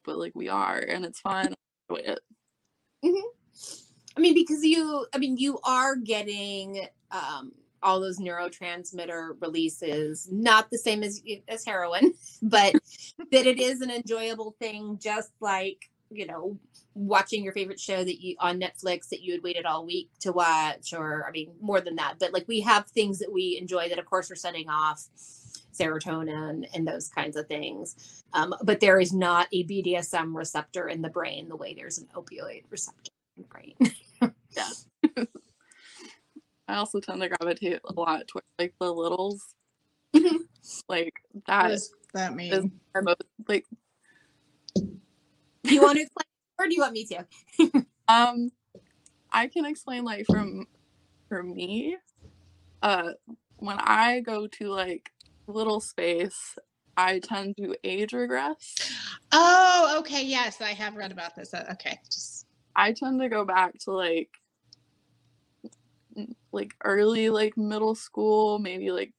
but 0.06 0.18
like 0.20 0.34
we 0.36 0.50
are, 0.50 0.80
and 0.80 1.06
it's 1.06 1.20
fun. 1.22 1.56
Enjoy 1.90 2.04
it. 2.06 2.20
I 4.18 4.20
mean, 4.20 4.34
because 4.34 4.64
you, 4.64 5.06
I 5.14 5.20
mean, 5.20 5.38
you 5.38 5.60
are 5.64 5.96
getting 5.96 6.88
um, 7.12 7.52
all 7.84 8.00
those 8.00 8.20
neurotransmitter 8.20 9.40
releases, 9.40 10.28
not 10.32 10.70
the 10.72 10.78
same 10.78 11.04
as 11.04 11.22
as 11.48 11.64
heroin, 11.64 12.14
but 12.42 12.74
that 13.32 13.46
it 13.46 13.60
is 13.60 13.82
an 13.82 13.92
enjoyable 13.92 14.56
thing, 14.60 14.98
just 15.02 15.32
like 15.40 15.90
you 16.10 16.26
know, 16.26 16.58
watching 16.94 17.44
your 17.44 17.52
favorite 17.54 17.80
show 17.80 18.04
that 18.04 18.22
you 18.22 18.36
on 18.40 18.60
Netflix 18.60 19.10
that 19.10 19.22
you 19.22 19.34
had 19.34 19.44
waited 19.44 19.66
all 19.66 19.86
week 19.86 20.10
to 20.22 20.32
watch, 20.32 20.94
or 20.94 21.26
I 21.28 21.32
mean, 21.32 21.52
more 21.62 21.82
than 21.82 21.96
that. 21.98 22.16
But 22.20 22.34
like, 22.34 22.48
we 22.48 22.62
have 22.62 22.88
things 22.88 23.20
that 23.20 23.32
we 23.32 23.58
enjoy 23.60 23.90
that, 23.90 24.00
of 24.00 24.06
course, 24.06 24.32
are 24.32 24.36
setting 24.36 24.70
off 24.70 25.06
serotonin 25.78 26.68
and 26.74 26.88
those 26.88 27.10
kinds 27.10 27.36
of 27.36 27.48
things. 27.48 28.24
Um, 28.34 28.56
but 28.64 28.80
there 28.80 29.00
is 29.00 29.14
not 29.14 29.48
a 29.52 29.64
BDSM 29.66 30.36
receptor 30.36 30.88
in 30.88 31.02
the 31.02 31.10
brain 31.10 31.50
the 31.50 31.56
way 31.56 31.74
there's 31.74 31.98
an 31.98 32.08
opioid 32.16 32.64
receptor 32.70 33.12
in 33.36 33.44
the 33.44 33.50
brain. 33.50 33.76
I 36.68 36.76
also 36.76 37.00
tend 37.00 37.22
to 37.22 37.30
gravitate 37.30 37.80
a 37.86 37.94
lot 37.94 38.28
towards 38.28 38.48
like 38.60 38.74
the 38.80 38.92
littles. 38.92 39.54
Mhm. 40.16 40.40
like 40.88 41.14
that 41.48 41.68
does 41.70 41.92
that 42.14 42.32
is 42.32 42.64
mean? 42.64 42.72
most 43.04 43.22
like 43.48 43.66
Do 45.64 45.74
you 45.74 45.82
want 45.82 45.98
to 45.98 46.04
explain, 46.04 46.26
or 46.58 46.68
do 46.68 46.74
you 46.74 46.82
want 46.82 46.94
me 46.94 47.06
to? 47.06 47.26
um 48.08 48.52
I 49.32 49.48
can 49.48 49.66
explain 49.66 50.04
like 50.06 50.26
from 50.28 50.66
for 51.30 51.44
me, 51.44 51.98
uh 52.82 53.12
when 53.58 53.78
I 53.80 54.22
go 54.22 54.48
to 54.48 54.70
like 54.70 55.10
little 55.48 55.80
space, 55.80 56.58
I 56.96 57.20
tend 57.20 57.58
to 57.58 57.76
age 57.84 58.14
regress. 58.14 58.76
Oh, 59.32 59.98
okay. 60.00 60.24
Yes, 60.24 60.62
I 60.62 60.74
have 60.74 60.96
read 60.96 61.12
about 61.12 61.36
this. 61.36 61.54
Uh, 61.54 61.66
Okay, 61.74 62.00
just 62.12 62.46
I 62.76 62.94
tend 62.94 63.20
to 63.22 63.30
go 63.30 63.44
back 63.46 63.78
to 63.80 63.92
like 63.92 64.30
like 66.58 66.76
early 66.86 67.30
like 67.32 67.58
middle 67.58 67.96
school, 67.96 68.60
maybe 68.60 68.92
like 68.92 69.14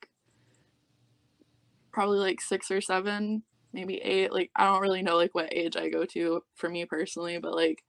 probably 1.93 2.19
like 2.19 2.41
6 2.41 2.71
or 2.71 2.81
7, 2.81 3.43
maybe 3.73 3.97
8. 3.99 4.33
Like 4.33 4.51
I 4.57 4.67
don't 4.67 4.81
really 4.83 5.03
know 5.03 5.17
like 5.17 5.35
what 5.35 5.53
age 5.53 5.77
I 5.77 5.89
go 5.89 6.05
to 6.07 6.43
for 6.55 6.69
me 6.69 6.85
personally, 6.85 7.39
but 7.39 7.55
like 7.55 7.83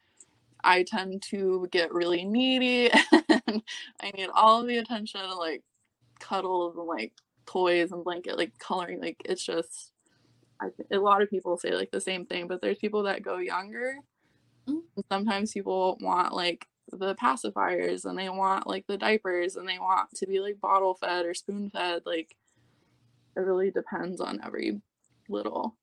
I 0.63 0.83
tend 0.83 1.23
to 1.31 1.67
get 1.71 1.93
really 1.93 2.25
needy 2.25 2.91
and 3.11 3.63
I 4.01 4.11
need 4.15 4.29
all 4.33 4.61
of 4.61 4.67
the 4.67 4.77
attention 4.77 5.21
and 5.21 5.35
like 5.39 5.63
cuddles 6.19 6.77
and 6.77 6.87
like 6.87 7.13
toys 7.47 7.91
and 7.91 8.03
blanket 8.03 8.37
like 8.37 8.53
coloring 8.59 9.01
like 9.01 9.17
it's 9.25 9.45
just 9.45 9.91
I, 10.61 10.67
a 10.91 10.99
lot 10.99 11.21
of 11.23 11.29
people 11.29 11.57
say 11.57 11.73
like 11.75 11.91
the 11.91 12.01
same 12.01 12.25
thing, 12.25 12.47
but 12.47 12.61
there's 12.61 12.79
people 12.79 13.03
that 13.03 13.23
go 13.23 13.37
younger 13.39 13.95
Mm. 14.67 14.81
and 14.95 15.05
sometimes 15.11 15.53
people 15.53 15.97
want 16.01 16.33
like 16.33 16.67
the 16.91 17.15
pacifiers 17.15 18.05
and 18.05 18.17
they 18.17 18.29
want 18.29 18.67
like 18.67 18.85
the 18.87 18.97
diapers 18.97 19.55
and 19.55 19.67
they 19.67 19.79
want 19.79 20.09
to 20.15 20.25
be 20.25 20.39
like 20.39 20.59
bottle 20.59 20.93
fed 20.95 21.25
or 21.25 21.33
spoon 21.33 21.69
fed 21.69 22.01
like 22.05 22.35
it 23.35 23.41
really 23.41 23.71
depends 23.71 24.19
on 24.19 24.41
every 24.43 24.81
little. 25.29 25.75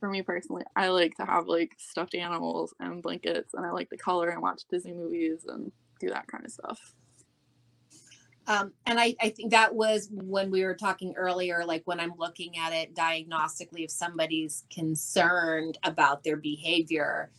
For 0.00 0.08
me 0.08 0.22
personally 0.22 0.64
i 0.74 0.88
like 0.88 1.14
to 1.18 1.26
have 1.26 1.46
like 1.46 1.72
stuffed 1.76 2.14
animals 2.14 2.72
and 2.80 3.02
blankets 3.02 3.52
and 3.52 3.66
i 3.66 3.70
like 3.70 3.90
to 3.90 3.98
color 3.98 4.30
and 4.30 4.40
watch 4.40 4.62
disney 4.70 4.94
movies 4.94 5.44
and 5.46 5.72
do 6.00 6.08
that 6.08 6.26
kind 6.26 6.44
of 6.44 6.50
stuff. 6.50 6.94
Um, 8.46 8.72
and 8.86 8.98
I, 8.98 9.14
I 9.20 9.28
think 9.28 9.52
that 9.52 9.74
was 9.74 10.08
when 10.10 10.50
we 10.50 10.64
were 10.64 10.74
talking 10.74 11.14
earlier, 11.16 11.64
like 11.64 11.82
when 11.84 12.00
I'm 12.00 12.14
looking 12.18 12.58
at 12.58 12.72
it 12.72 12.96
diagnostically, 12.96 13.84
if 13.84 13.92
somebody's 13.92 14.64
concerned 14.74 15.78
about 15.84 16.24
their 16.24 16.36
behavior, 16.36 17.30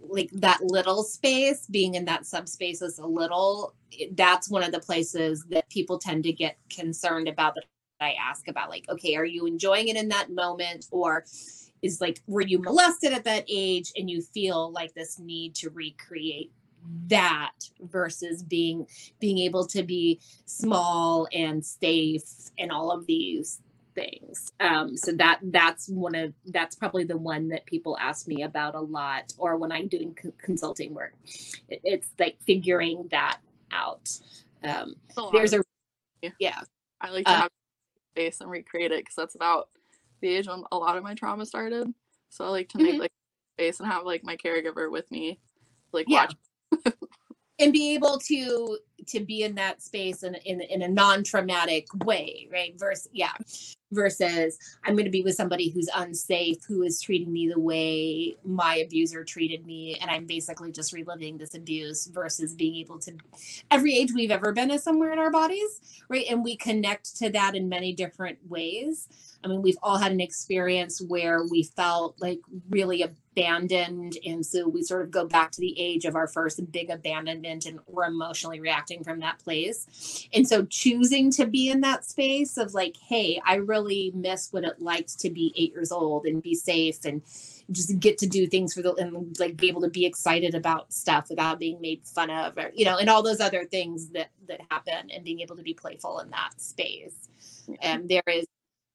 like 0.00 0.30
that 0.32 0.62
little 0.62 1.02
space, 1.02 1.66
being 1.66 1.94
in 1.94 2.04
that 2.04 2.26
subspace 2.26 2.82
is 2.82 2.98
a 2.98 3.06
little, 3.06 3.74
that's 4.12 4.50
one 4.50 4.62
of 4.62 4.72
the 4.72 4.80
places 4.80 5.44
that 5.50 5.68
people 5.68 5.98
tend 5.98 6.24
to 6.24 6.32
get 6.32 6.56
concerned 6.70 7.28
about 7.28 7.54
that 7.54 7.64
I 8.00 8.14
ask 8.20 8.48
about, 8.48 8.68
like, 8.68 8.88
okay, 8.88 9.16
are 9.16 9.24
you 9.24 9.46
enjoying 9.46 9.88
it 9.88 9.96
in 9.96 10.08
that 10.10 10.30
moment? 10.30 10.86
Or 10.90 11.24
is 11.82 12.00
like, 12.00 12.20
were 12.26 12.42
you 12.42 12.58
molested 12.58 13.12
at 13.12 13.24
that 13.24 13.44
age 13.48 13.92
and 13.96 14.10
you 14.10 14.20
feel 14.20 14.70
like 14.72 14.94
this 14.94 15.18
need 15.18 15.54
to 15.56 15.70
recreate 15.70 16.52
that 17.08 17.52
versus 17.80 18.42
being 18.42 18.86
being 19.18 19.38
able 19.38 19.66
to 19.66 19.82
be 19.82 20.20
small 20.44 21.26
and 21.32 21.64
safe 21.64 22.22
and 22.58 22.70
all 22.70 22.92
of 22.92 23.06
these 23.06 23.60
things. 23.96 24.52
Um 24.60 24.96
so 24.96 25.10
that 25.14 25.40
that's 25.42 25.88
one 25.88 26.14
of 26.14 26.32
that's 26.46 26.76
probably 26.76 27.02
the 27.04 27.16
one 27.16 27.48
that 27.48 27.66
people 27.66 27.96
ask 27.98 28.28
me 28.28 28.44
about 28.44 28.74
a 28.76 28.80
lot 28.80 29.32
or 29.38 29.56
when 29.56 29.72
i'm 29.72 29.88
doing 29.88 30.14
co- 30.14 30.32
consulting 30.38 30.94
work 30.94 31.14
It- 31.68 31.80
it's 31.82 32.08
like 32.20 32.36
figuring 32.46 33.08
that 33.10 33.38
out. 33.72 34.08
Um 34.62 34.94
a 35.16 35.30
there's 35.32 35.54
a 35.54 35.62
yeah. 36.38 36.60
i 37.00 37.10
like 37.10 37.24
to 37.24 37.32
uh, 37.32 37.40
have 37.42 37.50
space 38.14 38.40
and 38.40 38.50
recreate 38.50 38.92
it 38.92 39.00
because 39.00 39.16
that's 39.16 39.34
about 39.34 39.68
the 40.20 40.28
age 40.28 40.46
when 40.46 40.62
a 40.70 40.76
lot 40.78 40.96
of 40.96 41.02
my 41.02 41.14
trauma 41.14 41.44
started. 41.44 41.92
So 42.30 42.44
i 42.44 42.48
like 42.48 42.68
to 42.70 42.78
make 42.78 42.94
Mhm. 42.96 43.00
like 43.00 43.12
space 43.58 43.80
and 43.80 43.90
have 43.90 44.04
like 44.04 44.22
my 44.22 44.36
caregiver 44.36 44.90
with 44.90 45.10
me 45.10 45.40
like 45.92 46.06
Yeah. 46.08 46.26
watch. 46.26 46.34
And 47.58 47.72
be 47.72 47.94
able 47.94 48.18
to 48.18 48.78
to 49.06 49.20
be 49.20 49.42
in 49.42 49.54
that 49.54 49.82
space 49.82 50.22
in 50.22 50.34
in, 50.44 50.60
in 50.60 50.82
a 50.82 50.88
non-traumatic 50.88 51.86
way 52.04 52.48
right? 52.52 52.78
Versus 52.78 53.08
yeah. 53.12 53.32
Versus 53.92 54.58
i'm 54.84 54.94
going 54.94 55.04
to 55.04 55.12
be 55.12 55.22
with 55.22 55.36
somebody 55.36 55.70
who's 55.70 55.88
unsafe 55.94 56.56
who 56.66 56.82
is 56.82 57.00
treating 57.00 57.32
me 57.32 57.48
the 57.48 57.60
way 57.60 58.36
my 58.44 58.78
abuser 58.78 59.22
treated 59.22 59.64
me 59.64 59.96
and 60.00 60.10
i'm 60.10 60.26
basically 60.26 60.72
just 60.72 60.92
reliving 60.92 61.38
this 61.38 61.54
abuse 61.54 62.06
versus 62.08 62.52
being 62.52 62.74
able 62.74 62.98
to 62.98 63.12
every 63.70 63.96
age 63.96 64.12
we've 64.12 64.32
ever 64.32 64.52
been 64.52 64.72
is 64.72 64.82
somewhere 64.82 65.12
in 65.12 65.20
our 65.20 65.30
bodies 65.30 65.80
right? 66.08 66.26
And 66.30 66.44
we 66.44 66.56
connect 66.56 67.16
to 67.16 67.30
that 67.30 67.54
in 67.54 67.68
many 67.68 67.92
different 67.92 68.38
ways. 68.48 69.08
I 69.44 69.48
mean 69.48 69.62
we've 69.62 69.78
all 69.82 69.98
had 69.98 70.12
an 70.12 70.20
experience 70.20 71.00
where 71.00 71.44
we 71.50 71.62
felt 71.62 72.16
like 72.20 72.40
really 72.70 73.02
abandoned 73.02 74.16
and 74.24 74.44
so 74.44 74.66
we 74.66 74.82
sort 74.82 75.02
of 75.02 75.10
go 75.10 75.26
back 75.26 75.52
to 75.52 75.60
the 75.60 75.78
age 75.78 76.04
of 76.04 76.16
our 76.16 76.26
first 76.26 76.60
big 76.72 76.90
abandonment 76.90 77.66
and 77.66 77.78
we're 77.86 78.04
emotionally 78.04 78.60
reacting 78.60 78.85
from 79.04 79.20
that 79.20 79.38
place 79.38 80.28
and 80.32 80.46
so 80.46 80.64
choosing 80.66 81.30
to 81.30 81.46
be 81.46 81.68
in 81.68 81.80
that 81.80 82.04
space 82.04 82.56
of 82.56 82.74
like 82.74 82.96
hey 82.96 83.40
i 83.44 83.56
really 83.56 84.12
miss 84.14 84.52
what 84.52 84.64
it 84.64 84.80
likes 84.80 85.14
to 85.14 85.30
be 85.30 85.52
eight 85.56 85.72
years 85.72 85.90
old 85.90 86.24
and 86.26 86.42
be 86.42 86.54
safe 86.54 87.04
and 87.04 87.22
just 87.70 87.98
get 87.98 88.16
to 88.16 88.26
do 88.26 88.46
things 88.46 88.72
for 88.72 88.82
the 88.82 88.94
and 88.94 89.36
like 89.40 89.56
be 89.56 89.68
able 89.68 89.80
to 89.80 89.90
be 89.90 90.06
excited 90.06 90.54
about 90.54 90.92
stuff 90.92 91.28
without 91.28 91.58
being 91.58 91.80
made 91.80 92.00
fun 92.04 92.30
of 92.30 92.56
or 92.56 92.70
you 92.74 92.84
know 92.84 92.98
and 92.98 93.10
all 93.10 93.22
those 93.22 93.40
other 93.40 93.64
things 93.64 94.10
that 94.10 94.30
that 94.46 94.60
happen 94.70 95.10
and 95.10 95.24
being 95.24 95.40
able 95.40 95.56
to 95.56 95.62
be 95.62 95.74
playful 95.74 96.20
in 96.20 96.30
that 96.30 96.52
space 96.60 97.28
and 97.82 98.02
um, 98.02 98.06
there 98.06 98.22
is 98.28 98.46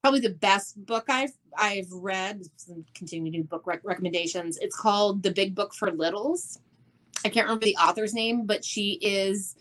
probably 0.02 0.20
the 0.20 0.30
best 0.30 0.84
book 0.86 1.06
I've 1.10 1.34
I've 1.58 1.92
read. 1.92 2.44
Continue 2.96 3.32
to 3.32 3.38
do 3.40 3.44
book 3.44 3.68
rec- 3.68 3.84
recommendations. 3.84 4.58
It's 4.58 4.76
called 4.76 5.24
The 5.24 5.32
Big 5.32 5.54
Book 5.54 5.74
for 5.74 5.92
Littles. 5.92 6.60
I 7.24 7.30
can't 7.30 7.46
remember 7.46 7.66
the 7.66 7.76
author's 7.76 8.14
name, 8.14 8.46
but 8.46 8.66
she 8.66 8.94
is 9.02 9.56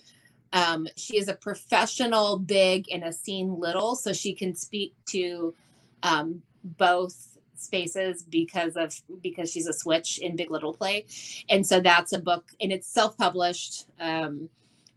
um, 0.53 0.88
she 0.96 1.18
is 1.18 1.28
a 1.28 1.34
professional 1.34 2.38
big 2.38 2.86
and 2.92 3.05
a 3.05 3.12
scene 3.12 3.59
little, 3.59 3.96
so 3.96 4.12
she 4.12 4.34
can 4.34 4.55
speak 4.55 4.94
to 5.07 5.55
um, 6.03 6.42
both 6.64 7.38
spaces 7.57 8.22
because 8.22 8.76
of 8.76 8.94
because 9.22 9.51
she's 9.51 9.66
a 9.66 9.72
switch 9.72 10.18
in 10.18 10.36
Big 10.36 10.51
Little 10.51 10.74
Play, 10.74 11.07
and 11.48 11.66
so 11.66 11.80
that's 11.80 12.12
a 12.12 12.18
book 12.18 12.46
and 12.61 12.72
it's 12.72 12.88
self 12.88 13.16
published. 13.16 13.86
Um, 14.01 14.48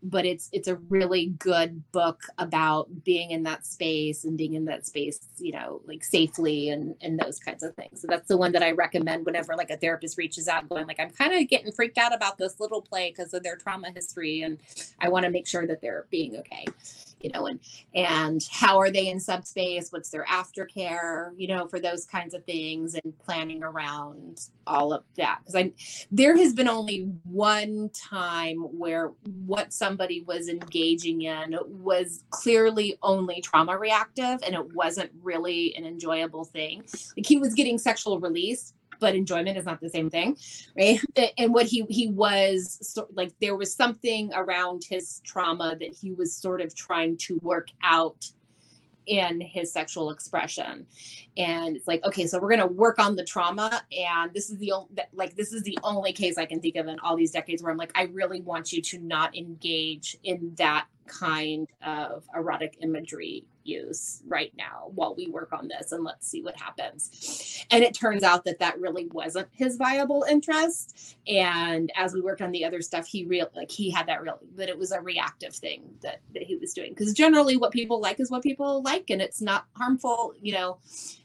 but 0.04 0.24
it's 0.26 0.48
it's 0.52 0.68
a 0.68 0.76
really 0.76 1.26
good 1.38 1.82
book 1.90 2.22
about 2.38 3.04
being 3.04 3.30
in 3.30 3.42
that 3.42 3.66
space 3.66 4.24
and 4.24 4.36
being 4.36 4.54
in 4.54 4.66
that 4.66 4.86
space 4.86 5.18
you 5.38 5.52
know 5.52 5.80
like 5.86 6.04
safely 6.04 6.68
and 6.68 6.94
and 7.00 7.18
those 7.18 7.38
kinds 7.38 7.62
of 7.62 7.74
things. 7.74 8.00
So 8.00 8.06
that's 8.08 8.28
the 8.28 8.36
one 8.36 8.52
that 8.52 8.62
i 8.62 8.70
recommend 8.72 9.24
whenever 9.26 9.54
like 9.56 9.70
a 9.70 9.76
therapist 9.76 10.18
reaches 10.18 10.48
out 10.48 10.68
going 10.68 10.86
like 10.86 11.00
i'm 11.00 11.10
kind 11.10 11.34
of 11.34 11.48
getting 11.48 11.72
freaked 11.72 11.98
out 11.98 12.14
about 12.14 12.38
this 12.38 12.60
little 12.60 12.82
play 12.82 13.10
because 13.10 13.32
of 13.34 13.42
their 13.42 13.56
trauma 13.56 13.90
history 13.90 14.42
and 14.42 14.58
i 15.00 15.08
want 15.08 15.24
to 15.24 15.30
make 15.30 15.46
sure 15.46 15.66
that 15.66 15.80
they're 15.80 16.06
being 16.10 16.36
okay 16.36 16.66
you 17.24 17.30
know, 17.30 17.46
and 17.46 17.58
and 17.94 18.46
how 18.52 18.78
are 18.78 18.90
they 18.90 19.08
in 19.08 19.18
subspace? 19.18 19.90
What's 19.90 20.10
their 20.10 20.26
aftercare, 20.26 21.30
you 21.38 21.48
know, 21.48 21.66
for 21.66 21.80
those 21.80 22.04
kinds 22.04 22.34
of 22.34 22.44
things, 22.44 22.94
and 22.94 23.18
planning 23.18 23.62
around 23.62 24.42
all 24.66 24.92
of 24.92 25.04
that. 25.16 25.38
Because 25.40 25.54
I, 25.56 25.72
there 26.12 26.36
has 26.36 26.52
been 26.52 26.68
only 26.68 27.10
one 27.24 27.90
time 27.94 28.58
where 28.58 29.12
what 29.46 29.72
somebody 29.72 30.22
was 30.22 30.48
engaging 30.48 31.22
in 31.22 31.56
was 31.66 32.24
clearly 32.28 32.98
only 33.02 33.40
trauma 33.40 33.78
reactive, 33.78 34.40
and 34.44 34.54
it 34.54 34.74
wasn't 34.74 35.10
really 35.22 35.74
an 35.76 35.86
enjoyable 35.86 36.44
thing. 36.44 36.84
Like 37.16 37.26
he 37.26 37.38
was 37.38 37.54
getting 37.54 37.78
sexual 37.78 38.20
release, 38.20 38.74
but 39.00 39.14
enjoyment 39.14 39.56
is 39.56 39.64
not 39.64 39.80
the 39.80 39.88
same 39.88 40.10
thing 40.10 40.36
right? 40.76 41.00
And 41.38 41.52
what 41.52 41.66
he 41.66 41.84
he 41.88 42.08
was 42.08 42.98
like 43.14 43.32
there 43.40 43.56
was 43.56 43.74
something 43.74 44.32
around 44.34 44.82
his 44.88 45.20
trauma 45.24 45.76
that 45.78 45.94
he 45.94 46.12
was 46.12 46.34
sort 46.34 46.60
of 46.60 46.74
trying 46.74 47.16
to 47.18 47.38
work 47.42 47.68
out 47.82 48.26
in 49.06 49.40
his 49.40 49.72
sexual 49.72 50.10
expression. 50.10 50.86
And 51.36 51.76
it's 51.76 51.86
like 51.86 52.04
okay 52.04 52.26
so 52.26 52.38
we're 52.38 52.48
going 52.48 52.60
to 52.60 52.66
work 52.66 52.98
on 52.98 53.16
the 53.16 53.24
trauma 53.24 53.82
and 53.96 54.32
this 54.32 54.50
is 54.50 54.58
the 54.58 54.72
only 54.72 54.88
like 55.12 55.36
this 55.36 55.52
is 55.52 55.62
the 55.62 55.78
only 55.82 56.12
case 56.12 56.38
i 56.38 56.46
can 56.46 56.60
think 56.60 56.76
of 56.76 56.86
in 56.86 56.98
all 57.00 57.16
these 57.16 57.32
decades 57.32 57.62
where 57.62 57.72
i'm 57.72 57.78
like 57.78 57.90
i 57.96 58.04
really 58.04 58.40
want 58.40 58.72
you 58.72 58.80
to 58.80 58.98
not 58.98 59.36
engage 59.36 60.16
in 60.22 60.54
that 60.56 60.86
kind 61.06 61.68
of 61.84 62.24
erotic 62.34 62.76
imagery 62.80 63.44
use 63.64 64.22
right 64.26 64.52
now 64.56 64.90
while 64.94 65.14
we 65.14 65.26
work 65.28 65.52
on 65.52 65.68
this 65.68 65.92
and 65.92 66.04
let's 66.04 66.28
see 66.28 66.42
what 66.42 66.56
happens. 66.56 67.64
And 67.70 67.82
it 67.82 67.94
turns 67.94 68.22
out 68.22 68.44
that 68.44 68.58
that 68.60 68.80
really 68.80 69.06
wasn't 69.12 69.48
his 69.52 69.76
viable 69.76 70.24
interest. 70.28 71.16
And 71.26 71.90
as 71.96 72.14
we 72.14 72.20
worked 72.20 72.42
on 72.42 72.52
the 72.52 72.64
other 72.64 72.82
stuff 72.82 73.06
he 73.06 73.24
real 73.24 73.50
like 73.54 73.70
he 73.70 73.90
had 73.90 74.06
that 74.06 74.22
real 74.22 74.38
that 74.56 74.68
it 74.68 74.78
was 74.78 74.92
a 74.92 75.00
reactive 75.00 75.54
thing 75.54 75.82
that 76.02 76.20
that 76.34 76.42
he 76.42 76.56
was 76.56 76.72
doing. 76.72 76.90
Because 76.90 77.12
generally 77.12 77.56
what 77.56 77.72
people 77.72 78.00
like 78.00 78.20
is 78.20 78.30
what 78.30 78.42
people 78.42 78.82
like 78.82 79.10
and 79.10 79.22
it's 79.22 79.40
not 79.40 79.66
harmful 79.76 80.34
you 80.40 80.52
know 80.52 80.78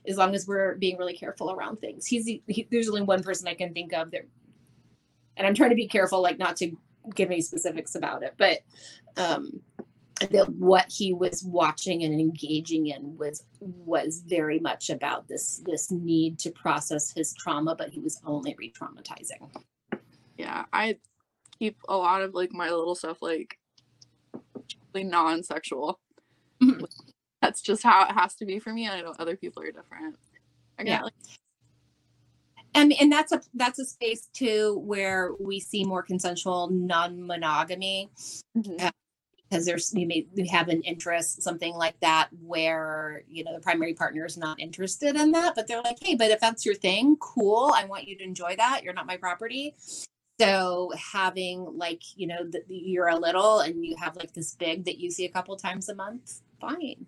as 0.07 0.17
long 0.17 0.35
as 0.35 0.47
we're 0.47 0.75
being 0.75 0.97
really 0.97 1.15
careful 1.15 1.51
around 1.51 1.77
things. 1.77 2.05
He's 2.05 2.25
he, 2.25 2.67
there's 2.71 2.89
only 2.89 3.01
one 3.01 3.23
person 3.23 3.47
i 3.47 3.53
can 3.53 3.73
think 3.73 3.93
of 3.93 4.11
that 4.11 4.27
and 5.37 5.47
i'm 5.47 5.53
trying 5.53 5.69
to 5.69 5.75
be 5.75 5.87
careful 5.87 6.21
like 6.21 6.37
not 6.37 6.55
to 6.57 6.75
give 7.15 7.31
any 7.31 7.41
specifics 7.41 7.95
about 7.95 8.23
it 8.23 8.33
but 8.37 8.59
um 9.17 9.61
that 10.19 10.49
what 10.49 10.85
he 10.89 11.13
was 11.13 11.43
watching 11.43 12.03
and 12.03 12.19
engaging 12.19 12.87
in 12.87 13.17
was 13.17 13.43
was 13.59 14.23
very 14.25 14.59
much 14.59 14.89
about 14.89 15.27
this 15.27 15.61
this 15.65 15.91
need 15.91 16.37
to 16.39 16.51
process 16.51 17.11
his 17.11 17.33
trauma 17.33 17.75
but 17.75 17.89
he 17.89 17.99
was 17.99 18.19
only 18.25 18.55
re-traumatizing 18.57 19.49
yeah 20.37 20.65
i 20.73 20.97
keep 21.57 21.77
a 21.87 21.95
lot 21.95 22.21
of 22.21 22.33
like 22.33 22.51
my 22.51 22.69
little 22.69 22.95
stuff 22.95 23.21
like 23.21 23.57
non-sexual 24.95 25.99
mm-hmm. 26.61 26.83
that's 27.41 27.61
just 27.61 27.83
how 27.83 28.03
it 28.03 28.11
has 28.11 28.35
to 28.35 28.45
be 28.45 28.59
for 28.59 28.73
me 28.73 28.89
i 28.89 29.01
know 29.01 29.13
other 29.19 29.37
people 29.37 29.63
are 29.63 29.71
different 29.71 30.17
I 30.77 30.83
yeah. 30.83 31.01
Like- 31.03 31.13
and 32.75 32.93
and 32.99 33.11
that's 33.11 33.31
a 33.31 33.41
that's 33.53 33.79
a 33.79 33.85
space 33.85 34.27
too 34.33 34.81
where 34.85 35.31
we 35.39 35.59
see 35.59 35.83
more 35.83 36.03
consensual 36.03 36.69
non-monogamy 36.69 38.09
mm-hmm. 38.57 38.87
Because 39.49 39.65
there's 39.65 39.93
you 39.93 40.05
may 40.05 40.27
you 40.35 40.45
have 40.49 40.67
an 40.67 40.81
interest 40.81 41.41
something 41.41 41.73
like 41.73 41.99
that 42.01 42.29
where 42.41 43.23
you 43.27 43.43
know 43.43 43.53
the 43.53 43.61
primary 43.61 43.93
partner 43.93 44.25
is 44.25 44.37
not 44.37 44.59
interested 44.59 45.15
in 45.15 45.31
that 45.31 45.55
but 45.55 45.67
they're 45.67 45.81
like 45.81 45.97
hey 46.01 46.15
but 46.15 46.29
if 46.29 46.39
that's 46.39 46.65
your 46.65 46.75
thing 46.75 47.15
cool 47.19 47.71
i 47.75 47.85
want 47.85 48.07
you 48.07 48.15
to 48.15 48.23
enjoy 48.23 48.55
that 48.55 48.83
you're 48.83 48.93
not 48.93 49.07
my 49.07 49.17
property. 49.17 49.75
So 50.39 50.91
having 50.95 51.77
like 51.77 52.01
you 52.15 52.27
know 52.27 52.45
the, 52.49 52.63
you're 52.69 53.09
a 53.09 53.17
little 53.17 53.59
and 53.59 53.85
you 53.85 53.95
have 53.97 54.15
like 54.15 54.33
this 54.33 54.55
big 54.55 54.85
that 54.85 54.97
you 54.97 55.11
see 55.11 55.25
a 55.25 55.29
couple 55.29 55.55
times 55.57 55.89
a 55.89 55.95
month 55.95 56.41
fine. 56.61 57.05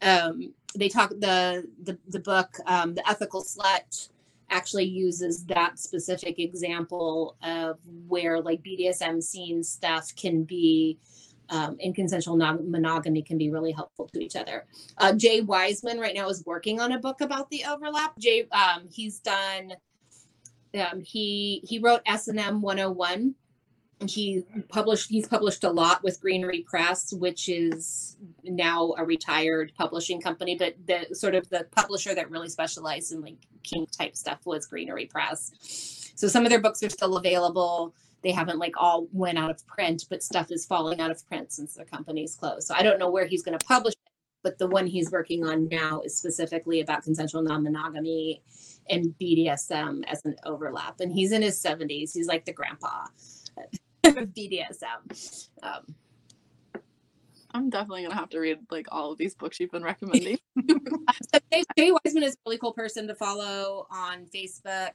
Um 0.00 0.54
they 0.74 0.88
talk 0.88 1.10
the 1.10 1.68
the, 1.82 1.98
the 2.08 2.20
book 2.20 2.56
um 2.66 2.94
the 2.94 3.08
ethical 3.08 3.42
slut 3.42 4.08
actually 4.48 4.86
uses 4.86 5.44
that 5.44 5.78
specific 5.78 6.38
example 6.38 7.36
of 7.42 7.78
where 8.08 8.40
like 8.40 8.62
bdsm 8.62 9.22
scene 9.22 9.62
stuff 9.62 10.12
can 10.16 10.42
be 10.42 10.98
um, 11.50 11.76
and 11.82 11.94
consensual 11.94 12.36
non- 12.36 12.70
monogamy 12.70 13.22
can 13.22 13.36
be 13.36 13.50
really 13.50 13.72
helpful 13.72 14.08
to 14.12 14.20
each 14.20 14.36
other. 14.36 14.66
Uh, 14.98 15.12
Jay 15.12 15.40
Wiseman 15.40 15.98
right 15.98 16.14
now 16.14 16.28
is 16.28 16.44
working 16.46 16.80
on 16.80 16.92
a 16.92 16.98
book 16.98 17.20
about 17.20 17.50
the 17.50 17.64
overlap. 17.68 18.16
Jay, 18.18 18.46
um, 18.52 18.88
he's 18.90 19.18
done. 19.18 19.74
Um, 20.74 21.00
he 21.00 21.60
he 21.64 21.80
wrote 21.80 22.02
S 22.06 22.28
and 22.28 22.38
M 22.38 22.62
101. 22.62 23.34
He 24.08 24.44
published. 24.68 25.10
He's 25.10 25.28
published 25.28 25.64
a 25.64 25.70
lot 25.70 26.02
with 26.02 26.20
Greenery 26.20 26.64
Press, 26.66 27.12
which 27.12 27.48
is 27.48 28.16
now 28.44 28.94
a 28.96 29.04
retired 29.04 29.72
publishing 29.76 30.20
company. 30.20 30.56
But 30.56 30.74
the 30.86 31.14
sort 31.14 31.34
of 31.34 31.48
the 31.50 31.66
publisher 31.72 32.14
that 32.14 32.30
really 32.30 32.48
specialized 32.48 33.12
in 33.12 33.20
like 33.20 33.36
kink 33.62 33.90
type 33.90 34.16
stuff 34.16 34.38
was 34.46 34.66
Greenery 34.66 35.06
Press. 35.06 35.50
So 36.14 36.28
some 36.28 36.44
of 36.44 36.50
their 36.50 36.60
books 36.60 36.82
are 36.82 36.88
still 36.88 37.16
available 37.16 37.94
they 38.22 38.32
haven't 38.32 38.58
like 38.58 38.74
all 38.76 39.08
went 39.12 39.38
out 39.38 39.50
of 39.50 39.66
print, 39.66 40.04
but 40.10 40.22
stuff 40.22 40.50
is 40.50 40.66
falling 40.66 41.00
out 41.00 41.10
of 41.10 41.26
print 41.26 41.52
since 41.52 41.74
the 41.74 41.84
company's 41.84 42.34
closed. 42.34 42.66
So 42.66 42.74
I 42.74 42.82
don't 42.82 42.98
know 42.98 43.10
where 43.10 43.26
he's 43.26 43.42
going 43.42 43.58
to 43.58 43.64
publish 43.64 43.94
it, 43.94 44.12
but 44.42 44.58
the 44.58 44.66
one 44.66 44.86
he's 44.86 45.10
working 45.10 45.44
on 45.44 45.68
now 45.68 46.00
is 46.02 46.16
specifically 46.16 46.80
about 46.80 47.02
consensual 47.02 47.42
non-monogamy 47.42 48.42
and 48.88 49.14
BDSM 49.20 50.02
as 50.06 50.24
an 50.24 50.36
overlap. 50.44 51.00
And 51.00 51.12
he's 51.12 51.32
in 51.32 51.42
his 51.42 51.62
70s. 51.62 52.12
He's 52.12 52.26
like 52.26 52.44
the 52.44 52.52
grandpa 52.52 53.04
of 54.04 54.14
BDSM. 54.34 55.48
Um, 55.62 55.94
I'm 57.52 57.70
definitely 57.70 58.02
gonna 58.02 58.14
have 58.14 58.30
to 58.30 58.38
read 58.38 58.58
like 58.70 58.86
all 58.92 59.12
of 59.12 59.18
these 59.18 59.34
books 59.34 59.58
you've 59.58 59.72
been 59.72 59.82
recommending. 59.82 60.38
so 61.34 61.40
Jay 61.76 61.92
Wiseman 61.92 62.22
is 62.22 62.34
a 62.34 62.36
really 62.46 62.58
cool 62.58 62.72
person 62.72 63.08
to 63.08 63.14
follow 63.14 63.86
on 63.90 64.26
Facebook 64.26 64.90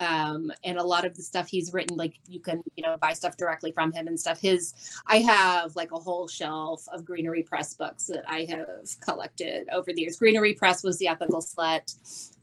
um, 0.00 0.50
and 0.64 0.78
a 0.78 0.82
lot 0.82 1.04
of 1.04 1.16
the 1.16 1.22
stuff 1.22 1.48
he's 1.48 1.72
written 1.72 1.96
like 1.96 2.18
you 2.26 2.40
can 2.40 2.62
you 2.76 2.82
know 2.82 2.96
buy 2.96 3.12
stuff 3.12 3.36
directly 3.36 3.72
from 3.72 3.92
him 3.92 4.06
and 4.06 4.18
stuff. 4.18 4.40
His 4.40 4.74
i 5.06 5.18
have 5.18 5.74
like 5.76 5.92
a 5.92 5.98
whole 5.98 6.26
shelf 6.26 6.86
of 6.92 7.04
greenery 7.04 7.42
press 7.42 7.74
books 7.74 8.06
that 8.06 8.24
i 8.28 8.46
have 8.48 9.00
collected 9.00 9.68
over 9.72 9.92
the 9.92 10.02
years. 10.02 10.18
Greenery 10.18 10.54
press 10.54 10.82
was 10.82 10.98
the 10.98 11.08
ethical 11.08 11.40
slut 11.40 11.94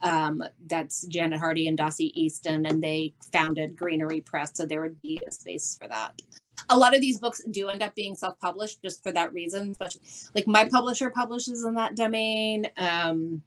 um, 0.01 0.43
that's 0.67 1.05
janet 1.07 1.39
hardy 1.39 1.67
and 1.67 1.77
dossie 1.77 2.11
easton 2.13 2.65
and 2.65 2.83
they 2.83 3.13
founded 3.31 3.75
greenery 3.75 4.21
press 4.21 4.51
so 4.53 4.65
there 4.65 4.81
would 4.81 5.01
be 5.01 5.21
a 5.27 5.31
space 5.31 5.77
for 5.79 5.87
that. 5.87 6.21
A 6.69 6.77
lot 6.77 6.93
of 6.93 7.01
these 7.01 7.19
books 7.19 7.41
do 7.49 7.69
end 7.69 7.81
up 7.81 7.95
being 7.95 8.15
self-published 8.15 8.81
just 8.81 9.03
for 9.03 9.11
that 9.11 9.33
reason 9.33 9.71
especially 9.71 10.01
like 10.35 10.47
my 10.47 10.65
publisher 10.65 11.09
publishes 11.09 11.65
in 11.65 11.73
that 11.75 11.95
domain 11.95 12.67
um, 12.77 13.41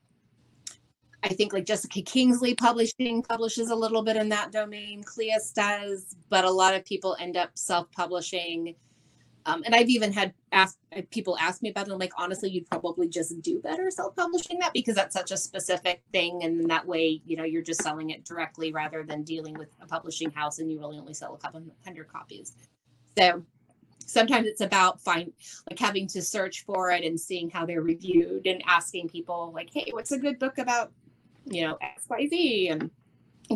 I 1.24 1.28
think 1.28 1.54
like 1.54 1.64
Jessica 1.64 2.02
Kingsley 2.02 2.54
Publishing 2.54 3.22
publishes 3.22 3.70
a 3.70 3.74
little 3.74 4.02
bit 4.02 4.16
in 4.16 4.28
that 4.28 4.52
domain. 4.52 5.02
Cleis 5.02 5.54
does, 5.54 6.14
but 6.28 6.44
a 6.44 6.50
lot 6.50 6.74
of 6.74 6.84
people 6.84 7.16
end 7.18 7.38
up 7.38 7.50
self-publishing. 7.54 8.74
Um, 9.46 9.62
and 9.64 9.74
I've 9.74 9.88
even 9.88 10.12
had 10.12 10.34
asked 10.52 10.78
people 11.10 11.38
ask 11.38 11.62
me 11.62 11.70
about 11.70 11.88
it. 11.88 11.92
I'm 11.92 11.98
like, 11.98 12.12
honestly, 12.18 12.50
you'd 12.50 12.68
probably 12.68 13.08
just 13.08 13.40
do 13.40 13.58
better 13.60 13.90
self-publishing 13.90 14.58
that 14.58 14.74
because 14.74 14.94
that's 14.94 15.14
such 15.14 15.30
a 15.32 15.36
specific 15.38 16.02
thing, 16.12 16.44
and 16.44 16.70
that 16.70 16.86
way, 16.86 17.22
you 17.24 17.36
know, 17.36 17.44
you're 17.44 17.62
just 17.62 17.82
selling 17.82 18.10
it 18.10 18.24
directly 18.24 18.70
rather 18.72 19.02
than 19.02 19.22
dealing 19.22 19.54
with 19.54 19.68
a 19.80 19.86
publishing 19.86 20.30
house 20.30 20.58
and 20.58 20.70
you 20.70 20.78
really 20.78 20.98
only 20.98 21.14
sell 21.14 21.34
a 21.34 21.38
couple 21.38 21.62
hundred 21.84 22.08
copies. 22.08 22.54
So 23.16 23.42
sometimes 24.06 24.46
it's 24.46 24.60
about 24.60 25.00
find 25.00 25.32
like 25.70 25.78
having 25.78 26.06
to 26.08 26.20
search 26.20 26.64
for 26.64 26.90
it 26.90 27.02
and 27.02 27.18
seeing 27.18 27.48
how 27.48 27.64
they're 27.64 27.82
reviewed 27.82 28.46
and 28.46 28.62
asking 28.66 29.08
people 29.08 29.52
like, 29.54 29.70
hey, 29.72 29.88
what's 29.92 30.12
a 30.12 30.18
good 30.18 30.38
book 30.38 30.58
about 30.58 30.92
you 31.46 31.62
know, 31.62 31.78
XYZ 31.82 32.72
and 32.72 32.90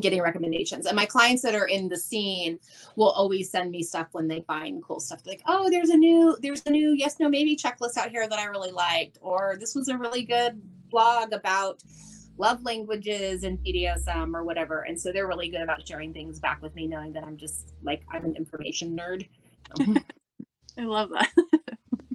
getting 0.01 0.21
recommendations. 0.21 0.87
And 0.87 0.97
my 0.97 1.07
clients 1.07 1.43
that 1.43 1.55
are 1.55 1.67
in 1.67 1.89
the 1.89 1.97
scene 1.97 2.59
will 2.97 3.11
always 3.11 3.51
send 3.51 3.71
me 3.71 3.83
stuff 3.83 4.09
when 4.13 4.29
they 4.29 4.43
find 4.43 4.83
cool 4.83 5.01
stuff. 5.01 5.21
Like, 5.27 5.43
oh, 5.47 5.71
there's 5.71 5.91
a 5.91 5.97
new, 5.97 6.37
there's 6.43 6.63
a 6.67 6.71
new 6.71 6.93
yes, 6.93 7.19
no, 7.19 7.29
maybe 7.29 7.57
checklist 7.57 7.97
out 7.97 8.11
here 8.11 8.29
that 8.29 8.39
I 8.39 8.45
really 8.45 8.71
liked, 8.71 9.19
or 9.21 9.57
this 9.59 9.75
was 9.75 9.89
a 9.89 9.97
really 9.97 10.25
good 10.25 10.61
blog 10.91 11.33
about 11.33 11.83
love 12.37 12.63
languages 12.63 13.43
and 13.43 13.59
BDSM 13.59 14.35
or 14.35 14.45
whatever. 14.45 14.83
And 14.83 14.99
so 15.01 15.13
they're 15.13 15.27
really 15.27 15.49
good 15.49 15.63
about 15.63 15.87
sharing 15.87 16.13
things 16.13 16.39
back 16.39 16.63
with 16.63 16.75
me, 16.75 16.87
knowing 16.87 17.13
that 17.15 17.25
I'm 17.25 17.37
just 17.37 17.75
like 17.83 18.03
I'm 18.11 18.25
an 18.25 18.37
information 18.37 18.97
nerd. 18.97 19.29
I 20.79 20.83
love 20.83 21.11
that. 21.11 21.31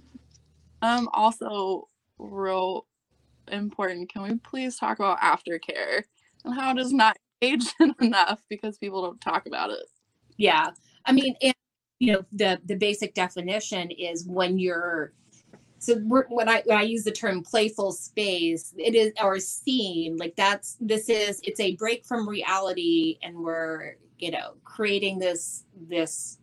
um 0.81 1.09
also 1.13 1.89
real 2.17 2.85
important. 3.47 4.11
Can 4.11 4.23
we 4.23 4.35
please 4.35 4.77
talk 4.77 4.99
about 4.99 5.19
aftercare 5.19 6.03
and 6.45 6.53
how 6.53 6.71
it 6.71 6.79
is 6.79 6.93
not 6.93 7.17
aged 7.41 7.73
enough 8.01 8.41
because 8.49 8.77
people 8.77 9.01
don't 9.01 9.21
talk 9.21 9.45
about 9.45 9.69
it? 9.69 9.85
Yeah, 10.37 10.71
I 11.05 11.11
mean, 11.11 11.35
and, 11.41 11.53
you 11.99 12.13
know, 12.13 12.25
the 12.31 12.59
the 12.65 12.75
basic 12.75 13.13
definition 13.13 13.91
is 13.91 14.25
when 14.27 14.57
you're 14.57 15.13
so 15.83 15.95
when 15.95 16.47
I 16.47 16.63
when 16.65 16.77
I 16.77 16.83
use 16.83 17.03
the 17.03 17.11
term 17.11 17.43
playful 17.43 17.91
space, 17.91 18.73
it 18.77 18.95
is 18.95 19.11
or 19.21 19.37
scene 19.39 20.15
like 20.15 20.35
that's 20.37 20.77
this 20.79 21.09
is 21.09 21.41
it's 21.43 21.59
a 21.59 21.75
break 21.75 22.05
from 22.05 22.27
reality, 22.27 23.19
and 23.21 23.37
we're 23.37 23.97
you 24.17 24.31
know 24.31 24.53
creating 24.63 25.19
this 25.19 25.65
this 25.89 26.39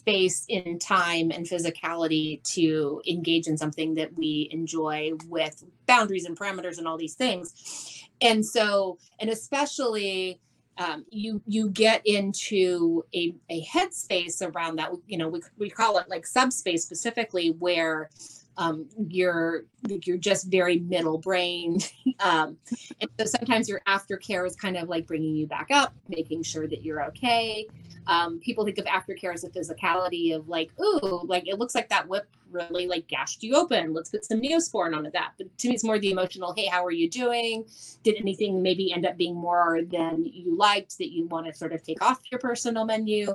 space 0.00 0.44
in 0.48 0.78
time 0.78 1.30
and 1.30 1.46
physicality 1.46 2.42
to 2.54 3.02
engage 3.06 3.46
in 3.46 3.56
something 3.56 3.94
that 3.94 4.16
we 4.16 4.48
enjoy 4.50 5.12
with 5.28 5.62
boundaries 5.86 6.24
and 6.24 6.38
parameters 6.38 6.78
and 6.78 6.88
all 6.88 6.96
these 6.96 7.14
things. 7.14 8.06
And 8.20 8.44
so 8.44 8.98
and 9.18 9.30
especially 9.30 10.40
um, 10.78 11.04
you 11.10 11.42
you 11.46 11.68
get 11.68 12.00
into 12.06 13.04
a, 13.14 13.34
a 13.50 13.64
headspace 13.66 14.40
around 14.40 14.76
that 14.76 14.90
you 15.06 15.18
know 15.18 15.28
we, 15.28 15.42
we 15.58 15.68
call 15.68 15.98
it 15.98 16.08
like 16.08 16.26
subspace 16.26 16.82
specifically 16.82 17.50
where 17.58 18.08
um, 18.56 18.86
you're 19.08 19.64
you're 19.88 20.16
just 20.16 20.50
very 20.50 20.78
middle 20.78 21.18
brained. 21.18 21.92
Um, 22.22 22.58
and 23.00 23.08
so 23.18 23.24
sometimes 23.24 23.66
your 23.66 23.80
aftercare 23.88 24.46
is 24.46 24.54
kind 24.54 24.76
of 24.76 24.90
like 24.90 25.06
bringing 25.06 25.34
you 25.34 25.46
back 25.46 25.68
up 25.70 25.94
making 26.08 26.42
sure 26.42 26.68
that 26.68 26.84
you're 26.84 27.02
okay 27.06 27.66
um, 28.06 28.38
people 28.40 28.64
think 28.64 28.78
of 28.78 28.86
aftercare 28.86 29.32
as 29.32 29.44
a 29.44 29.50
physicality 29.50 30.34
of 30.34 30.48
like, 30.48 30.70
ooh, 30.80 31.22
like 31.24 31.46
it 31.48 31.58
looks 31.58 31.74
like 31.74 31.88
that 31.90 32.08
whip 32.08 32.26
really 32.50 32.86
like 32.86 33.06
gashed 33.06 33.42
you 33.42 33.54
open. 33.54 33.92
Let's 33.92 34.10
put 34.10 34.24
some 34.24 34.40
neosporin 34.40 34.96
onto 34.96 35.10
that. 35.12 35.32
But 35.38 35.56
to 35.58 35.68
me, 35.68 35.74
it's 35.74 35.84
more 35.84 35.98
the 35.98 36.10
emotional. 36.10 36.52
Hey, 36.54 36.66
how 36.66 36.84
are 36.84 36.90
you 36.90 37.08
doing? 37.08 37.64
Did 38.02 38.16
anything 38.16 38.62
maybe 38.62 38.92
end 38.92 39.06
up 39.06 39.16
being 39.16 39.34
more 39.34 39.80
than 39.82 40.24
you 40.24 40.56
liked 40.56 40.98
that 40.98 41.12
you 41.12 41.26
want 41.26 41.46
to 41.46 41.54
sort 41.54 41.72
of 41.72 41.82
take 41.82 42.02
off 42.02 42.20
your 42.30 42.40
personal 42.40 42.84
menu? 42.84 43.34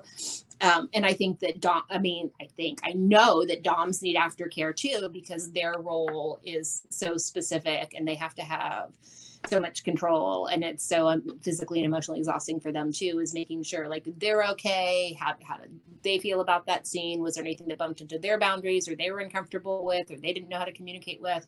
Um, 0.62 0.90
and 0.94 1.06
I 1.06 1.14
think 1.14 1.40
that 1.40 1.60
Dom, 1.60 1.84
I 1.90 1.98
mean, 1.98 2.32
I 2.42 2.46
think 2.58 2.80
I 2.84 2.94
know 2.94 3.46
that 3.46 3.64
DOMs 3.64 4.02
need 4.02 4.16
aftercare 4.16 4.76
too 4.76 5.10
because 5.12 5.52
their 5.52 5.76
role 5.80 6.40
is 6.44 6.84
so 6.90 7.18
specific 7.18 7.94
and 7.96 8.08
they 8.08 8.16
have 8.16 8.36
to 8.36 8.42
have 8.42 8.90
so 9.50 9.60
much 9.60 9.84
control 9.84 10.48
and 10.48 10.64
it's 10.64 10.88
so 10.88 11.08
um, 11.08 11.24
physically 11.42 11.80
and 11.80 11.86
emotionally 11.86 12.20
exhausting 12.20 12.60
for 12.60 12.72
them 12.72 12.92
too 12.92 13.20
is 13.22 13.34
making 13.34 13.64
sure 13.64 13.88
like 13.88 14.04
they're 14.18 14.44
okay 14.44 15.18
how, 15.20 15.34
how 15.44 15.58
did 15.58 15.80
they 16.06 16.20
feel 16.20 16.40
about 16.40 16.66
that 16.68 16.88
scene. 16.88 17.20
Was 17.20 17.36
there 17.36 17.44
anything 17.44 17.68
that 17.68 17.80
bumped 17.80 18.00
into 18.00 18.18
their 18.18 18.40
boundaries 18.40 18.88
or 18.88 18.96
they 18.96 19.12
were 19.12 19.20
uncomfortable 19.20 19.84
with 19.84 20.10
or 20.10 20.16
they 20.16 20.32
didn't 20.32 20.48
know 20.48 20.60
how 20.60 20.64
to 20.64 20.72
communicate 20.72 21.22
with? 21.22 21.46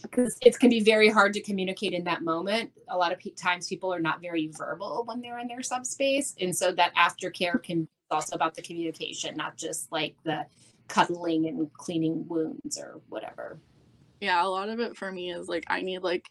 Because 0.00 0.38
it 0.40 0.58
can 0.58 0.70
be 0.70 0.80
very 0.80 1.10
hard 1.10 1.34
to 1.34 1.42
communicate 1.42 1.92
in 1.92 2.04
that 2.04 2.22
moment. 2.22 2.70
A 2.88 2.96
lot 2.96 3.12
of 3.12 3.18
times 3.36 3.66
people 3.66 3.92
are 3.92 4.00
not 4.00 4.22
very 4.22 4.50
verbal 4.56 5.02
when 5.04 5.20
they're 5.20 5.40
in 5.40 5.48
their 5.48 5.62
subspace 5.62 6.34
and 6.40 6.56
so 6.56 6.72
that 6.72 6.94
aftercare 6.94 7.62
can 7.62 7.86
also 8.10 8.34
about 8.34 8.54
the 8.54 8.62
communication 8.62 9.36
not 9.36 9.58
just 9.58 9.92
like 9.92 10.14
the 10.24 10.46
cuddling 10.86 11.46
and 11.46 11.70
cleaning 11.74 12.26
wounds 12.26 12.78
or 12.78 13.00
whatever. 13.10 13.58
Yeah 14.20 14.42
a 14.42 14.48
lot 14.48 14.70
of 14.70 14.80
it 14.80 14.96
for 14.96 15.12
me 15.12 15.30
is 15.30 15.48
like 15.48 15.64
i 15.68 15.82
need 15.82 15.98
like 15.98 16.28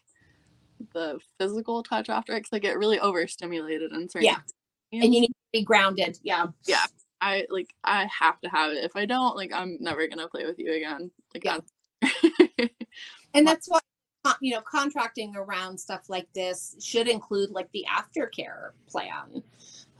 the 0.92 1.20
physical 1.38 1.82
touch 1.82 2.08
after 2.08 2.34
it 2.34 2.40
because 2.40 2.52
I 2.52 2.58
get 2.58 2.78
really 2.78 2.98
overstimulated 3.00 3.92
and 3.92 4.10
certain. 4.10 4.26
Yeah, 4.26 4.38
and 4.92 5.14
you 5.14 5.20
need 5.20 5.28
to 5.28 5.34
be 5.52 5.62
grounded. 5.62 6.18
Yeah, 6.22 6.46
yeah. 6.66 6.84
I 7.20 7.46
like 7.50 7.74
I 7.84 8.06
have 8.06 8.40
to 8.40 8.48
have 8.48 8.72
it. 8.72 8.84
If 8.84 8.96
I 8.96 9.06
don't, 9.06 9.36
like 9.36 9.52
I'm 9.52 9.76
never 9.80 10.06
gonna 10.06 10.28
play 10.28 10.46
with 10.46 10.58
you 10.58 10.72
again. 10.72 11.10
Like 11.34 11.44
yeah. 11.44 11.58
and 13.34 13.46
that's 13.46 13.68
why 13.68 13.80
you 14.40 14.54
know 14.54 14.60
contracting 14.60 15.34
around 15.36 15.78
stuff 15.78 16.08
like 16.08 16.32
this 16.34 16.76
should 16.80 17.08
include 17.08 17.50
like 17.50 17.70
the 17.72 17.86
aftercare 17.90 18.70
plan. 18.88 19.42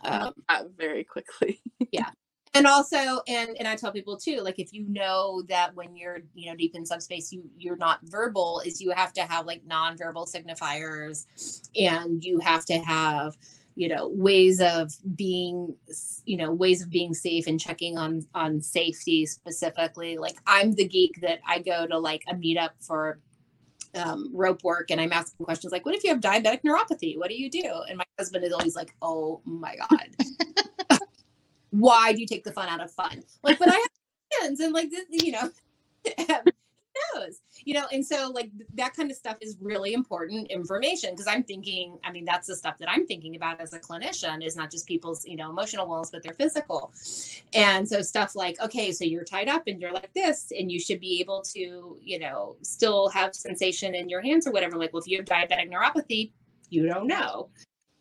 Um, 0.04 0.32
very 0.76 1.02
quickly. 1.02 1.60
yeah, 1.92 2.10
and 2.58 2.66
also 2.66 3.20
and 3.28 3.56
and 3.58 3.66
i 3.66 3.74
tell 3.74 3.92
people 3.92 4.16
too 4.16 4.40
like 4.40 4.58
if 4.58 4.72
you 4.72 4.84
know 4.88 5.42
that 5.48 5.74
when 5.74 5.96
you're 5.96 6.18
you 6.34 6.50
know 6.50 6.56
deep 6.56 6.74
in 6.74 6.84
subspace 6.84 7.32
you 7.32 7.42
you're 7.56 7.76
not 7.76 8.00
verbal 8.02 8.60
is 8.66 8.80
you 8.80 8.90
have 8.90 9.12
to 9.12 9.22
have 9.22 9.46
like 9.46 9.64
nonverbal 9.66 10.28
signifiers 10.28 11.26
and 11.76 12.24
you 12.24 12.38
have 12.40 12.64
to 12.64 12.78
have 12.78 13.36
you 13.76 13.88
know 13.88 14.08
ways 14.08 14.60
of 14.60 14.92
being 15.14 15.74
you 16.24 16.36
know 16.36 16.52
ways 16.52 16.82
of 16.82 16.90
being 16.90 17.14
safe 17.14 17.46
and 17.46 17.60
checking 17.60 17.96
on 17.96 18.26
on 18.34 18.60
safety 18.60 19.24
specifically 19.24 20.18
like 20.18 20.36
i'm 20.46 20.74
the 20.74 20.86
geek 20.86 21.20
that 21.20 21.38
i 21.46 21.60
go 21.60 21.86
to 21.86 21.96
like 21.96 22.24
a 22.28 22.34
meetup 22.34 22.70
for 22.80 23.20
um, 23.94 24.30
rope 24.34 24.62
work 24.64 24.90
and 24.90 25.00
I'm 25.00 25.12
asking 25.12 25.44
questions 25.44 25.72
like, 25.72 25.86
what 25.86 25.94
if 25.94 26.04
you 26.04 26.10
have 26.10 26.20
diabetic 26.20 26.60
neuropathy? 26.62 27.16
What 27.16 27.30
do 27.30 27.34
you 27.34 27.50
do? 27.50 27.82
And 27.88 27.96
my 27.96 28.04
husband 28.18 28.44
is 28.44 28.52
always 28.52 28.76
like, 28.76 28.94
oh 29.00 29.40
my 29.44 29.76
God. 29.76 30.08
why 31.70 32.12
do 32.12 32.20
you 32.20 32.26
take 32.26 32.44
the 32.44 32.52
fun 32.52 32.68
out 32.68 32.80
of 32.80 32.90
fun? 32.90 33.22
Like, 33.42 33.58
but 33.58 33.68
I 33.68 33.74
have 33.74 33.88
friends 34.40 34.60
and 34.60 34.72
like, 34.72 34.90
you 35.10 35.32
know, 35.32 35.50
knows, 37.14 37.40
you 37.64 37.74
know, 37.74 37.86
and 37.92 38.04
so 38.04 38.30
like 38.34 38.50
that 38.74 38.94
kind 38.94 39.10
of 39.10 39.16
stuff 39.16 39.36
is 39.40 39.56
really 39.60 39.92
important 39.94 40.50
information 40.50 41.10
because 41.10 41.26
I'm 41.26 41.42
thinking, 41.42 41.98
I 42.04 42.12
mean, 42.12 42.24
that's 42.24 42.46
the 42.46 42.56
stuff 42.56 42.78
that 42.78 42.90
I'm 42.90 43.06
thinking 43.06 43.36
about 43.36 43.60
as 43.60 43.72
a 43.72 43.78
clinician 43.78 44.44
is 44.44 44.56
not 44.56 44.70
just 44.70 44.86
people's, 44.86 45.26
you 45.26 45.36
know, 45.36 45.50
emotional 45.50 45.86
wellness, 45.86 46.10
but 46.12 46.22
their 46.22 46.34
physical. 46.34 46.92
And 47.54 47.88
so 47.88 48.02
stuff 48.02 48.34
like, 48.34 48.60
okay, 48.60 48.92
so 48.92 49.04
you're 49.04 49.24
tied 49.24 49.48
up 49.48 49.64
and 49.66 49.80
you're 49.80 49.92
like 49.92 50.12
this, 50.14 50.52
and 50.58 50.70
you 50.70 50.80
should 50.80 51.00
be 51.00 51.20
able 51.20 51.42
to, 51.54 51.98
you 52.00 52.18
know, 52.18 52.56
still 52.62 53.08
have 53.10 53.34
sensation 53.34 53.94
in 53.94 54.08
your 54.08 54.20
hands 54.20 54.46
or 54.46 54.52
whatever. 54.52 54.76
Like, 54.76 54.92
well, 54.92 55.02
if 55.02 55.08
you 55.08 55.18
have 55.18 55.26
diabetic 55.26 55.70
neuropathy, 55.70 56.30
you 56.70 56.86
don't 56.86 57.06
know. 57.06 57.48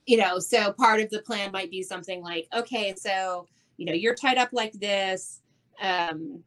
You 0.05 0.17
know, 0.17 0.39
so 0.39 0.71
part 0.71 1.01
of 1.01 1.09
the 1.09 1.21
plan 1.21 1.51
might 1.51 1.69
be 1.69 1.83
something 1.83 2.21
like, 2.21 2.47
okay, 2.55 2.95
so 2.95 3.45
you 3.77 3.85
know, 3.85 3.93
you're 3.93 4.15
tied 4.15 4.37
up 4.37 4.49
like 4.51 4.73
this. 4.73 5.41
Um, 5.81 6.43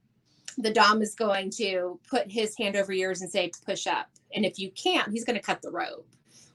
the 0.59 0.72
Dom 0.72 1.01
is 1.01 1.14
going 1.14 1.51
to 1.51 1.99
put 2.09 2.31
his 2.31 2.57
hand 2.57 2.76
over 2.76 2.93
yours 2.93 3.22
and 3.22 3.31
say, 3.31 3.51
push 3.64 3.87
up. 3.87 4.09
And 4.35 4.45
if 4.45 4.59
you 4.59 4.70
can't, 4.72 5.11
he's 5.11 5.24
going 5.24 5.37
to 5.37 5.43
cut 5.43 5.62
the 5.62 5.70
rope, 5.70 6.07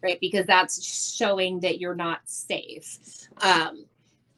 right? 0.03 0.19
Because 0.19 0.45
that's 0.45 0.83
showing 1.15 1.59
that 1.61 1.79
you're 1.79 1.95
not 1.95 2.19
safe. 2.25 2.97
Um, 3.41 3.85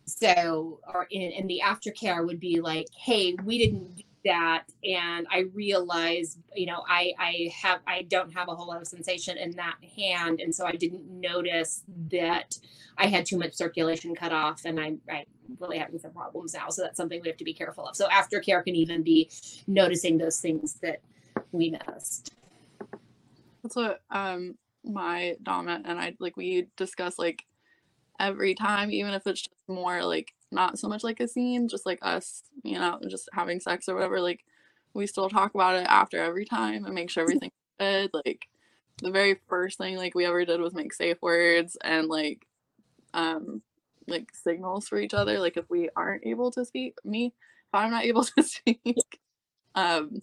so, 0.05 0.79
or 0.93 1.07
in, 1.11 1.21
in 1.21 1.47
the 1.47 1.61
aftercare 1.63 2.25
would 2.25 2.39
be 2.39 2.61
like, 2.61 2.87
hey, 2.95 3.35
we 3.43 3.57
didn't 3.57 4.03
that 4.25 4.63
and 4.83 5.27
i 5.31 5.45
realized 5.53 6.39
you 6.55 6.65
know 6.65 6.83
i 6.89 7.13
i 7.19 7.51
have 7.53 7.79
i 7.87 8.01
don't 8.03 8.31
have 8.31 8.49
a 8.49 8.55
whole 8.55 8.67
lot 8.67 8.81
of 8.81 8.87
sensation 8.87 9.37
in 9.37 9.51
that 9.51 9.75
hand 9.95 10.41
and 10.41 10.53
so 10.53 10.65
i 10.65 10.71
didn't 10.71 11.07
notice 11.09 11.83
that 12.11 12.57
i 12.97 13.07
had 13.07 13.25
too 13.25 13.37
much 13.37 13.53
circulation 13.53 14.13
cut 14.15 14.33
off 14.33 14.61
and 14.65 14.79
i'm 14.79 14.99
i 15.09 15.23
really 15.59 15.77
having 15.77 15.99
some 15.99 16.11
problems 16.11 16.53
now 16.53 16.69
so 16.69 16.81
that's 16.81 16.97
something 16.97 17.21
we 17.21 17.27
have 17.27 17.37
to 17.37 17.43
be 17.43 17.53
careful 17.53 17.87
of. 17.87 17.95
So 17.95 18.07
aftercare 18.07 18.63
can 18.63 18.75
even 18.75 19.03
be 19.03 19.29
noticing 19.67 20.17
those 20.17 20.39
things 20.39 20.75
that 20.81 21.01
we 21.51 21.71
missed. 21.71 22.33
That's 23.63 23.75
what 23.75 24.01
um 24.11 24.55
my 24.83 25.35
dominant 25.43 25.85
and 25.85 25.99
i 25.99 26.13
like 26.19 26.37
we 26.37 26.67
discuss 26.77 27.19
like 27.19 27.43
every 28.19 28.55
time 28.55 28.89
even 28.89 29.13
if 29.13 29.27
it's 29.27 29.41
just 29.41 29.55
more 29.67 30.01
like 30.03 30.33
not 30.51 30.79
so 30.79 30.87
much 30.87 31.03
like 31.03 31.19
a 31.19 31.27
scene, 31.27 31.67
just 31.67 31.85
like 31.85 31.99
us, 32.01 32.43
you 32.63 32.79
know, 32.79 32.99
just 33.07 33.29
having 33.33 33.59
sex 33.59 33.89
or 33.89 33.95
whatever. 33.95 34.21
Like 34.21 34.43
we 34.93 35.07
still 35.07 35.29
talk 35.29 35.53
about 35.53 35.75
it 35.75 35.87
after 35.87 36.21
every 36.21 36.45
time 36.45 36.85
and 36.85 36.95
make 36.95 37.09
sure 37.09 37.23
everything's 37.23 37.51
good. 37.79 38.11
Like 38.13 38.47
the 39.01 39.11
very 39.11 39.39
first 39.47 39.77
thing 39.77 39.97
like 39.97 40.15
we 40.15 40.25
ever 40.25 40.45
did 40.45 40.61
was 40.61 40.73
make 40.73 40.93
safe 40.93 41.17
words 41.21 41.77
and 41.83 42.07
like 42.07 42.47
um 43.13 43.61
like 44.07 44.29
signals 44.33 44.87
for 44.87 44.99
each 44.99 45.13
other. 45.13 45.39
Like 45.39 45.57
if 45.57 45.69
we 45.69 45.89
aren't 45.95 46.25
able 46.25 46.51
to 46.51 46.65
speak, 46.65 46.95
me, 47.03 47.27
if 47.27 47.73
I'm 47.73 47.91
not 47.91 48.05
able 48.05 48.23
to 48.37 48.43
speak, 48.43 49.19
um, 49.75 50.21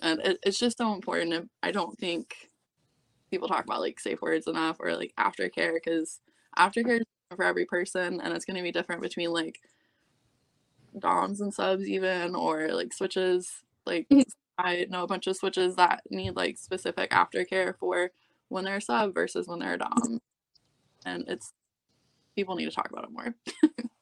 and 0.00 0.20
it, 0.20 0.38
it's 0.44 0.58
just 0.58 0.78
so 0.78 0.94
important. 0.94 1.50
I 1.62 1.72
don't 1.72 1.98
think 1.98 2.50
people 3.30 3.48
talk 3.48 3.64
about 3.64 3.80
like 3.80 4.00
safe 4.00 4.22
words 4.22 4.46
enough 4.46 4.76
or 4.80 4.94
like 4.96 5.12
aftercare 5.18 5.74
because 5.74 6.20
aftercare 6.56 7.02
for 7.36 7.44
every 7.44 7.64
person 7.64 8.20
and 8.20 8.34
it's 8.34 8.44
going 8.44 8.56
to 8.56 8.62
be 8.62 8.72
different 8.72 9.02
between 9.02 9.30
like 9.30 9.60
doms 10.98 11.40
and 11.40 11.52
subs 11.52 11.88
even 11.88 12.34
or 12.34 12.68
like 12.68 12.92
switches. 12.92 13.50
Like 13.86 14.08
mm-hmm. 14.08 14.22
i 14.58 14.86
know 14.90 15.04
a 15.04 15.06
bunch 15.06 15.26
of 15.26 15.36
switches 15.36 15.76
that 15.76 16.02
need 16.10 16.36
like 16.36 16.58
specific 16.58 17.10
aftercare 17.10 17.74
for 17.78 18.10
when 18.48 18.64
they're 18.64 18.76
a 18.76 18.82
sub 18.82 19.14
versus 19.14 19.46
when 19.46 19.58
they're 19.58 19.74
a 19.74 19.78
dom. 19.78 20.20
And 21.04 21.24
it's 21.28 21.52
people 22.34 22.56
need 22.56 22.66
to 22.66 22.74
talk 22.74 22.90
about 22.90 23.04
it 23.04 23.12
more 23.12 23.34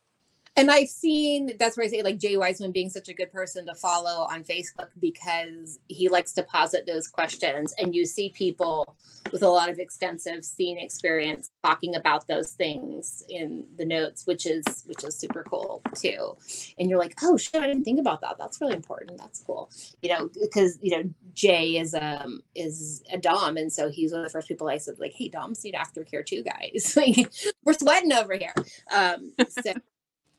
and 0.56 0.70
I've 0.70 0.88
seen 0.88 1.52
that's 1.58 1.76
where 1.76 1.84
I 1.84 1.88
say 1.88 2.02
like 2.02 2.18
Jay 2.18 2.36
Wiseman 2.36 2.72
being 2.72 2.88
such 2.88 3.08
a 3.08 3.14
good 3.14 3.30
person 3.30 3.66
to 3.66 3.74
follow 3.74 4.26
on 4.30 4.42
Facebook 4.42 4.88
because 4.98 5.78
he 5.88 6.08
likes 6.08 6.32
to 6.32 6.42
posit 6.42 6.86
those 6.86 7.08
questions, 7.08 7.74
and 7.78 7.94
you 7.94 8.06
see 8.06 8.30
people 8.30 8.96
with 9.32 9.42
a 9.42 9.48
lot 9.48 9.68
of 9.68 9.78
extensive 9.78 10.44
scene 10.44 10.78
experience 10.78 11.50
talking 11.64 11.94
about 11.94 12.26
those 12.28 12.52
things 12.52 13.22
in 13.28 13.64
the 13.76 13.84
notes, 13.84 14.26
which 14.26 14.46
is 14.46 14.84
which 14.86 15.04
is 15.04 15.18
super 15.18 15.44
cool 15.44 15.82
too. 15.94 16.36
And 16.78 16.88
you're 16.88 16.98
like, 16.98 17.14
oh 17.22 17.36
shit, 17.36 17.62
I 17.62 17.66
didn't 17.66 17.84
think 17.84 18.00
about 18.00 18.22
that. 18.22 18.36
That's 18.38 18.60
really 18.60 18.74
important. 18.74 19.18
That's 19.18 19.40
cool. 19.40 19.70
You 20.02 20.10
know, 20.10 20.30
because 20.40 20.78
you 20.80 20.96
know 20.96 21.10
Jay 21.34 21.76
is 21.76 21.94
um 21.94 22.40
is 22.54 23.02
a 23.12 23.18
dom, 23.18 23.58
and 23.58 23.70
so 23.70 23.90
he's 23.90 24.12
one 24.12 24.22
of 24.22 24.26
the 24.26 24.32
first 24.32 24.48
people 24.48 24.68
I 24.68 24.78
said 24.78 24.98
like, 24.98 25.12
hey, 25.12 25.28
doms 25.28 25.62
need 25.64 25.74
aftercare 25.74 26.24
too, 26.24 26.42
guys. 26.42 26.94
like 26.96 27.30
we're 27.64 27.74
sweating 27.74 28.12
over 28.12 28.34
here. 28.34 28.54
Um, 28.90 29.32
so 29.48 29.74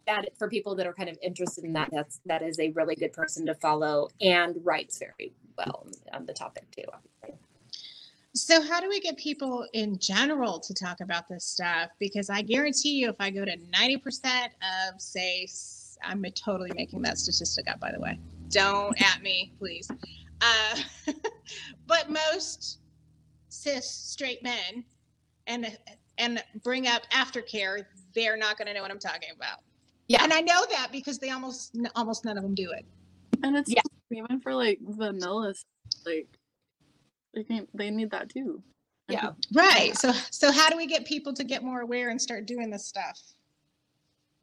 that 0.08 0.30
for 0.38 0.50
people 0.50 0.76
that 0.76 0.88
are 0.88 0.94
kind 0.94 1.10
of 1.10 1.18
interested 1.22 1.64
in 1.64 1.74
that, 1.74 1.90
that's 1.92 2.20
that 2.26 2.42
is 2.42 2.60
a 2.60 2.72
really 2.72 2.96
good 2.96 3.14
person 3.14 3.46
to 3.46 3.54
follow 3.56 4.10
and 4.22 4.56
writes 4.64 4.98
very 4.98 5.34
well 5.58 5.88
on 6.14 6.26
the 6.26 6.34
topic 6.34 6.66
too. 6.72 6.84
So, 8.34 8.62
how 8.62 8.80
do 8.80 8.88
we 8.88 9.00
get 9.00 9.18
people 9.18 9.66
in 9.74 9.98
general 9.98 10.60
to 10.60 10.74
talk 10.74 11.02
about 11.02 11.28
this 11.28 11.44
stuff? 11.44 11.90
Because 12.00 12.30
I 12.30 12.44
guarantee 12.44 12.92
you, 12.92 13.10
if 13.10 13.16
I 13.20 13.32
go 13.32 13.44
to 13.44 13.58
90% 13.58 14.46
of, 14.46 15.02
say, 15.02 15.48
I'm 16.04 16.24
totally 16.36 16.72
making 16.76 17.02
that 17.02 17.18
statistic 17.18 17.70
up, 17.70 17.80
by 17.80 17.92
the 17.92 18.00
way. 18.00 18.20
Don't 18.50 19.00
at 19.02 19.24
me, 19.24 19.54
please. 19.58 19.90
Uh, 20.42 20.78
but 21.88 22.10
most 22.10 22.80
cis 23.50 23.90
straight 23.90 24.44
men 24.44 24.86
and 25.48 25.76
and 26.20 26.44
bring 26.64 26.88
up 26.88 27.04
aftercare, 27.12 27.86
they're 28.14 28.38
not 28.38 28.58
going 28.58 28.68
to 28.68 28.74
know 28.74 28.82
what 28.82 28.92
I'm 28.92 29.00
talking 29.00 29.30
about. 29.36 29.60
Yeah. 30.08 30.24
and 30.24 30.32
I 30.34 30.42
know 30.42 30.66
that 30.72 30.90
because 30.92 31.20
they 31.20 31.32
almost 31.32 31.76
almost 31.96 32.26
none 32.26 32.38
of 32.38 32.44
them 32.44 32.56
do 32.56 32.72
it. 32.72 32.86
And 33.44 33.56
it's 33.58 33.70
Yeah. 33.72 33.82
even 34.12 34.40
for 34.40 34.54
like 34.56 34.80
vanilla, 34.82 35.54
like 36.06 36.28
they 37.34 37.44
can, 37.44 37.68
they 37.74 37.90
need 37.90 38.12
that 38.12 38.30
too. 38.30 38.64
Yeah. 39.10 39.32
Right. 39.54 39.96
So 39.98 40.12
so 40.32 40.52
how 40.52 40.70
do 40.70 40.78
we 40.78 40.86
get 40.88 41.06
people 41.06 41.34
to 41.34 41.44
get 41.44 41.64
more 41.64 41.82
aware 41.82 42.10
and 42.10 42.22
start 42.22 42.46
doing 42.46 42.70
this 42.70 42.86
stuff? 42.86 43.20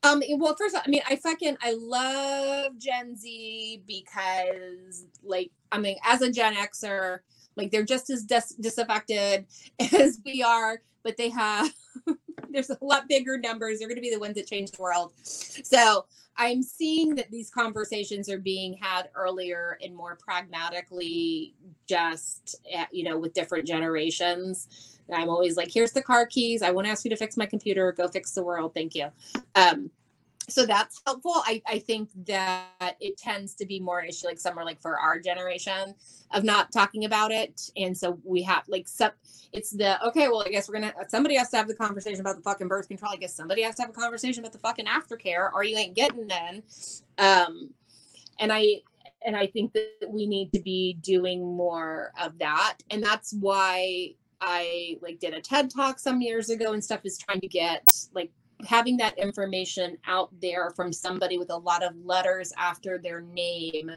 Um, 0.02 0.22
well, 0.36 0.54
first, 0.58 0.74
of 0.74 0.80
all, 0.80 0.82
I 0.86 0.90
mean, 0.90 1.00
I 1.08 1.16
fucking 1.16 1.56
I 1.62 1.72
love 1.78 2.78
Gen 2.78 3.16
Z 3.16 3.82
because, 3.86 5.06
like, 5.22 5.50
I 5.72 5.78
mean, 5.78 5.96
as 6.04 6.20
a 6.20 6.30
Gen 6.30 6.54
Xer, 6.54 7.20
like 7.56 7.70
they're 7.70 7.84
just 7.84 8.10
as 8.10 8.22
dis- 8.24 8.54
disaffected 8.60 9.46
as 9.94 10.20
we 10.24 10.42
are, 10.42 10.82
but 11.04 11.16
they 11.16 11.30
have 11.30 11.72
there's 12.54 12.70
a 12.70 12.78
lot 12.80 13.08
bigger 13.08 13.36
numbers. 13.36 13.78
They're 13.78 13.88
going 13.88 13.96
to 13.96 14.02
be 14.02 14.12
the 14.12 14.20
ones 14.20 14.36
that 14.36 14.46
change 14.46 14.70
the 14.70 14.80
world. 14.80 15.12
So 15.22 16.06
I'm 16.36 16.62
seeing 16.62 17.14
that 17.16 17.30
these 17.30 17.50
conversations 17.50 18.28
are 18.28 18.38
being 18.38 18.74
had 18.80 19.08
earlier 19.14 19.78
and 19.82 19.94
more 19.94 20.16
pragmatically, 20.16 21.54
just 21.86 22.56
eh, 22.70 22.86
you 22.90 23.04
know, 23.04 23.18
with 23.18 23.34
different 23.34 23.66
generations. 23.66 24.98
I'm 25.12 25.28
always 25.28 25.56
like, 25.56 25.70
here's 25.72 25.92
the 25.92 26.02
car 26.02 26.26
keys. 26.26 26.62
I 26.62 26.70
won't 26.70 26.86
ask 26.86 27.04
you 27.04 27.10
to 27.10 27.16
fix 27.16 27.36
my 27.36 27.46
computer. 27.46 27.92
Go 27.92 28.08
fix 28.08 28.32
the 28.32 28.42
world. 28.42 28.72
Thank 28.74 28.94
you. 28.94 29.08
Um, 29.54 29.90
so 30.48 30.66
that's 30.66 31.00
helpful. 31.06 31.34
I, 31.36 31.62
I 31.66 31.78
think 31.78 32.10
that 32.26 32.96
it 33.00 33.16
tends 33.16 33.54
to 33.56 33.66
be 33.66 33.80
more 33.80 34.00
an 34.00 34.08
issue 34.08 34.26
like 34.26 34.38
somewhere 34.38 34.64
like 34.64 34.80
for 34.80 34.98
our 34.98 35.18
generation 35.18 35.94
of 36.32 36.44
not 36.44 36.70
talking 36.72 37.04
about 37.04 37.30
it. 37.30 37.70
And 37.76 37.96
so 37.96 38.18
we 38.24 38.42
have 38.42 38.64
like 38.68 38.86
some 38.86 39.12
it's 39.52 39.70
the 39.70 40.04
okay, 40.08 40.28
well, 40.28 40.42
I 40.44 40.50
guess 40.50 40.68
we're 40.68 40.74
gonna 40.74 40.92
somebody 41.08 41.36
has 41.36 41.50
to 41.50 41.56
have 41.56 41.68
the 41.68 41.74
conversation 41.74 42.20
about 42.20 42.36
the 42.36 42.42
fucking 42.42 42.68
birth 42.68 42.88
control. 42.88 43.12
I 43.12 43.16
guess 43.16 43.34
somebody 43.34 43.62
has 43.62 43.76
to 43.76 43.82
have 43.82 43.90
a 43.90 43.94
conversation 43.94 44.40
about 44.42 44.52
the 44.52 44.58
fucking 44.58 44.86
aftercare, 44.86 45.50
or 45.52 45.64
you 45.64 45.76
ain't 45.76 45.94
getting 45.94 46.26
none. 46.26 46.62
Um 47.18 47.70
and 48.38 48.52
I 48.52 48.82
and 49.24 49.36
I 49.36 49.46
think 49.46 49.72
that 49.72 50.08
we 50.08 50.26
need 50.26 50.52
to 50.52 50.60
be 50.60 50.98
doing 51.00 51.42
more 51.56 52.12
of 52.20 52.38
that. 52.38 52.78
And 52.90 53.02
that's 53.02 53.32
why 53.32 54.14
I 54.40 54.98
like 55.00 55.20
did 55.20 55.32
a 55.32 55.40
TED 55.40 55.70
talk 55.70 55.98
some 55.98 56.20
years 56.20 56.50
ago 56.50 56.72
and 56.74 56.84
stuff 56.84 57.00
is 57.04 57.16
trying 57.16 57.40
to 57.40 57.48
get 57.48 57.86
like 58.12 58.30
having 58.66 58.96
that 58.98 59.18
information 59.18 59.96
out 60.06 60.30
there 60.40 60.70
from 60.70 60.92
somebody 60.92 61.38
with 61.38 61.50
a 61.50 61.56
lot 61.56 61.82
of 61.82 61.94
letters 62.04 62.52
after 62.56 62.98
their 62.98 63.20
name 63.20 63.90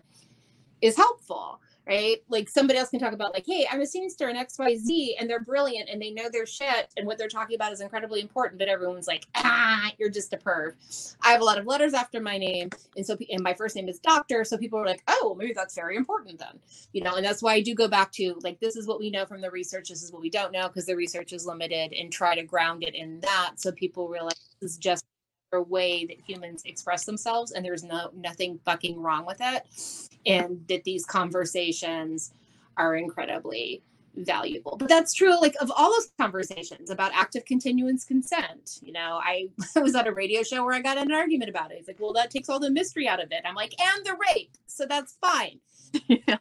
is 0.81 0.95
helpful 0.95 1.59
right? 1.87 2.17
Like 2.29 2.49
somebody 2.49 2.79
else 2.79 2.89
can 2.89 2.99
talk 2.99 3.13
about 3.13 3.33
like 3.33 3.45
hey 3.45 3.67
i'm 3.71 3.81
a 3.81 3.85
senior 3.85 4.07
in 4.29 4.35
xyz 4.35 5.09
and 5.19 5.29
they're 5.29 5.39
brilliant 5.39 5.89
and 5.89 6.01
they 6.01 6.11
know 6.11 6.29
their 6.31 6.45
shit 6.45 6.91
and 6.97 7.05
what 7.05 7.17
they're 7.17 7.27
talking 7.27 7.55
about 7.55 7.71
is 7.71 7.81
incredibly 7.81 8.21
important 8.21 8.59
but 8.59 8.67
everyone's 8.67 9.07
like 9.07 9.25
ah 9.35 9.91
you're 9.97 10.09
just 10.09 10.33
a 10.33 10.37
perv. 10.37 10.73
I 11.21 11.31
have 11.31 11.41
a 11.41 11.43
lot 11.43 11.57
of 11.57 11.65
letters 11.65 11.93
after 11.93 12.19
my 12.19 12.37
name 12.37 12.69
and 12.95 13.05
so 13.05 13.17
and 13.29 13.41
my 13.41 13.53
first 13.53 13.75
name 13.75 13.87
is 13.87 13.99
doctor 13.99 14.43
so 14.43 14.57
people 14.57 14.79
are 14.79 14.85
like 14.85 15.03
oh 15.07 15.35
maybe 15.37 15.53
that's 15.53 15.75
very 15.75 15.95
important 15.95 16.39
then 16.39 16.59
you 16.93 17.01
know 17.03 17.15
and 17.15 17.25
that's 17.25 17.41
why 17.41 17.53
i 17.53 17.61
do 17.61 17.73
go 17.73 17.87
back 17.87 18.11
to 18.13 18.35
like 18.43 18.59
this 18.59 18.75
is 18.75 18.87
what 18.87 18.99
we 18.99 19.09
know 19.09 19.25
from 19.25 19.41
the 19.41 19.51
research 19.51 19.89
this 19.89 20.03
is 20.03 20.11
what 20.11 20.21
we 20.21 20.29
don't 20.29 20.51
know 20.51 20.67
because 20.67 20.85
the 20.85 20.95
research 20.95 21.33
is 21.33 21.45
limited 21.45 21.93
and 21.93 22.11
try 22.11 22.35
to 22.35 22.43
ground 22.43 22.83
it 22.83 22.95
in 22.95 23.19
that 23.21 23.53
so 23.55 23.71
people 23.71 24.07
realize 24.07 24.33
this 24.61 24.71
is 24.71 24.77
just 24.77 25.05
way 25.53 26.05
that 26.05 26.17
humans 26.25 26.63
express 26.65 27.05
themselves 27.05 27.51
and 27.51 27.63
there's 27.63 27.83
no 27.83 28.09
nothing 28.15 28.59
fucking 28.65 28.99
wrong 29.01 29.25
with 29.25 29.37
it. 29.39 29.63
And 30.25 30.63
that 30.67 30.83
these 30.83 31.05
conversations 31.05 32.33
are 32.75 32.95
incredibly 32.95 33.81
valuable. 34.15 34.77
But 34.77 34.89
that's 34.89 35.13
true 35.13 35.39
like 35.39 35.55
of 35.61 35.71
all 35.75 35.91
those 35.91 36.09
conversations 36.19 36.89
about 36.89 37.11
active 37.13 37.45
continuance 37.45 38.03
consent 38.03 38.79
you 38.81 38.91
know 38.91 39.19
i 39.23 39.47
was 39.79 39.93
on 39.95 40.07
a 40.07 40.11
radio 40.11 40.41
show 40.41 40.65
where 40.65 40.73
i 40.73 40.81
got 40.81 40.97
in 40.97 41.03
an 41.03 41.13
argument 41.13 41.49
about 41.49 41.71
it. 41.71 41.75
It's 41.75 41.87
like 41.87 41.99
well 41.99 42.13
that 42.13 42.31
takes 42.31 42.49
all 42.49 42.59
the 42.59 42.71
mystery 42.71 43.07
out 43.07 43.21
of 43.23 43.31
it. 43.31 43.43
I'm 43.45 43.55
like 43.55 43.73
and 43.79 44.05
the 44.05 44.17
rape 44.33 44.57
so 44.65 44.85
that's 44.85 45.17
fine. 45.21 45.59
Yeah. 46.09 46.37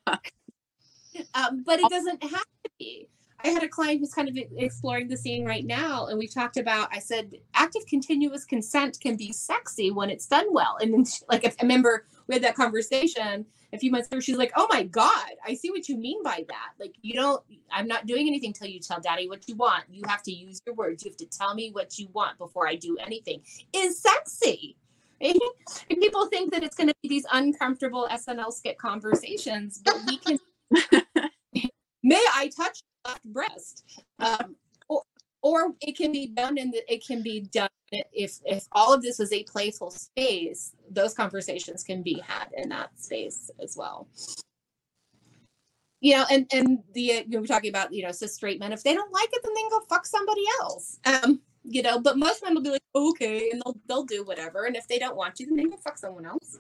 um, 1.35 1.63
but 1.65 1.81
it 1.81 1.89
doesn't 1.89 2.23
have 2.23 2.45
to 2.65 2.71
be. 2.79 3.09
I 3.45 3.49
had 3.49 3.63
a 3.63 3.69
client 3.69 4.01
who's 4.01 4.15
kind 4.15 4.29
of 4.29 4.37
exploring 4.57 5.09
the 5.09 5.17
scene 5.17 5.45
right 5.45 5.65
now, 5.65 6.07
and 6.07 6.19
we 6.19 6.27
talked 6.27 6.57
about. 6.57 6.89
I 6.93 6.99
said, 6.99 7.33
active 7.55 7.87
continuous 7.87 8.45
consent 8.45 8.99
can 9.01 9.17
be 9.17 9.33
sexy 9.33 9.91
when 9.91 10.11
it's 10.11 10.27
done 10.27 10.47
well. 10.51 10.79
And 10.81 10.93
then, 10.93 11.05
she, 11.05 11.21
like, 11.29 11.45
I 11.45 11.53
remember 11.63 12.05
we 12.27 12.35
had 12.35 12.45
that 12.45 12.57
conversation 12.57 13.47
a 13.73 13.79
few 13.79 13.91
months 13.91 14.09
later, 14.11 14.21
she's 14.21 14.37
like, 14.37 14.53
"Oh 14.57 14.67
my 14.71 14.83
god, 14.83 15.33
I 15.45 15.55
see 15.55 15.71
what 15.71 15.89
you 15.89 15.97
mean 15.97 16.23
by 16.23 16.45
that. 16.49 16.73
Like, 16.79 16.95
you 17.03 17.15
don't. 17.15 17.43
I'm 17.71 17.87
not 17.87 18.07
doing 18.07 18.27
anything 18.27 18.53
till 18.53 18.69
you 18.69 18.81
tell 18.81 19.01
Daddy 19.01 19.29
what 19.29 19.49
you 19.49 19.55
want. 19.55 19.85
You 19.91 20.03
have 20.07 20.23
to 20.25 20.33
use 20.33 20.61
your 20.67 20.75
words. 20.75 21.05
You 21.05 21.11
have 21.11 21.17
to 21.19 21.27
tell 21.27 21.55
me 21.55 21.71
what 21.71 21.99
you 21.99 22.09
want 22.13 22.39
before 22.39 22.67
I 22.67 22.77
do 22.77 22.97
anything. 22.99 23.43
Is 23.73 24.01
sexy." 24.01 24.77
And 25.19 25.99
people 25.99 26.27
think 26.27 26.53
that 26.53 26.63
it's 26.63 26.77
going 26.77 26.89
to 26.89 26.95
be 27.03 27.09
these 27.09 27.25
uncomfortable 27.33 28.07
SNL 28.13 28.53
skit 28.53 28.77
conversations, 28.77 29.81
but 29.83 29.99
we 30.07 30.19
can 30.19 30.39
may 32.03 32.23
I 32.35 32.51
touch 32.55 32.83
left 33.07 33.25
breast? 33.25 33.85
Um, 34.19 34.57
or, 34.89 35.03
or 35.43 35.75
it 35.81 35.97
can 35.97 36.13
be 36.13 36.27
done 36.27 36.59
in 36.59 36.71
the, 36.71 36.83
it 36.93 37.07
can 37.07 37.23
be 37.23 37.41
done 37.41 37.69
if 37.91 38.41
if 38.45 38.65
all 38.73 38.93
of 38.93 39.03
this 39.03 39.21
is 39.21 39.33
a 39.33 39.45
playful 39.45 39.91
space, 39.91 40.73
those 40.91 41.15
conversations 41.15 41.85
can 41.85 42.03
be 42.03 42.21
had 42.27 42.49
in 42.57 42.69
that 42.71 42.91
space 42.99 43.51
as 43.63 43.77
well. 43.77 44.09
You 46.01 46.17
know, 46.17 46.25
and 46.31 46.47
and 46.53 46.79
the 46.95 47.25
you 47.29 47.41
we're 47.41 47.47
talking 47.47 47.71
about 47.71 47.93
you 47.93 48.03
know 48.03 48.13
cis 48.13 48.35
straight 48.35 48.61
men. 48.61 48.73
If 48.73 48.83
they 48.83 48.95
don't 48.95 49.13
like 49.13 49.29
it, 49.33 49.43
then 49.43 49.55
they 49.55 49.61
can 49.61 49.71
go 49.71 49.81
fuck 49.89 50.07
somebody 50.07 50.45
else. 50.61 50.99
Um, 51.05 51.41
you 51.65 51.83
know, 51.83 52.01
but 52.01 52.19
most 52.19 52.43
men 52.45 52.55
will 52.55 52.63
be 52.63 52.71
like, 52.71 52.83
okay, 52.95 53.51
and 53.51 53.63
they'll 53.65 53.77
they'll 53.89 54.05
do 54.05 54.25
whatever. 54.25 54.65
And 54.65 54.77
if 54.77 54.87
they 54.89 54.99
don't 54.99 55.17
want 55.17 55.41
you, 55.41 55.47
then 55.47 55.57
they 55.57 55.65
can 55.65 55.79
fuck 55.79 55.99
someone 55.99 56.27
else. 56.27 56.59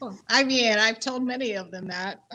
Well, 0.00 0.18
I 0.28 0.44
mean, 0.44 0.78
I've 0.78 1.00
told 1.00 1.24
many 1.24 1.52
of 1.54 1.70
them 1.70 1.86
that. 1.88 2.22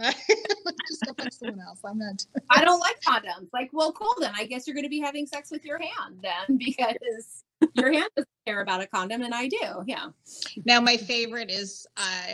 Just 0.87 1.05
go 1.05 1.13
find 1.17 1.33
someone 1.33 1.59
else. 1.59 1.79
I'm 1.85 1.97
not. 1.97 2.25
I 2.49 2.63
don't 2.63 2.79
like 2.79 2.99
condoms. 3.01 3.49
Like, 3.53 3.69
well, 3.73 3.91
cool 3.91 4.13
then. 4.19 4.31
I 4.35 4.45
guess 4.45 4.67
you're 4.67 4.73
going 4.73 4.83
to 4.85 4.89
be 4.89 4.99
having 4.99 5.25
sex 5.25 5.51
with 5.51 5.65
your 5.65 5.79
hand 5.79 6.19
then 6.21 6.57
because 6.57 7.43
your 7.73 7.91
hand 7.91 8.09
doesn't 8.15 8.29
care 8.45 8.61
about 8.61 8.81
a 8.81 8.87
condom 8.87 9.21
and 9.21 9.33
I 9.33 9.47
do. 9.47 9.83
Yeah. 9.85 10.07
Now, 10.65 10.79
my 10.81 10.97
favorite 10.97 11.51
is 11.51 11.85
uh, 11.97 12.33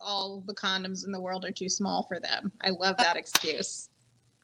all 0.00 0.42
the 0.46 0.54
condoms 0.54 1.04
in 1.04 1.12
the 1.12 1.20
world 1.20 1.44
are 1.44 1.52
too 1.52 1.68
small 1.68 2.04
for 2.04 2.20
them. 2.20 2.52
I 2.62 2.70
love 2.70 2.96
that 2.98 3.16
excuse. 3.16 3.88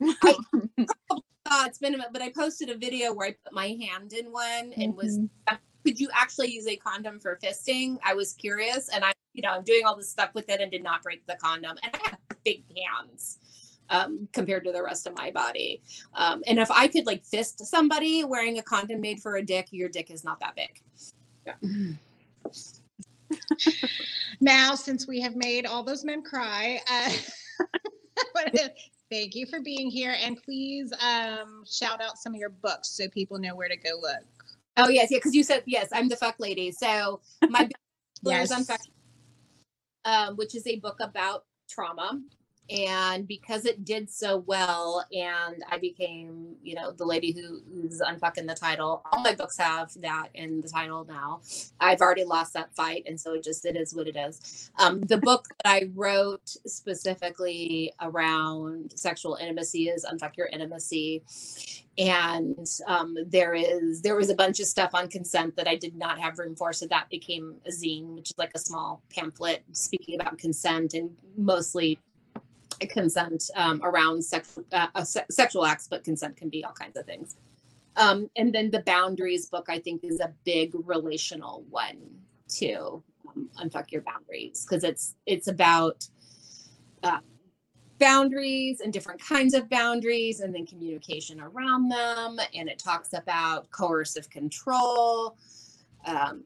Uh, 0.00 1.64
it's 1.66 1.78
been 1.78 1.94
a 1.94 1.98
minute, 1.98 2.12
but 2.12 2.22
I 2.22 2.30
posted 2.30 2.70
a 2.70 2.76
video 2.76 3.12
where 3.12 3.28
I 3.28 3.36
put 3.44 3.52
my 3.52 3.76
hand 3.80 4.12
in 4.14 4.32
one 4.32 4.72
and 4.76 4.96
was 4.96 5.18
Mhm. 5.18 5.28
could 5.84 6.00
you 6.00 6.08
actually 6.14 6.50
use 6.50 6.66
a 6.66 6.76
condom 6.76 7.20
for 7.20 7.38
fisting? 7.42 7.98
I 8.02 8.14
was 8.14 8.32
curious 8.32 8.88
and 8.88 9.04
I, 9.04 9.12
you 9.34 9.42
know, 9.42 9.50
I'm 9.50 9.64
doing 9.64 9.84
all 9.84 9.96
this 9.96 10.08
stuff 10.08 10.30
with 10.34 10.48
it 10.48 10.60
and 10.60 10.70
did 10.70 10.82
not 10.82 11.02
break 11.02 11.26
the 11.26 11.36
condom. 11.36 11.76
And 11.82 11.94
I 11.94 12.08
have 12.08 12.18
big 12.44 12.64
hands 12.76 13.38
um, 13.90 14.28
compared 14.32 14.64
to 14.64 14.72
the 14.72 14.82
rest 14.82 15.06
of 15.06 15.14
my 15.16 15.30
body. 15.30 15.82
Um, 16.14 16.42
and 16.46 16.58
if 16.58 16.70
I 16.70 16.88
could 16.88 17.04
like 17.04 17.24
fist 17.24 17.66
somebody 17.66 18.24
wearing 18.24 18.58
a 18.58 18.62
condom 18.62 19.00
made 19.00 19.20
for 19.20 19.36
a 19.36 19.42
dick, 19.44 19.68
your 19.72 19.88
dick 19.88 20.10
is 20.10 20.24
not 20.24 20.40
that 20.40 20.56
big. 20.56 20.80
Now, 24.40 24.74
since 24.74 25.06
we 25.06 25.20
have 25.20 25.36
made 25.36 25.66
all 25.66 25.82
those 25.82 26.04
men 26.04 26.22
cry, 26.22 26.80
uh, 26.90 27.10
thank 29.10 29.34
you 29.34 29.46
for 29.46 29.60
being 29.60 29.90
here. 29.90 30.16
And 30.20 30.40
please 30.42 30.92
um, 31.00 31.64
shout 31.66 32.02
out 32.02 32.18
some 32.18 32.34
of 32.34 32.40
your 32.40 32.50
books 32.50 32.88
so 32.88 33.08
people 33.08 33.38
know 33.38 33.54
where 33.54 33.68
to 33.68 33.76
go 33.76 33.90
look. 34.00 34.24
Oh 34.76 34.88
yes, 34.88 35.10
yeah, 35.10 35.18
because 35.18 35.34
you 35.34 35.44
said 35.44 35.62
yes, 35.66 35.88
I'm 35.92 36.08
the 36.08 36.16
fuck 36.16 36.36
lady. 36.38 36.72
So 36.72 37.20
my 37.48 37.68
Yes. 38.26 38.50
on 38.52 38.64
fuck, 38.64 38.80
um, 40.04 40.36
which 40.36 40.54
is 40.54 40.66
a 40.66 40.78
book 40.78 40.98
about 41.00 41.44
trauma. 41.68 42.20
And 42.70 43.28
because 43.28 43.66
it 43.66 43.84
did 43.84 44.10
so 44.10 44.38
well, 44.38 45.04
and 45.12 45.62
I 45.70 45.76
became, 45.76 46.56
you 46.62 46.74
know, 46.74 46.92
the 46.92 47.04
lady 47.04 47.30
who 47.32 47.60
who's 47.70 48.00
unfucking 48.00 48.46
the 48.48 48.54
title. 48.54 49.02
All 49.12 49.20
my 49.20 49.34
books 49.34 49.58
have 49.58 49.92
that 50.00 50.28
in 50.32 50.62
the 50.62 50.68
title 50.68 51.04
now. 51.04 51.42
I've 51.78 52.00
already 52.00 52.24
lost 52.24 52.54
that 52.54 52.74
fight, 52.74 53.04
and 53.06 53.20
so 53.20 53.34
it 53.34 53.44
just 53.44 53.66
it 53.66 53.76
is 53.76 53.94
what 53.94 54.08
it 54.08 54.16
is. 54.16 54.70
Um, 54.78 55.02
the 55.02 55.18
book 55.18 55.46
that 55.62 55.70
I 55.70 55.90
wrote 55.94 56.56
specifically 56.66 57.92
around 58.00 58.94
sexual 58.96 59.36
intimacy 59.38 59.90
is 59.90 60.06
"Unfuck 60.06 60.38
Your 60.38 60.46
Intimacy," 60.46 61.22
and 61.98 62.66
um, 62.86 63.14
there 63.26 63.52
is 63.52 64.00
there 64.00 64.16
was 64.16 64.30
a 64.30 64.34
bunch 64.34 64.58
of 64.58 64.66
stuff 64.66 64.90
on 64.94 65.08
consent 65.08 65.54
that 65.56 65.68
I 65.68 65.76
did 65.76 65.96
not 65.96 66.18
have 66.18 66.38
room 66.38 66.56
for, 66.56 66.72
so 66.72 66.86
that 66.86 67.10
became 67.10 67.56
a 67.66 67.70
zine, 67.70 68.14
which 68.14 68.30
is 68.30 68.38
like 68.38 68.52
a 68.54 68.58
small 68.58 69.02
pamphlet 69.14 69.64
speaking 69.72 70.18
about 70.18 70.38
consent 70.38 70.94
and 70.94 71.10
mostly 71.36 71.98
consent 72.80 73.44
um, 73.56 73.80
around 73.82 74.24
sex, 74.24 74.58
uh, 74.72 75.04
se- 75.04 75.26
sexual 75.30 75.64
acts, 75.64 75.88
but 75.88 76.04
consent 76.04 76.36
can 76.36 76.48
be 76.48 76.64
all 76.64 76.72
kinds 76.72 76.96
of 76.96 77.06
things. 77.06 77.36
Um, 77.96 78.28
and 78.36 78.52
then 78.52 78.70
the 78.70 78.80
boundaries 78.82 79.46
book, 79.46 79.66
I 79.68 79.78
think, 79.78 80.02
is 80.04 80.20
a 80.20 80.32
big 80.44 80.72
relational 80.74 81.64
one 81.70 81.98
too. 82.48 83.02
Um, 83.28 83.48
Unfuck 83.58 83.90
your 83.90 84.02
boundaries 84.02 84.66
because 84.68 84.84
it's 84.84 85.14
it's 85.26 85.48
about 85.48 86.06
uh, 87.02 87.18
boundaries 87.98 88.80
and 88.80 88.92
different 88.92 89.20
kinds 89.20 89.54
of 89.54 89.68
boundaries, 89.70 90.40
and 90.40 90.54
then 90.54 90.66
communication 90.66 91.40
around 91.40 91.88
them. 91.88 92.38
And 92.54 92.68
it 92.68 92.78
talks 92.78 93.12
about 93.12 93.70
coercive 93.70 94.28
control. 94.30 95.36
Um, 96.04 96.44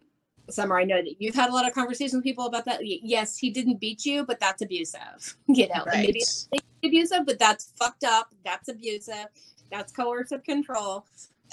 Summer, 0.50 0.78
I 0.78 0.84
know 0.84 1.02
that 1.02 1.20
you've 1.20 1.34
had 1.34 1.50
a 1.50 1.52
lot 1.52 1.66
of 1.66 1.74
conversations 1.74 2.14
with 2.14 2.24
people 2.24 2.46
about 2.46 2.64
that. 2.64 2.80
Yes, 2.84 3.36
he 3.36 3.50
didn't 3.50 3.80
beat 3.80 4.04
you, 4.04 4.24
but 4.24 4.40
that's 4.40 4.62
abusive. 4.62 5.36
You 5.46 5.68
know, 5.68 5.84
Right. 5.86 6.06
maybe 6.06 6.20
it's 6.20 6.48
abusive, 6.84 7.26
but 7.26 7.38
that's 7.38 7.72
fucked 7.78 8.04
up. 8.04 8.28
That's 8.44 8.68
abusive. 8.68 9.26
That's 9.70 9.92
coercive 9.92 10.44
control. 10.44 11.06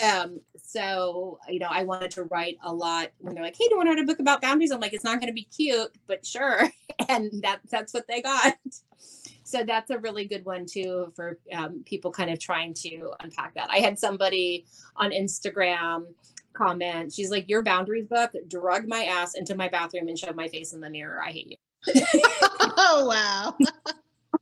Um, 0.04 0.42
so 0.58 1.40
you 1.48 1.60
know, 1.60 1.70
I 1.70 1.84
wanted 1.84 2.12
to 2.12 2.24
write 2.24 2.58
a 2.64 2.74
lot 2.74 3.12
when 3.20 3.34
they're 3.34 3.44
like, 3.44 3.56
"Hey, 3.58 3.66
do 3.66 3.72
you 3.72 3.78
want 3.78 3.88
to 3.88 3.92
write 3.92 4.04
a 4.04 4.06
book 4.06 4.20
about 4.20 4.42
boundaries?" 4.42 4.72
I'm 4.72 4.82
like, 4.82 4.94
"It's 4.94 5.06
not 5.06 5.20
going 5.20 5.28
to 5.30 5.34
be 5.34 5.48
cute, 5.56 5.92
but 6.08 6.26
sure." 6.26 6.70
And 7.10 7.30
that 7.44 7.60
that's 7.70 7.94
what 7.94 8.08
they 8.08 8.22
got. 8.22 8.56
So 9.44 9.64
that's 9.64 9.92
a 9.92 10.00
really 10.00 10.26
good 10.26 10.44
one 10.46 10.66
too 10.66 11.12
for 11.16 11.38
um, 11.54 11.84
people 11.86 12.10
kind 12.10 12.30
of 12.32 12.40
trying 12.40 12.74
to 12.86 13.12
unpack 13.20 13.54
that. 13.56 13.70
I 13.70 13.78
had 13.78 14.00
somebody 14.00 14.66
on 14.96 15.12
Instagram 15.12 16.06
comment. 16.56 17.14
She's 17.14 17.32
like, 17.32 17.50
"Your 17.50 17.62
boundaries 17.62 18.08
book 18.08 18.32
drug 18.48 18.88
my 18.88 19.04
ass 19.06 19.36
into 19.36 19.56
my 19.56 19.70
bathroom 19.70 20.08
and 20.08 20.18
showed 20.18 20.36
my 20.36 20.48
face 20.48 20.74
in 20.74 20.82
the 20.82 20.90
mirror. 20.90 21.22
I 21.22 21.32
hate 21.32 21.52
you." 21.52 21.58
oh 22.78 23.06
wow. 23.08 23.56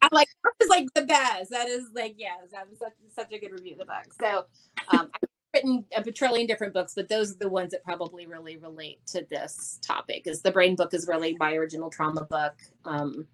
I'm 0.01 0.09
like, 0.11 0.27
is 0.61 0.69
like 0.69 0.93
the 0.93 1.03
best. 1.03 1.51
That 1.51 1.67
is 1.69 1.89
like, 1.93 2.15
yes, 2.17 2.49
that 2.51 2.69
was 2.69 2.79
such, 2.79 2.93
such 3.15 3.31
a 3.31 3.39
good 3.39 3.51
review 3.51 3.73
of 3.73 3.79
the 3.79 3.85
book. 3.85 4.13
So 4.19 4.45
um, 4.89 5.09
I've 5.15 5.29
written 5.53 5.85
a 5.95 6.03
trillion 6.11 6.47
different 6.47 6.73
books, 6.73 6.93
but 6.95 7.07
those 7.07 7.31
are 7.31 7.39
the 7.39 7.49
ones 7.49 7.71
that 7.71 7.83
probably 7.83 8.25
really 8.25 8.57
relate 8.57 8.99
to 9.07 9.25
this 9.29 9.79
topic. 9.81 10.27
Is 10.27 10.41
the 10.41 10.51
brain 10.51 10.75
book 10.75 10.93
is 10.93 11.07
really 11.07 11.37
my 11.39 11.53
original 11.53 11.89
trauma 11.89 12.25
book. 12.25 12.55
Um, 12.85 13.27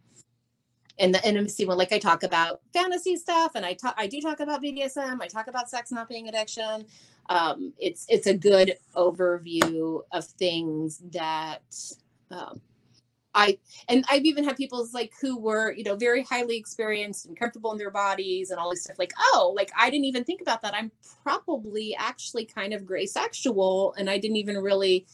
and 1.00 1.16
the 1.16 1.28
intimacy 1.28 1.66
one, 1.66 1.78
like 1.78 1.94
I 1.94 2.00
talk 2.00 2.24
about 2.24 2.60
fantasy 2.74 3.16
stuff, 3.16 3.54
and 3.56 3.66
I 3.66 3.74
talk, 3.74 3.96
I 3.98 4.06
do 4.06 4.20
talk 4.20 4.42
about 4.42 4.62
BDSM. 4.62 5.22
I 5.22 5.28
talk 5.28 5.48
about 5.48 5.70
sex 5.70 5.92
not 5.92 6.10
being 6.10 6.28
addiction. 6.28 6.86
Um, 7.30 7.74
it's 7.80 8.06
it's 8.10 8.28
a 8.28 8.34
good 8.34 8.76
overview 8.96 10.02
of 10.12 10.26
things 10.26 11.02
that 11.12 11.62
um, 12.32 12.60
I 13.36 13.58
and 13.88 14.04
I've 14.10 14.26
even 14.26 14.44
had 14.44 14.58
people 14.58 14.86
like 14.94 15.14
who 15.22 15.38
were, 15.38 15.72
you 15.72 15.84
know, 15.84 15.96
very 15.96 16.24
highly 16.24 16.58
experienced 16.58 17.28
and 17.28 17.38
comfortable 17.38 17.72
in 17.72 17.78
their 17.78 17.92
bodies 17.92 18.50
and 18.50 18.60
all 18.60 18.72
this 18.72 18.84
stuff. 18.84 18.98
Like, 18.98 19.14
oh, 19.20 19.54
like 19.56 19.72
I 19.78 19.90
didn't 19.90 20.06
even 20.06 20.24
think 20.24 20.42
about 20.42 20.62
that. 20.64 20.74
I'm 20.74 20.92
probably 21.24 21.96
actually 21.98 22.46
kind 22.46 22.74
of 22.74 22.86
gray 22.86 23.06
sexual, 23.06 23.94
and 23.98 24.10
I 24.10 24.18
didn't 24.18 24.38
even 24.38 24.58
really 24.58 25.06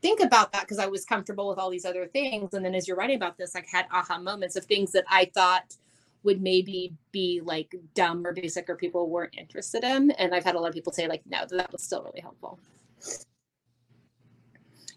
think 0.00 0.20
about 0.20 0.52
that 0.52 0.62
because 0.62 0.78
I 0.78 0.86
was 0.86 1.04
comfortable 1.04 1.48
with 1.48 1.58
all 1.58 1.70
these 1.70 1.84
other 1.84 2.06
things. 2.06 2.54
And 2.54 2.64
then 2.64 2.74
as 2.74 2.86
you're 2.86 2.96
writing 2.96 3.16
about 3.16 3.36
this, 3.38 3.56
I 3.56 3.64
had 3.68 3.86
aha 3.90 4.18
moments 4.18 4.54
of 4.54 4.64
things 4.66 4.92
that 4.92 5.04
I 5.08 5.30
thought 5.34 5.74
would 6.24 6.42
maybe 6.42 6.94
be 7.12 7.40
like 7.44 7.74
dumb 7.94 8.26
or 8.26 8.32
basic 8.32 8.68
or 8.68 8.76
people 8.76 9.08
weren't 9.08 9.36
interested 9.36 9.84
in. 9.84 10.10
And 10.12 10.34
I've 10.34 10.44
had 10.44 10.54
a 10.54 10.58
lot 10.58 10.68
of 10.68 10.74
people 10.74 10.92
say, 10.92 11.06
like, 11.06 11.22
no, 11.26 11.44
that 11.50 11.70
was 11.70 11.82
still 11.82 12.02
really 12.02 12.20
helpful. 12.20 12.58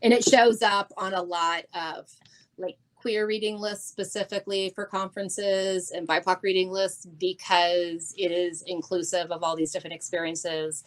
And 0.01 0.13
it 0.13 0.23
shows 0.23 0.61
up 0.61 0.91
on 0.97 1.13
a 1.13 1.21
lot 1.21 1.65
of 1.73 2.09
like 2.57 2.77
queer 2.95 3.27
reading 3.27 3.57
lists 3.57 3.89
specifically 3.89 4.71
for 4.73 4.85
conferences 4.85 5.91
and 5.91 6.07
BIPOC 6.07 6.41
reading 6.43 6.71
lists 6.71 7.05
because 7.05 8.13
it 8.17 8.31
is 8.31 8.63
inclusive 8.67 9.31
of 9.31 9.43
all 9.43 9.55
these 9.55 9.71
different 9.71 9.93
experiences. 9.93 10.83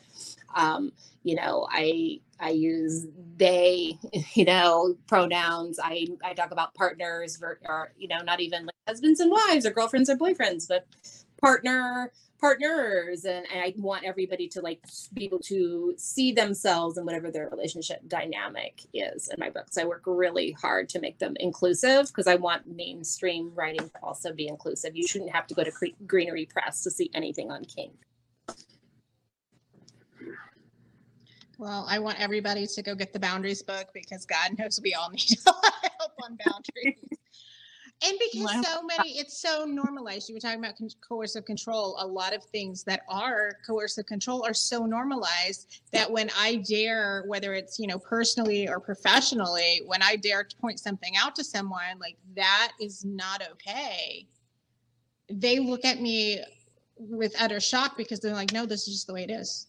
Um, 0.54 0.92
you 1.22 1.34
know, 1.34 1.66
I 1.70 2.20
I 2.38 2.50
use 2.50 3.06
they, 3.36 3.98
you 4.34 4.44
know, 4.44 4.96
pronouns. 5.06 5.78
I 5.82 6.08
I 6.24 6.34
talk 6.34 6.50
about 6.50 6.74
partners 6.74 7.40
or, 7.42 7.92
you 7.96 8.08
know, 8.08 8.18
not 8.24 8.40
even 8.40 8.66
like 8.66 8.74
husbands 8.86 9.20
and 9.20 9.30
wives 9.30 9.66
or 9.66 9.70
girlfriends 9.70 10.10
or 10.10 10.16
boyfriends, 10.16 10.66
but 10.68 10.86
partner 11.40 12.12
partners. 12.40 13.26
And, 13.26 13.46
and 13.52 13.60
i 13.60 13.74
want 13.76 14.04
everybody 14.04 14.48
to 14.48 14.62
like 14.62 14.80
be 15.12 15.24
able 15.24 15.40
to 15.40 15.94
see 15.98 16.32
themselves 16.32 16.96
and 16.96 17.04
whatever 17.04 17.30
their 17.30 17.48
relationship 17.50 18.00
dynamic 18.08 18.82
is 18.94 19.28
in 19.28 19.36
my 19.38 19.50
books. 19.50 19.76
I 19.76 19.84
work 19.84 20.02
really 20.06 20.52
hard 20.52 20.88
to 20.90 21.00
make 21.00 21.18
them 21.18 21.36
inclusive 21.38 22.06
because 22.06 22.26
i 22.26 22.36
want 22.36 22.66
mainstream 22.66 23.52
writing 23.54 23.88
to 23.90 23.98
also 24.02 24.32
be 24.32 24.48
inclusive. 24.48 24.96
You 24.96 25.06
shouldn't 25.06 25.32
have 25.32 25.46
to 25.48 25.54
go 25.54 25.64
to 25.64 25.70
Cre- 25.70 25.96
greenery 26.06 26.46
press 26.46 26.82
to 26.84 26.90
see 26.90 27.10
anything 27.12 27.50
on 27.50 27.64
kink 27.64 27.92
Well, 31.60 31.84
I 31.90 31.98
want 31.98 32.18
everybody 32.18 32.66
to 32.66 32.82
go 32.82 32.94
get 32.94 33.12
the 33.12 33.20
boundaries 33.20 33.62
book 33.62 33.88
because 33.92 34.24
God 34.24 34.52
knows 34.58 34.80
we 34.82 34.94
all 34.94 35.10
need 35.10 35.38
a 35.46 35.50
lot 35.50 35.74
of 35.84 35.90
help 35.98 36.12
on 36.24 36.38
boundaries. 36.46 37.18
And 38.02 38.18
because 38.18 38.64
so 38.64 38.82
many, 38.82 39.18
it's 39.18 39.42
so 39.42 39.66
normalized. 39.66 40.26
You 40.26 40.34
were 40.34 40.40
talking 40.40 40.58
about 40.58 40.78
con- 40.78 40.88
coercive 41.06 41.44
control. 41.44 41.96
A 41.98 42.06
lot 42.06 42.34
of 42.34 42.42
things 42.44 42.82
that 42.84 43.02
are 43.10 43.58
coercive 43.66 44.06
control 44.06 44.42
are 44.42 44.54
so 44.54 44.86
normalized 44.86 45.82
that 45.92 46.10
when 46.10 46.30
I 46.34 46.64
dare, 46.66 47.24
whether 47.26 47.52
it's, 47.52 47.78
you 47.78 47.86
know, 47.86 47.98
personally 47.98 48.66
or 48.66 48.80
professionally, 48.80 49.82
when 49.84 50.00
I 50.00 50.16
dare 50.16 50.44
to 50.44 50.56
point 50.56 50.80
something 50.80 51.12
out 51.18 51.36
to 51.36 51.44
someone, 51.44 51.98
like 52.00 52.16
that 52.36 52.72
is 52.80 53.04
not 53.04 53.42
okay, 53.52 54.26
they 55.28 55.58
look 55.58 55.84
at 55.84 56.00
me 56.00 56.42
with 56.96 57.34
utter 57.38 57.60
shock 57.60 57.98
because 57.98 58.18
they're 58.18 58.32
like, 58.32 58.50
no, 58.50 58.64
this 58.64 58.88
is 58.88 58.94
just 58.94 59.06
the 59.06 59.12
way 59.12 59.24
it 59.24 59.30
is. 59.30 59.66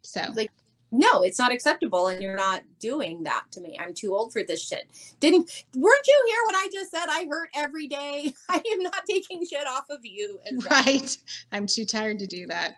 So, 0.00 0.22
Like, 0.34 0.50
no 0.90 1.22
it's 1.22 1.38
not 1.38 1.52
acceptable 1.52 2.08
and 2.08 2.22
you're 2.22 2.36
not 2.36 2.62
doing 2.78 3.22
that 3.22 3.44
to 3.50 3.60
me 3.60 3.76
i'm 3.80 3.92
too 3.92 4.14
old 4.14 4.32
for 4.32 4.42
this 4.42 4.62
shit 4.62 4.86
didn't 5.20 5.64
weren't 5.74 6.06
you 6.06 6.24
here 6.28 6.40
when 6.46 6.56
i 6.56 6.68
just 6.72 6.90
said 6.90 7.06
i 7.08 7.26
hurt 7.28 7.50
every 7.54 7.86
day 7.86 8.32
i 8.48 8.62
am 8.72 8.82
not 8.82 9.02
taking 9.08 9.44
shit 9.46 9.66
off 9.66 9.84
of 9.90 10.04
you 10.04 10.38
and 10.46 10.64
right. 10.70 11.16
I'm 11.52 11.66
too 11.66 11.84
tired 11.84 12.18
to 12.20 12.26
do 12.26 12.46
that. 12.46 12.74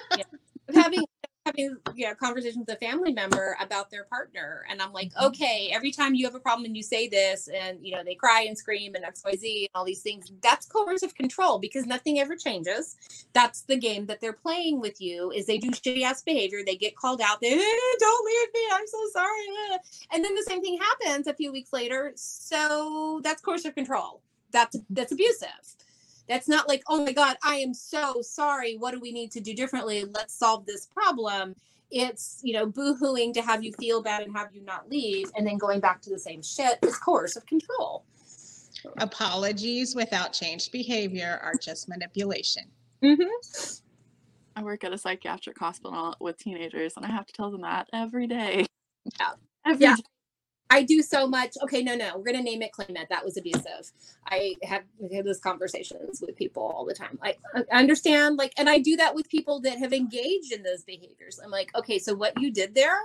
having 0.74 1.04
having 1.46 1.76
you 1.94 2.06
know 2.06 2.14
conversations 2.14 2.66
with 2.66 2.76
a 2.76 2.78
family 2.84 3.12
member 3.12 3.56
about 3.60 3.90
their 3.90 4.04
partner 4.04 4.64
and 4.70 4.82
i'm 4.82 4.92
like 4.92 5.10
Mhm. 5.14 5.26
okay 5.28 5.70
every 5.72 5.90
time 5.90 6.14
you 6.14 6.26
have 6.26 6.34
a 6.34 6.40
problem 6.40 6.66
and 6.66 6.76
you 6.76 6.82
say 6.82 7.08
this 7.08 7.48
and 7.48 7.78
you 7.84 7.92
know 7.94 8.04
they 8.04 8.14
cry 8.14 8.42
and 8.42 8.56
scream 8.56 8.94
and 8.94 9.04
xyz 9.04 9.60
and 9.60 9.68
all 9.74 9.84
these 9.84 10.02
things 10.02 10.30
that's 10.42 10.66
coercive 10.66 11.14
control 11.14 11.58
because 11.58 11.86
nothing 11.86 12.20
ever 12.20 12.36
changes 12.36 12.96
that's 13.32 13.62
the 13.62 13.76
game 13.76 14.06
that 14.06 14.20
they're 14.20 14.32
playing 14.34 14.80
with 14.80 15.00
you 15.00 15.30
is 15.30 15.46
they 15.46 15.58
do 15.58 15.70
shitty 15.70 16.02
ass 16.02 16.22
behavior 16.22 16.60
they 16.64 16.76
get 16.76 16.94
called 16.96 17.20
out 17.22 17.40
they 17.40 17.52
"Eh, 17.54 17.96
don't 17.98 18.26
leave 18.26 18.48
me 18.54 18.60
i'm 18.72 18.86
so 18.86 18.98
sorry 19.12 19.46
eh." 19.72 19.78
and 20.12 20.24
then 20.24 20.34
the 20.34 20.42
same 20.42 20.60
thing 20.60 20.78
happens 20.78 21.26
a 21.26 21.34
few 21.34 21.50
weeks 21.52 21.72
later 21.72 22.12
so 22.16 23.20
that's 23.24 23.40
coercive 23.40 23.74
control 23.74 24.20
that's 24.52 24.76
that's 24.90 25.12
abusive 25.12 25.48
that's 26.30 26.48
not 26.48 26.68
like, 26.68 26.82
oh 26.88 27.04
my 27.04 27.12
God, 27.12 27.36
I 27.42 27.56
am 27.56 27.74
so 27.74 28.22
sorry. 28.22 28.76
What 28.76 28.92
do 28.92 29.00
we 29.00 29.10
need 29.12 29.32
to 29.32 29.40
do 29.40 29.52
differently? 29.52 30.04
Let's 30.04 30.32
solve 30.32 30.64
this 30.64 30.86
problem. 30.86 31.56
It's, 31.90 32.40
you 32.44 32.52
know, 32.52 32.66
boo-hooing 32.66 33.34
to 33.34 33.42
have 33.42 33.64
you 33.64 33.72
feel 33.72 34.00
bad 34.00 34.22
and 34.22 34.34
have 34.36 34.54
you 34.54 34.62
not 34.62 34.88
leave 34.88 35.28
and 35.36 35.44
then 35.44 35.58
going 35.58 35.80
back 35.80 36.00
to 36.02 36.10
the 36.10 36.18
same 36.20 36.40
shit 36.40 36.78
is 36.82 36.96
coercive 36.98 37.44
control. 37.46 38.04
Apologies 38.98 39.96
without 39.96 40.32
changed 40.32 40.70
behavior 40.70 41.40
are 41.42 41.54
just 41.60 41.88
manipulation. 41.88 42.62
Mm-hmm. 43.02 43.80
I 44.54 44.62
work 44.62 44.84
at 44.84 44.92
a 44.92 44.98
psychiatric 44.98 45.58
hospital 45.58 46.14
with 46.20 46.38
teenagers, 46.38 46.94
and 46.96 47.04
I 47.04 47.10
have 47.10 47.26
to 47.26 47.32
tell 47.32 47.50
them 47.50 47.62
that 47.62 47.88
every 47.92 48.26
day. 48.26 48.66
Yeah. 49.18 49.30
Every 49.66 49.84
Yeah. 49.84 49.96
day. 49.96 50.02
I 50.70 50.82
do 50.82 51.02
so 51.02 51.26
much. 51.26 51.56
Okay, 51.64 51.82
no, 51.82 51.96
no, 51.96 52.16
we're 52.16 52.24
gonna 52.24 52.42
name 52.42 52.62
it, 52.62 52.72
claim 52.72 52.96
it. 52.96 53.08
That 53.10 53.24
was 53.24 53.36
abusive. 53.36 53.92
I 54.26 54.54
have 54.62 54.84
had 55.12 55.24
those 55.24 55.40
conversations 55.40 56.20
with 56.20 56.36
people 56.36 56.62
all 56.62 56.84
the 56.84 56.94
time. 56.94 57.18
I, 57.22 57.34
I 57.54 57.80
understand, 57.80 58.38
like, 58.38 58.52
and 58.56 58.70
I 58.70 58.78
do 58.78 58.96
that 58.96 59.14
with 59.14 59.28
people 59.28 59.60
that 59.60 59.78
have 59.78 59.92
engaged 59.92 60.52
in 60.52 60.62
those 60.62 60.84
behaviors. 60.84 61.40
I'm 61.42 61.50
like, 61.50 61.76
okay, 61.76 61.98
so 61.98 62.14
what 62.14 62.40
you 62.40 62.52
did 62.52 62.74
there, 62.74 62.98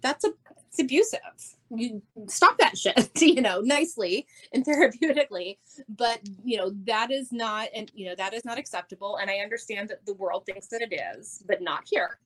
that's 0.00 0.24
a 0.24 0.32
it's 0.70 0.78
abusive. 0.78 1.56
You 1.70 2.00
stop 2.28 2.56
that 2.58 2.78
shit, 2.78 3.10
you 3.20 3.40
know, 3.40 3.60
nicely 3.60 4.26
and 4.54 4.64
therapeutically. 4.66 5.58
But 5.88 6.20
you 6.44 6.58
know, 6.58 6.70
that 6.84 7.10
is 7.10 7.32
not, 7.32 7.68
and 7.74 7.90
you 7.94 8.06
know, 8.06 8.14
that 8.14 8.34
is 8.34 8.44
not 8.44 8.56
acceptable. 8.56 9.16
And 9.16 9.28
I 9.28 9.38
understand 9.38 9.88
that 9.88 10.06
the 10.06 10.14
world 10.14 10.46
thinks 10.46 10.68
that 10.68 10.80
it 10.80 10.94
is, 10.94 11.42
but 11.46 11.60
not 11.60 11.82
here. 11.86 12.18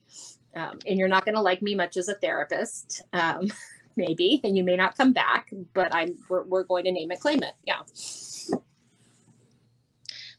Um, 0.55 0.79
and 0.87 0.99
you're 0.99 1.09
not 1.09 1.25
going 1.25 1.35
to 1.35 1.41
like 1.41 1.63
me 1.63 1.75
much 1.75 1.97
as 1.97 2.09
a 2.09 2.15
therapist. 2.15 3.03
Um, 3.13 3.51
maybe, 3.97 4.41
and 4.45 4.57
you 4.57 4.65
may 4.65 4.77
not 4.77 4.97
come 4.97 5.13
back, 5.13 5.51
but 5.73 5.95
I'm 5.95 6.17
we're, 6.29 6.45
we're 6.45 6.65
going 6.65 6.85
to 6.85 6.93
name 6.93 7.11
it, 7.11 7.21
claim 7.21 7.43
it. 7.43 7.55
Yeah. 7.65 7.81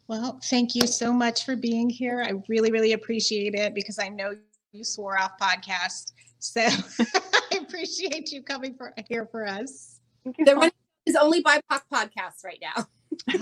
Well, 0.08 0.39
thank 0.43 0.76
you 0.76 0.86
so 0.86 1.12
much 1.12 1.45
for 1.45 1.56
being 1.56 1.89
here. 1.89 2.24
I 2.24 2.34
really, 2.47 2.72
really 2.72 2.93
appreciate 2.93 3.56
it 3.56 3.74
because 3.74 3.97
I 3.97 4.10
know 4.10 4.36
you 4.72 4.84
swore 4.84 5.20
off 5.20 5.32
podcast. 5.41 6.14
So 6.39 6.62
I 6.62 7.58
appreciate 7.60 8.32
you 8.32 8.43
coming 8.43 8.76
for 8.76 8.93
here 9.10 9.28
for 9.32 9.47
us. 9.47 9.99
The 10.24 10.56
one 10.56 10.72
is 11.06 11.16
only 11.16 11.43
BIPOC 11.43 11.82
podcasts 11.91 12.43
right 12.43 12.62
now. 12.62 12.86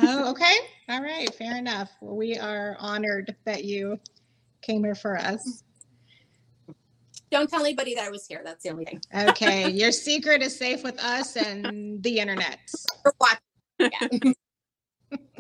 Oh, 0.02 0.30
okay. 0.32 0.58
All 0.90 1.02
right. 1.02 1.34
Fair 1.36 1.58
enough. 1.58 1.92
Well, 2.02 2.16
we 2.16 2.38
are 2.38 2.78
honored 2.80 3.36
that 3.46 3.66
you 3.66 4.00
came 4.62 4.84
here 4.84 4.96
for 4.96 5.18
us. 5.18 5.64
Don't 7.34 7.50
tell 7.50 7.62
anybody 7.62 7.96
that 7.96 8.06
I 8.06 8.10
was 8.10 8.26
here. 8.26 8.42
That's 8.44 8.64
the 8.64 8.70
only 8.70 8.86
thing. 8.86 9.02
Okay, 9.14 9.70
your 9.82 9.92
secret 9.92 10.42
is 10.42 10.58
safe 10.58 10.84
with 10.84 11.00
us 11.04 11.36
and 11.36 12.02
the 12.02 12.20
internet. 12.20 12.60
For 13.02 13.14
watching. 13.20 13.40
Yeah. 13.80 14.32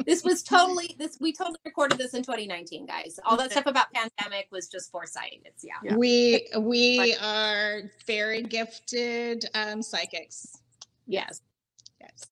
this 0.06 0.24
was 0.24 0.44
totally 0.44 0.96
this. 0.98 1.18
We 1.22 1.34
totally 1.34 1.60
recorded 1.66 1.98
this 1.98 2.14
in 2.14 2.24
2019, 2.24 2.86
guys. 2.86 3.20
All 3.26 3.38
that 3.38 3.52
stuff 3.52 3.68
about 3.68 3.88
pandemic 3.94 4.48
was 4.52 4.68
just 4.68 4.91
foresight. 4.91 5.41
It's 5.46 5.64
yeah. 5.64 5.74
Yeah. 5.84 5.96
We 5.96 6.48
we 6.60 7.16
are 7.22 7.84
very 8.06 8.41
gifted 8.41 9.46
um, 9.54 9.82
psychics. 9.82 10.58
Yes. 11.06 11.41
Yes. 12.02 12.26